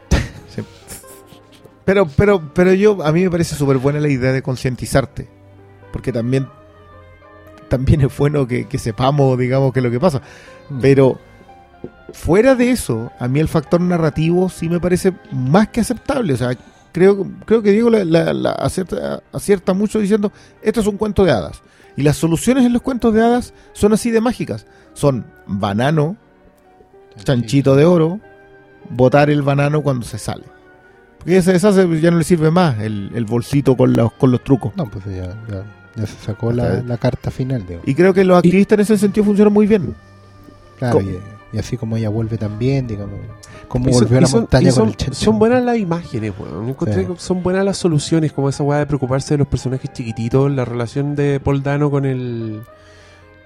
Pero, 1.85 2.05
pero, 2.17 2.51
pero 2.53 2.73
yo, 2.73 3.01
a 3.01 3.13
mí 3.13 3.23
me 3.23 3.31
parece 3.31 3.55
súper 3.55 3.77
buena 3.77 4.01
la 4.01 4.09
idea 4.09 4.33
de 4.33 4.41
concientizarte. 4.41 5.29
Porque 5.93 6.11
también, 6.11 6.47
también 7.69 8.01
es 8.01 8.17
bueno 8.17 8.45
que, 8.45 8.65
que 8.67 8.77
sepamos, 8.77 9.37
digamos, 9.39 9.71
qué 9.71 9.79
es 9.79 9.83
lo 9.85 9.91
que 9.91 9.99
pasa. 9.99 10.21
Mm. 10.69 10.79
Pero 10.81 11.17
fuera 12.11 12.55
de 12.55 12.71
eso, 12.71 13.09
a 13.19 13.29
mí 13.29 13.39
el 13.39 13.47
factor 13.47 13.79
narrativo 13.79 14.49
sí 14.49 14.67
me 14.67 14.81
parece 14.81 15.13
más 15.31 15.69
que 15.69 15.79
aceptable. 15.79 16.33
O 16.33 16.37
sea, 16.37 16.57
creo, 16.91 17.25
creo 17.45 17.61
que 17.61 17.71
Diego 17.71 17.89
la, 17.89 18.03
la- 18.03 18.33
la 18.33 18.51
acierta, 18.51 19.23
acierta 19.31 19.73
mucho 19.73 19.99
diciendo, 19.99 20.33
esto 20.61 20.81
es 20.81 20.87
un 20.87 20.97
cuento 20.97 21.23
de 21.23 21.31
hadas. 21.31 21.61
Y 21.95 22.01
las 22.03 22.17
soluciones 22.17 22.65
en 22.65 22.73
los 22.73 22.81
cuentos 22.81 23.13
de 23.13 23.21
hadas 23.23 23.53
son 23.71 23.93
así 23.93 24.11
de 24.11 24.19
mágicas. 24.19 24.65
Son 24.93 25.25
banano, 25.47 26.17
chanchito 27.23 27.75
de 27.75 27.85
oro, 27.85 28.19
botar 28.89 29.29
el 29.29 29.41
banano 29.41 29.81
cuando 29.81 30.05
se 30.05 30.17
sale. 30.17 30.43
Porque 31.17 31.33
ya 31.33 31.41
se 31.41 31.53
deshace, 31.53 31.99
ya 31.99 32.11
no 32.11 32.17
le 32.17 32.23
sirve 32.23 32.51
más 32.51 32.79
el, 32.79 33.11
el 33.13 33.25
bolsito 33.25 33.75
con 33.75 33.93
los, 33.93 34.11
con 34.13 34.31
los 34.31 34.43
trucos. 34.43 34.73
No, 34.75 34.85
pues 34.89 35.03
ya, 35.05 35.35
ya, 35.49 35.63
ya 35.95 36.05
se 36.05 36.15
sacó 36.25 36.51
la, 36.51 36.81
la 36.81 36.97
carta 36.97 37.31
final. 37.31 37.65
Digo. 37.67 37.81
Y 37.85 37.95
creo 37.95 38.13
que 38.13 38.23
los 38.23 38.37
activistas 38.37 38.77
en 38.77 38.81
ese 38.81 38.97
sentido 38.97 39.25
funcionan 39.25 39.53
muy 39.53 39.67
bien. 39.67 39.95
Claro, 40.79 41.01
y, 41.01 41.17
y 41.53 41.57
así 41.59 41.75
como 41.75 41.97
ella 41.97 42.09
vuelve 42.09 42.37
también, 42.37 42.85
digamos, 42.87 43.15
como 43.67 43.89
Y 43.89 43.93
son- 43.93 44.03
volvió 44.03 44.17
a 44.19 44.21
la 44.21 44.27
montaña 44.27 44.71
son, 44.71 44.91
con 44.93 45.07
el 45.07 45.13
son 45.15 45.39
buenas 45.39 45.63
las 45.63 45.77
imágenes, 45.77 46.33
weón. 46.39 46.69
Encontré 46.69 47.01
Sí. 47.05 47.11
que 47.13 47.19
son 47.19 47.41
buenas 47.41 47.65
las 47.65 47.77
soluciones, 47.77 48.31
como 48.31 48.47
esa 48.49 48.63
weá 48.63 48.79
de 48.79 48.85
preocuparse 48.85 49.33
de 49.33 49.39
los 49.39 49.47
personajes 49.47 49.91
chiquititos, 49.91 50.51
la 50.51 50.65
relación 50.65 51.15
de 51.15 51.39
Paul 51.39 51.63
Dano 51.63 51.89
con 51.89 52.05
el. 52.05 52.61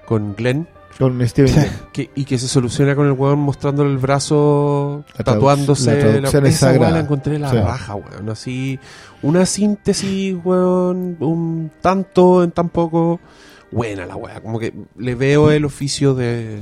con 0.06 0.34
Glenn, 0.36 0.68
Con 1.02 1.28
Steven 1.28 1.68
que, 1.92 2.10
y 2.14 2.24
que 2.24 2.38
se 2.38 2.48
soluciona 2.48 2.94
con 2.94 3.06
el 3.06 3.12
weón 3.12 3.38
mostrándole 3.40 3.90
el 3.90 3.98
brazo, 3.98 5.04
La 5.18 5.24
tatuándose. 5.24 6.20
la 6.20 6.28
es 6.28 6.34
esa 6.34 6.52
sagrada. 6.68 6.92
la 6.92 7.00
encontré 7.00 7.38
la 7.38 7.50
Sí. 7.50 7.56
raja, 7.56 7.94
weón. 7.96 8.28
Así, 8.30 8.78
una 9.22 9.44
síntesis, 9.46 10.36
weón, 10.44 11.16
un 11.20 11.70
tanto 11.80 12.42
en 12.44 12.50
tan 12.52 12.68
poco. 12.68 13.20
buena 13.70 14.04
la 14.04 14.16
weá. 14.16 14.40
Como 14.42 14.58
que 14.58 14.74
le 14.98 15.14
veo 15.14 15.50
el 15.50 15.64
oficio 15.64 16.14
de. 16.14 16.60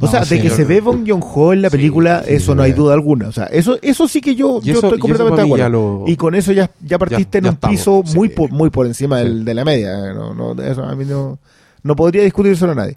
O 0.00 0.08
sea, 0.08 0.20
No, 0.20 0.26
de 0.26 0.36
sí, 0.36 0.42
que 0.42 0.50
se 0.50 0.64
ve 0.64 0.80
Bong 0.80 1.08
Joon-ho 1.08 1.52
en 1.54 1.62
la 1.62 1.70
película, 1.70 2.22
sí, 2.26 2.34
eso 2.34 2.54
no 2.56 2.62
hay 2.64 2.72
duda 2.72 2.92
alguna. 2.92 3.28
O 3.28 3.32
sea, 3.32 3.44
eso, 3.46 3.78
eso 3.80 4.08
sí 4.08 4.20
que 4.20 4.34
yo, 4.34 4.60
yo 4.60 4.72
eso- 4.74 4.86
estoy 4.88 4.98
completamente 4.98 5.40
de 5.42 5.46
acuerdo. 5.46 5.68
lo- 5.70 6.04
Y 6.06 6.16
con 6.16 6.34
eso 6.34 6.50
ya, 6.52 6.68
ya 6.84 6.98
partiste 6.98 7.36
ya- 7.36 7.38
en 7.38 7.44
ya 7.44 7.50
un 7.50 7.54
estamos, 7.54 7.76
piso 7.76 8.02
sí. 8.04 8.14
muy, 8.16 8.28
por, 8.30 8.50
muy 8.50 8.68
por 8.68 8.84
encima 8.86 9.18
Sí. 9.20 9.24
del- 9.24 9.44
de 9.44 9.54
la 9.54 9.64
media. 9.64 10.12
No, 10.12 10.34
no, 10.34 10.60
eso 10.62 10.82
a 10.84 10.94
mí 10.96 11.04
no, 11.06 11.38
no 11.84 11.96
podría 11.96 12.24
discutírselo 12.24 12.72
a 12.72 12.74
nadie. 12.74 12.96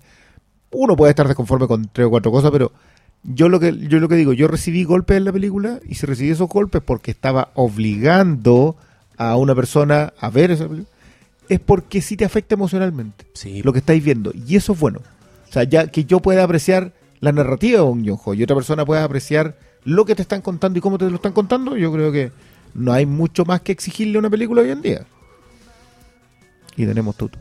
Uno 0.73 0.95
puede 0.95 1.11
estar 1.11 1.27
desconforme 1.27 1.67
con 1.67 1.89
tres 1.91 2.07
o 2.07 2.09
cuatro 2.09 2.31
cosas, 2.31 2.51
pero 2.51 2.71
yo 3.23 3.47
lo 3.47 3.59
que 3.59 3.77
yo 3.87 3.99
lo 3.99 4.09
que 4.09 4.15
digo, 4.15 4.33
yo 4.33 4.47
recibí 4.47 4.83
golpes 4.83 5.17
en 5.17 5.25
la 5.25 5.31
película 5.31 5.79
y 5.87 5.95
si 5.95 6.05
recibí 6.05 6.29
esos 6.29 6.49
golpes 6.49 6.81
porque 6.83 7.11
estaba 7.11 7.49
obligando 7.53 8.75
a 9.17 9.37
una 9.37 9.55
persona 9.55 10.13
a 10.19 10.29
ver 10.29 10.51
esa 10.51 10.67
película, 10.67 10.89
es 11.47 11.59
porque 11.59 12.01
sí 12.01 12.17
te 12.17 12.25
afecta 12.25 12.55
emocionalmente 12.55 13.25
Sí, 13.33 13.61
lo 13.63 13.73
que 13.73 13.79
estáis 13.79 14.03
viendo. 14.03 14.31
Y 14.33 14.55
eso 14.55 14.73
es 14.73 14.79
bueno. 14.79 14.99
O 15.49 15.51
sea, 15.53 15.63
ya 15.63 15.87
que 15.87 16.05
yo 16.05 16.19
pueda 16.19 16.43
apreciar 16.43 16.93
la 17.19 17.31
narrativa 17.31 17.77
de 17.77 17.83
Bong 17.83 18.05
Joon-ho 18.05 18.33
y 18.33 18.43
otra 18.43 18.55
persona 18.55 18.85
pueda 18.85 19.03
apreciar 19.03 19.55
lo 19.85 20.05
que 20.05 20.15
te 20.15 20.21
están 20.21 20.41
contando 20.41 20.79
y 20.79 20.81
cómo 20.81 20.97
te 20.97 21.09
lo 21.09 21.15
están 21.15 21.33
contando, 21.33 21.77
yo 21.77 21.91
creo 21.91 22.11
que 22.11 22.31
no 22.73 22.91
hay 22.91 23.05
mucho 23.05 23.45
más 23.45 23.61
que 23.61 23.71
exigirle 23.71 24.17
a 24.17 24.19
una 24.19 24.29
película 24.29 24.61
hoy 24.61 24.71
en 24.71 24.81
día. 24.81 25.05
Y 26.75 26.85
tenemos 26.85 27.15
tuto. 27.15 27.37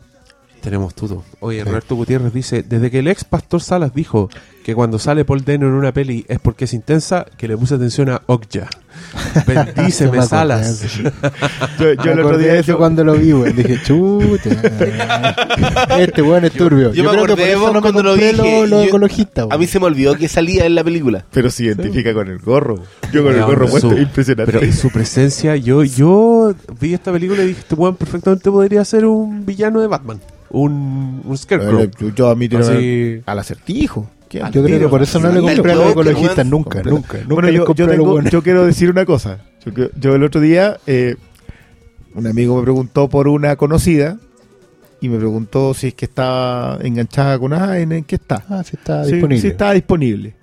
Tenemos 0.63 0.95
todo. 0.95 1.23
Oye, 1.41 1.63
Roberto 1.63 1.95
Gutiérrez 1.95 2.33
dice: 2.33 2.63
Desde 2.63 2.89
que 2.89 2.99
el 2.99 3.07
ex 3.09 3.23
pastor 3.25 3.61
Salas 3.61 3.93
dijo 3.93 4.29
que 4.63 4.73
cuando 4.73 4.97
sale 4.97 5.25
Paul 5.25 5.43
Dano 5.43 5.67
en 5.67 5.73
una 5.73 5.91
peli 5.91 6.25
es 6.29 6.39
porque 6.39 6.63
es 6.65 6.73
intensa, 6.73 7.25
que 7.37 7.49
le 7.49 7.57
puse 7.57 7.75
atención 7.75 8.09
a 8.09 8.21
Okja. 8.27 8.69
Bendíceme, 9.47 10.19
me 10.19 10.25
Salas. 10.25 10.85
Yo, 11.79 11.93
yo 11.93 12.11
el 12.11 12.19
otro 12.21 12.37
día 12.37 12.55
eso 12.55 12.77
cuando 12.77 13.03
lo 13.03 13.13
vi, 13.15 13.33
weón. 13.33 13.55
Dije, 13.55 13.79
chuta. 13.83 14.49
este 15.99 16.21
weón 16.21 16.45
es 16.45 16.53
turbio. 16.53 16.93
yo 16.93 17.03
me 17.03 17.09
creo 17.09 17.25
que 17.25 17.31
acordé 17.33 17.43
por 17.43 17.49
eso 17.49 17.67
no 17.67 17.73
me 17.73 17.81
cuando 17.81 18.03
lo 18.03 18.09
compré 18.11 18.31
dije, 18.33 18.69
yo- 18.69 18.83
ecologistas, 18.83 19.47
A 19.49 19.57
mí 19.57 19.67
se 19.67 19.79
me 19.79 19.87
olvidó 19.87 20.15
que 20.15 20.27
salía 20.29 20.65
en 20.65 20.75
la 20.75 20.83
película. 20.83 21.25
Pero 21.31 21.49
se 21.51 21.65
identifica 21.65 22.13
con 22.13 22.27
el 22.29 22.39
gorro. 22.39 22.79
Yo 23.11 23.23
con 23.23 23.35
el 23.35 23.43
gorro 23.43 23.65
su- 23.65 23.71
puesto, 23.71 23.97
impresionante. 23.97 24.59
Pero 24.59 24.71
su 24.71 24.89
presencia, 24.91 25.55
yo, 25.57 25.83
yo 25.83 26.53
vi 26.79 26.93
esta 26.93 27.11
película 27.11 27.43
y 27.43 27.47
dije: 27.47 27.59
Este 27.61 27.75
weón 27.75 27.95
perfectamente 27.95 28.49
podría 28.49 28.85
ser 28.85 29.05
un 29.05 29.45
villano 29.45 29.81
de 29.81 29.87
Batman. 29.87 30.19
Un, 30.53 31.21
un 31.25 31.37
Scarecrow. 31.37 31.89
yo, 32.15 32.29
a 32.29 32.35
mí 32.35 32.47
tiene 32.47 32.63
Así- 32.65 33.21
al 33.25 33.39
acertijo. 33.39 34.09
¿Qué 34.29 34.41
Al 34.41 34.51
Yo 34.53 34.63
creo 34.63 34.79
que 34.79 34.87
por 34.87 35.01
eso 35.03 35.19
no 35.19 35.31
le 35.31 35.39
el 35.39 35.55
compré 35.55 35.71
a 35.73 35.75
los 35.75 35.91
ecologistas 35.91 36.45
nunca, 36.45 36.81
nunca. 36.81 37.17
Nunca 37.19 37.33
Bueno, 37.33 37.49
les 37.49 37.57
yo, 37.57 37.65
tengo- 37.87 38.21
yo 38.21 38.41
quiero 38.41 38.65
decir 38.65 38.89
una 38.89 39.05
cosa. 39.05 39.39
Yo, 39.65 39.89
yo 39.99 40.15
el 40.15 40.23
otro 40.23 40.39
día, 40.41 40.77
eh, 40.87 41.15
un 42.15 42.25
amigo 42.27 42.55
me 42.57 42.63
preguntó 42.63 43.09
por 43.09 43.27
una 43.27 43.55
conocida 43.57 44.17
y 45.01 45.09
me 45.09 45.17
preguntó 45.17 45.73
si 45.73 45.87
es 45.87 45.93
que 45.95 46.05
está 46.05 46.77
enganchada 46.81 47.37
con 47.37 47.51
alguien, 47.53 47.91
en 47.91 48.03
qué 48.05 48.15
está. 48.15 48.43
Ah, 48.49 48.63
sí 48.63 48.75
está 48.77 49.03
Sí, 49.05 49.13
disponible. 49.13 49.41
sí 49.41 49.47
está 49.47 49.71
disponible. 49.73 50.33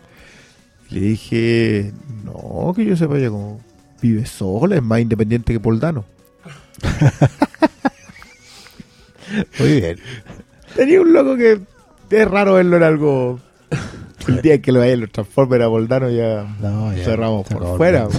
Le 0.91 1.01
dije, 1.01 1.93
no, 2.25 2.73
que 2.75 2.85
yo 2.85 2.97
sepa 2.97 3.17
ya 3.19 3.29
como 3.31 3.61
vive 4.03 4.27
sola, 4.27 4.75
es 4.77 4.83
más 4.83 5.01
independiente 5.01 5.53
que 5.53 5.61
Poldano. 5.61 6.05
Muy 9.59 9.81
bien. 9.81 9.99
Tenía 10.77 11.01
un 11.01 11.13
loco 11.13 11.37
que 11.37 11.61
es 12.11 12.29
raro 12.31 12.55
verlo 12.55 12.77
en 12.77 12.83
algo. 12.83 13.41
El 14.29 14.43
día 14.43 14.61
que 14.61 14.71
lo 14.73 14.81
veía 14.81 14.95
en 14.95 15.01
los 15.01 15.11
Transformers 15.11 15.65
a 15.65 15.69
Poldano 15.69 16.11
ya, 16.11 16.47
No, 16.61 16.93
ya, 16.95 17.05
cerramos 17.05 17.47
por 17.47 17.57
acabó 17.59 17.77
fuera. 17.77 18.09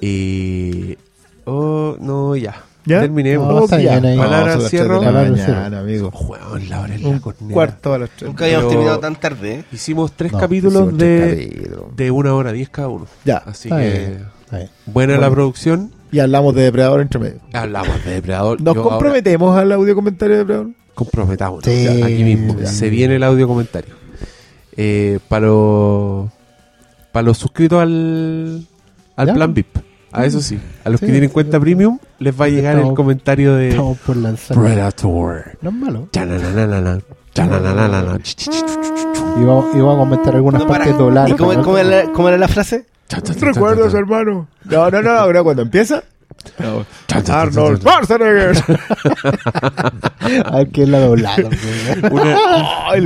Y. 0.00 0.96
Oh, 1.44 1.96
no, 2.00 2.36
ya. 2.36 2.64
¿Ya? 2.86 3.00
Terminemos. 3.00 3.70
No, 3.70 3.76
ahí. 3.76 3.86
Palabra 4.16 4.60
cierro. 4.60 5.02
la 5.02 5.12
mañana, 5.12 5.80
amigo. 5.80 6.10
Juegan 6.10 6.68
la 6.70 6.80
hora 6.80 6.94
en 6.94 7.06
Un 7.06 7.12
la 7.14 7.20
corneta. 7.20 7.54
cuarto 7.54 7.94
a 7.94 7.98
las 7.98 8.10
tres. 8.10 8.22
Nunca 8.28 8.44
habíamos 8.46 8.68
terminado 8.70 8.98
tan 9.00 9.16
tarde, 9.16 9.54
¿eh? 9.56 9.64
Hicimos 9.72 10.12
tres 10.12 10.32
No, 10.32 10.38
capítulos 10.38 10.82
Hicimos 10.82 10.98
de, 10.98 11.48
tres 11.50 11.96
de 11.96 12.10
una 12.10 12.34
hora 12.34 12.52
diez 12.52 12.70
cada 12.70 12.88
uno. 12.88 13.06
Ya. 13.24 13.38
Así 13.38 13.68
Está 13.68 13.80
que. 13.82 13.88
bien, 13.88 14.26
está 14.44 14.56
bien. 14.58 14.70
Buena 14.86 15.18
la 15.18 15.30
producción. 15.30 15.92
Y 16.12 16.18
hablamos 16.18 16.54
de 16.54 16.62
Depredador 16.62 17.00
entre 17.00 17.20
medio. 17.20 17.40
Hablamos 17.52 18.04
de 18.04 18.10
Depredador. 18.14 18.60
¿Nos 18.60 18.74
Yo 18.74 18.80
ahora- 18.82 18.90
comprometemos 18.96 19.56
al 19.58 19.72
audio 19.72 19.94
comentario 19.94 20.34
de 20.34 20.38
Depredador? 20.40 20.70
Sí, 21.64 21.84
ya, 21.84 22.06
aquí 22.06 22.24
mismo. 22.24 22.56
ya. 22.58 22.66
Se 22.66 22.90
viene 22.90 23.16
el 23.16 23.22
audio 23.22 23.46
comentario. 23.48 23.94
Eh, 24.76 25.18
para 25.28 25.46
los 25.46 26.28
para 27.12 27.22
los 27.24 27.38
suscritos 27.38 27.80
al, 27.82 28.66
al 29.16 29.26
Ya. 29.26 29.34
plan 29.34 29.52
VIP. 29.54 29.76
A 30.12 30.26
eso 30.26 30.40
sí. 30.40 30.58
A 30.84 30.90
los 30.90 30.98
Sí, 31.00 31.06
que 31.06 31.12
tienen 31.12 31.28
sí, 31.30 31.32
cuenta 31.32 31.56
sí. 31.58 31.60
premium 31.60 31.98
les 32.18 32.38
va 32.38 32.46
a 32.46 32.48
llegar 32.48 32.74
Estamos- 32.74 32.90
el 32.90 32.96
comentario 32.96 33.54
de 33.54 33.70
por. 33.74 33.96
Predator. 34.64 35.56
No 35.62 35.70
es 35.70 35.76
malo. 35.76 36.08
Y 39.40 39.44
vamos, 39.44 39.66
y 39.74 39.78
vamos 39.78 39.94
a 39.94 39.98
comentar 39.98 40.34
algunas 40.34 40.62
No, 40.62 40.66
partes 40.68 40.98
dobladas. 40.98 41.30
¿Y 41.30 41.34
cómo, 41.34 41.62
cómo 41.62 41.78
era 41.78 41.88
la, 42.04 42.12
cómo 42.12 42.28
era 42.28 42.36
la 42.38 42.48
frase? 42.48 42.86
¿Recuerdas, 43.40 43.94
hermano? 43.94 44.48
No, 44.64 44.90
no, 44.90 45.02
no, 45.02 45.10
ahora 45.10 45.42
cuando 45.42 45.62
empieza. 45.62 46.02
No. 46.58 46.86
Arnold. 47.28 47.80
Schwarzenegger. 47.80 48.56
A 50.46 50.56
ver 50.58 50.68
qué 50.68 50.82
es 50.84 50.88
la 50.88 51.00
doblada. 51.00 51.48
Una, 52.10 52.36
Ay, 52.90 53.00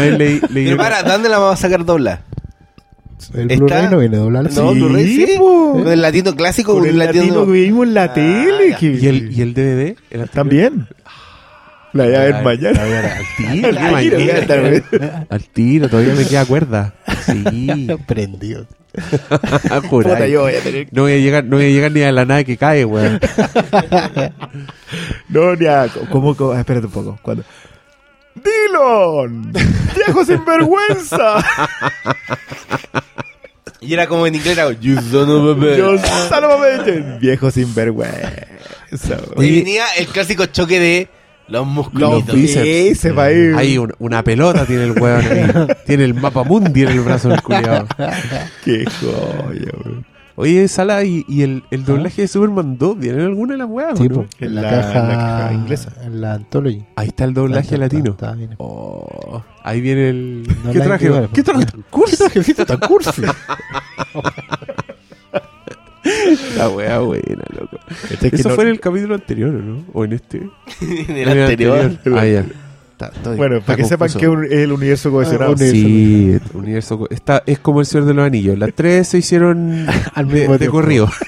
vez 0.00 0.18
leí, 0.18 0.40
leí 0.50 0.64
Pero 0.66 0.76
para, 0.76 1.02
¿dónde 1.02 1.28
la 1.28 1.38
vamos 1.38 1.54
a 1.58 1.62
sacar 1.62 1.84
dobla? 1.84 2.22
El 3.34 3.50
Está- 3.50 3.56
Blu-ray 3.64 3.88
no 3.90 3.98
viene 3.98 4.16
doblado. 4.16 4.48
No, 4.48 4.72
Sí, 4.72 4.78
Blu-ray 4.80 5.06
sí. 5.26 5.36
¿Con 5.38 5.86
el 5.88 6.00
latino 6.02 6.34
clásico 6.34 6.72
Con 6.72 6.80
con 6.80 6.88
el 6.90 6.98
latino 6.98 7.44
que 7.46 7.52
vimos 7.52 7.86
en 7.86 7.94
la 7.94 8.04
Ah, 8.04 8.14
tele. 8.14 8.76
que- 8.80 8.92
y 8.92 9.06
el, 9.06 9.30
y 9.32 9.42
el 9.42 9.54
DVD 9.54 9.96
el. 10.10 10.28
También. 10.30 10.88
La 11.92 12.04
voy 12.04 12.14
a 12.14 12.18
ver 12.20 12.34
Ay, 12.36 12.44
mañana. 12.44 12.82
Al 12.82 13.26
tiro. 14.00 14.18
Al 15.28 15.44
tiro, 15.48 15.88
todavía 15.88 16.14
me 16.14 16.24
queda 16.26 16.44
cuerda. 16.46 16.94
Sí. 17.26 17.86
Prendido. 18.06 18.66
A. 19.70 19.80
Puta, 19.90 20.26
yo 20.26 20.42
voy 20.42 20.54
a 20.54 20.60
tener 20.60 20.88
No 20.90 21.02
voy 21.02 21.12
a 21.12 21.18
llegar, 21.18 21.44
no 21.44 21.56
voy 21.56 21.66
a 21.66 21.68
llegar 21.68 21.92
ni 21.92 22.02
a 22.02 22.12
la 22.12 22.24
nave 22.24 22.44
que 22.44 22.56
cae, 22.56 22.84
weón. 22.84 23.20
No, 25.28 25.54
ya, 25.54 25.88
¿cómo, 26.10 26.36
cómo? 26.36 26.52
Ah, 26.52 26.60
Espérate 26.60 26.86
un 26.86 26.92
poco. 26.92 27.18
Cuando... 27.22 27.44
¡Dillon! 28.34 29.52
¡Viejo 29.94 30.24
sinvergüenza! 30.24 31.44
Y 33.82 33.94
era 33.94 34.06
como 34.06 34.26
en 34.26 34.34
inglés, 34.34 34.58
era 34.58 34.70
You 34.72 35.00
son 35.00 35.30
of 35.30 35.56
a 35.56 36.84
bitch. 36.84 37.18
Viejo 37.18 37.50
sinvergüenza. 37.50 39.16
Y 39.38 39.56
venía 39.56 39.86
el 39.96 40.06
clásico 40.06 40.44
choque 40.46 40.78
de 40.78 41.08
los 41.50 41.66
Los 41.66 41.68
musculitos. 41.68 42.34
bíceps. 42.34 42.64
bíceps 42.64 43.18
ahí. 43.18 43.52
Hay 43.56 43.78
un- 43.78 43.92
una 43.98 44.22
pelota, 44.22 44.64
tiene 44.66 44.84
el 44.84 44.92
weón 44.92 45.20
ahí. 45.24 45.66
Tiene 45.86 46.04
el 46.04 46.14
mapa 46.14 46.44
mundi 46.44 46.82
en 46.82 46.88
el 46.88 47.00
brazo 47.00 47.28
del 47.28 47.42
culiado. 47.42 47.86
Qué 48.64 48.84
joya, 49.00 49.70
weón. 49.84 50.06
Oye, 50.36 50.68
Sala, 50.68 51.04
¿y, 51.04 51.24
y 51.28 51.42
el, 51.42 51.64
el 51.70 51.84
doblaje 51.84 52.22
de 52.22 52.28
Superman 52.28 52.78
2 52.78 52.98
viene 52.98 53.18
en 53.18 53.24
alguna 53.26 53.52
de 53.54 53.58
las 53.58 53.68
weas? 53.68 53.92
o 53.92 53.96
Sí, 54.02 54.08
no? 54.08 54.14
po, 54.14 54.26
En 54.38 54.48
en 54.48 54.54
la, 54.54 54.62
la- 54.62 54.70
caja, 54.70 55.00
en 55.00 55.08
la 55.08 55.14
caja 55.16 55.52
inglesa. 55.52 55.92
En 56.02 56.20
la 56.22 56.32
Anthology. 56.34 56.84
Ahí 56.96 57.08
está 57.08 57.24
el 57.24 57.34
doblaje 57.34 57.64
Está- 57.66 57.76
latino. 57.76 58.10
está- 58.12 58.26
está 58.28 58.36
bien. 58.38 58.54
Oh, 58.56 59.42
ahí 59.62 59.80
viene 59.82 60.08
el. 60.08 60.42
No 60.64 60.72
¿Qué 60.72 60.78
la 60.78 60.84
traje? 60.84 61.06
igual. 61.06 61.28
¿Qué 61.34 61.42
traje? 61.42 61.66
¿Qué 61.66 62.16
trajecito 62.16 62.64
tan 62.64 62.78
cursi? 62.78 63.22
La 66.56 66.68
wea 66.70 66.98
buena. 67.00 67.44
Este 68.10 68.34
Eso 68.36 68.48
no- 68.50 68.54
fue 68.54 68.64
en 68.64 68.70
el 68.70 68.80
capítulo 68.80 69.14
anterior, 69.14 69.54
¿o 69.54 69.58
no? 69.58 69.84
¿O 69.92 70.04
en 70.04 70.12
este? 70.12 70.38
en 70.80 71.16
el 71.16 71.28
En 71.28 71.28
el 71.28 71.42
anterior. 71.42 71.90
Ah, 72.16 72.26
ya. 72.26 72.44
Está- 72.92 73.08
estoy- 73.16 73.36
Bueno, 73.38 73.56
está 73.56 73.66
para 73.66 73.76
que 73.78 73.84
sepan 73.84 74.08
que 74.12 74.26
es 74.26 74.52
el 74.62 74.72
universo 74.72 75.10
cohesionado. 75.10 75.52
Ah, 75.52 75.56
Sí, 75.58 76.38
universo. 76.54 76.98
co- 76.98 77.08
Está, 77.10 77.42
es 77.46 77.58
como 77.58 77.80
el 77.80 77.86
Señor 77.86 78.06
de 78.06 78.14
los 78.14 78.26
Anillos. 78.26 78.58
Las 78.58 78.74
tres 78.74 79.08
se 79.08 79.18
hicieron 79.18 79.86
Al 80.14 80.28
de, 80.28 80.40
mismo 80.40 80.58
de 80.58 80.68
corrido. 80.68 81.08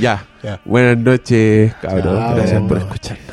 ya. 0.00 0.24
Ya. 0.42 0.60
Buenas 0.64 0.98
noches, 0.98 1.74
cabrón. 1.80 2.16
Chao. 2.18 2.34
Gracias 2.36 2.62
por 2.62 2.78
escucharnos. 2.78 3.32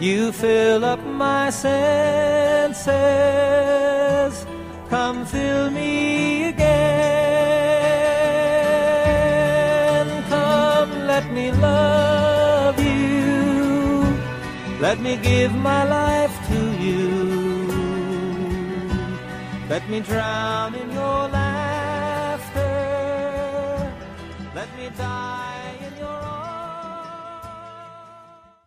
You 0.00 0.32
fill 0.32 0.82
up 0.82 1.04
my 1.04 1.50
senses. 1.50 2.86
Come 4.88 5.26
fill 5.26 5.70
me 5.70 6.48
again. 6.48 6.70
Come, 10.30 11.06
let 11.06 11.30
me 11.30 11.52
love 11.52 12.80
you. 12.82 14.16
Let 14.80 15.00
me 15.00 15.18
give 15.18 15.54
my 15.54 15.84
life 15.84 16.34
to 16.48 16.82
you. 16.82 17.68
Let 19.68 19.86
me 19.90 20.00
drown 20.00 20.74
in 20.76 20.90
your 20.92 21.28
laughter. 21.28 21.49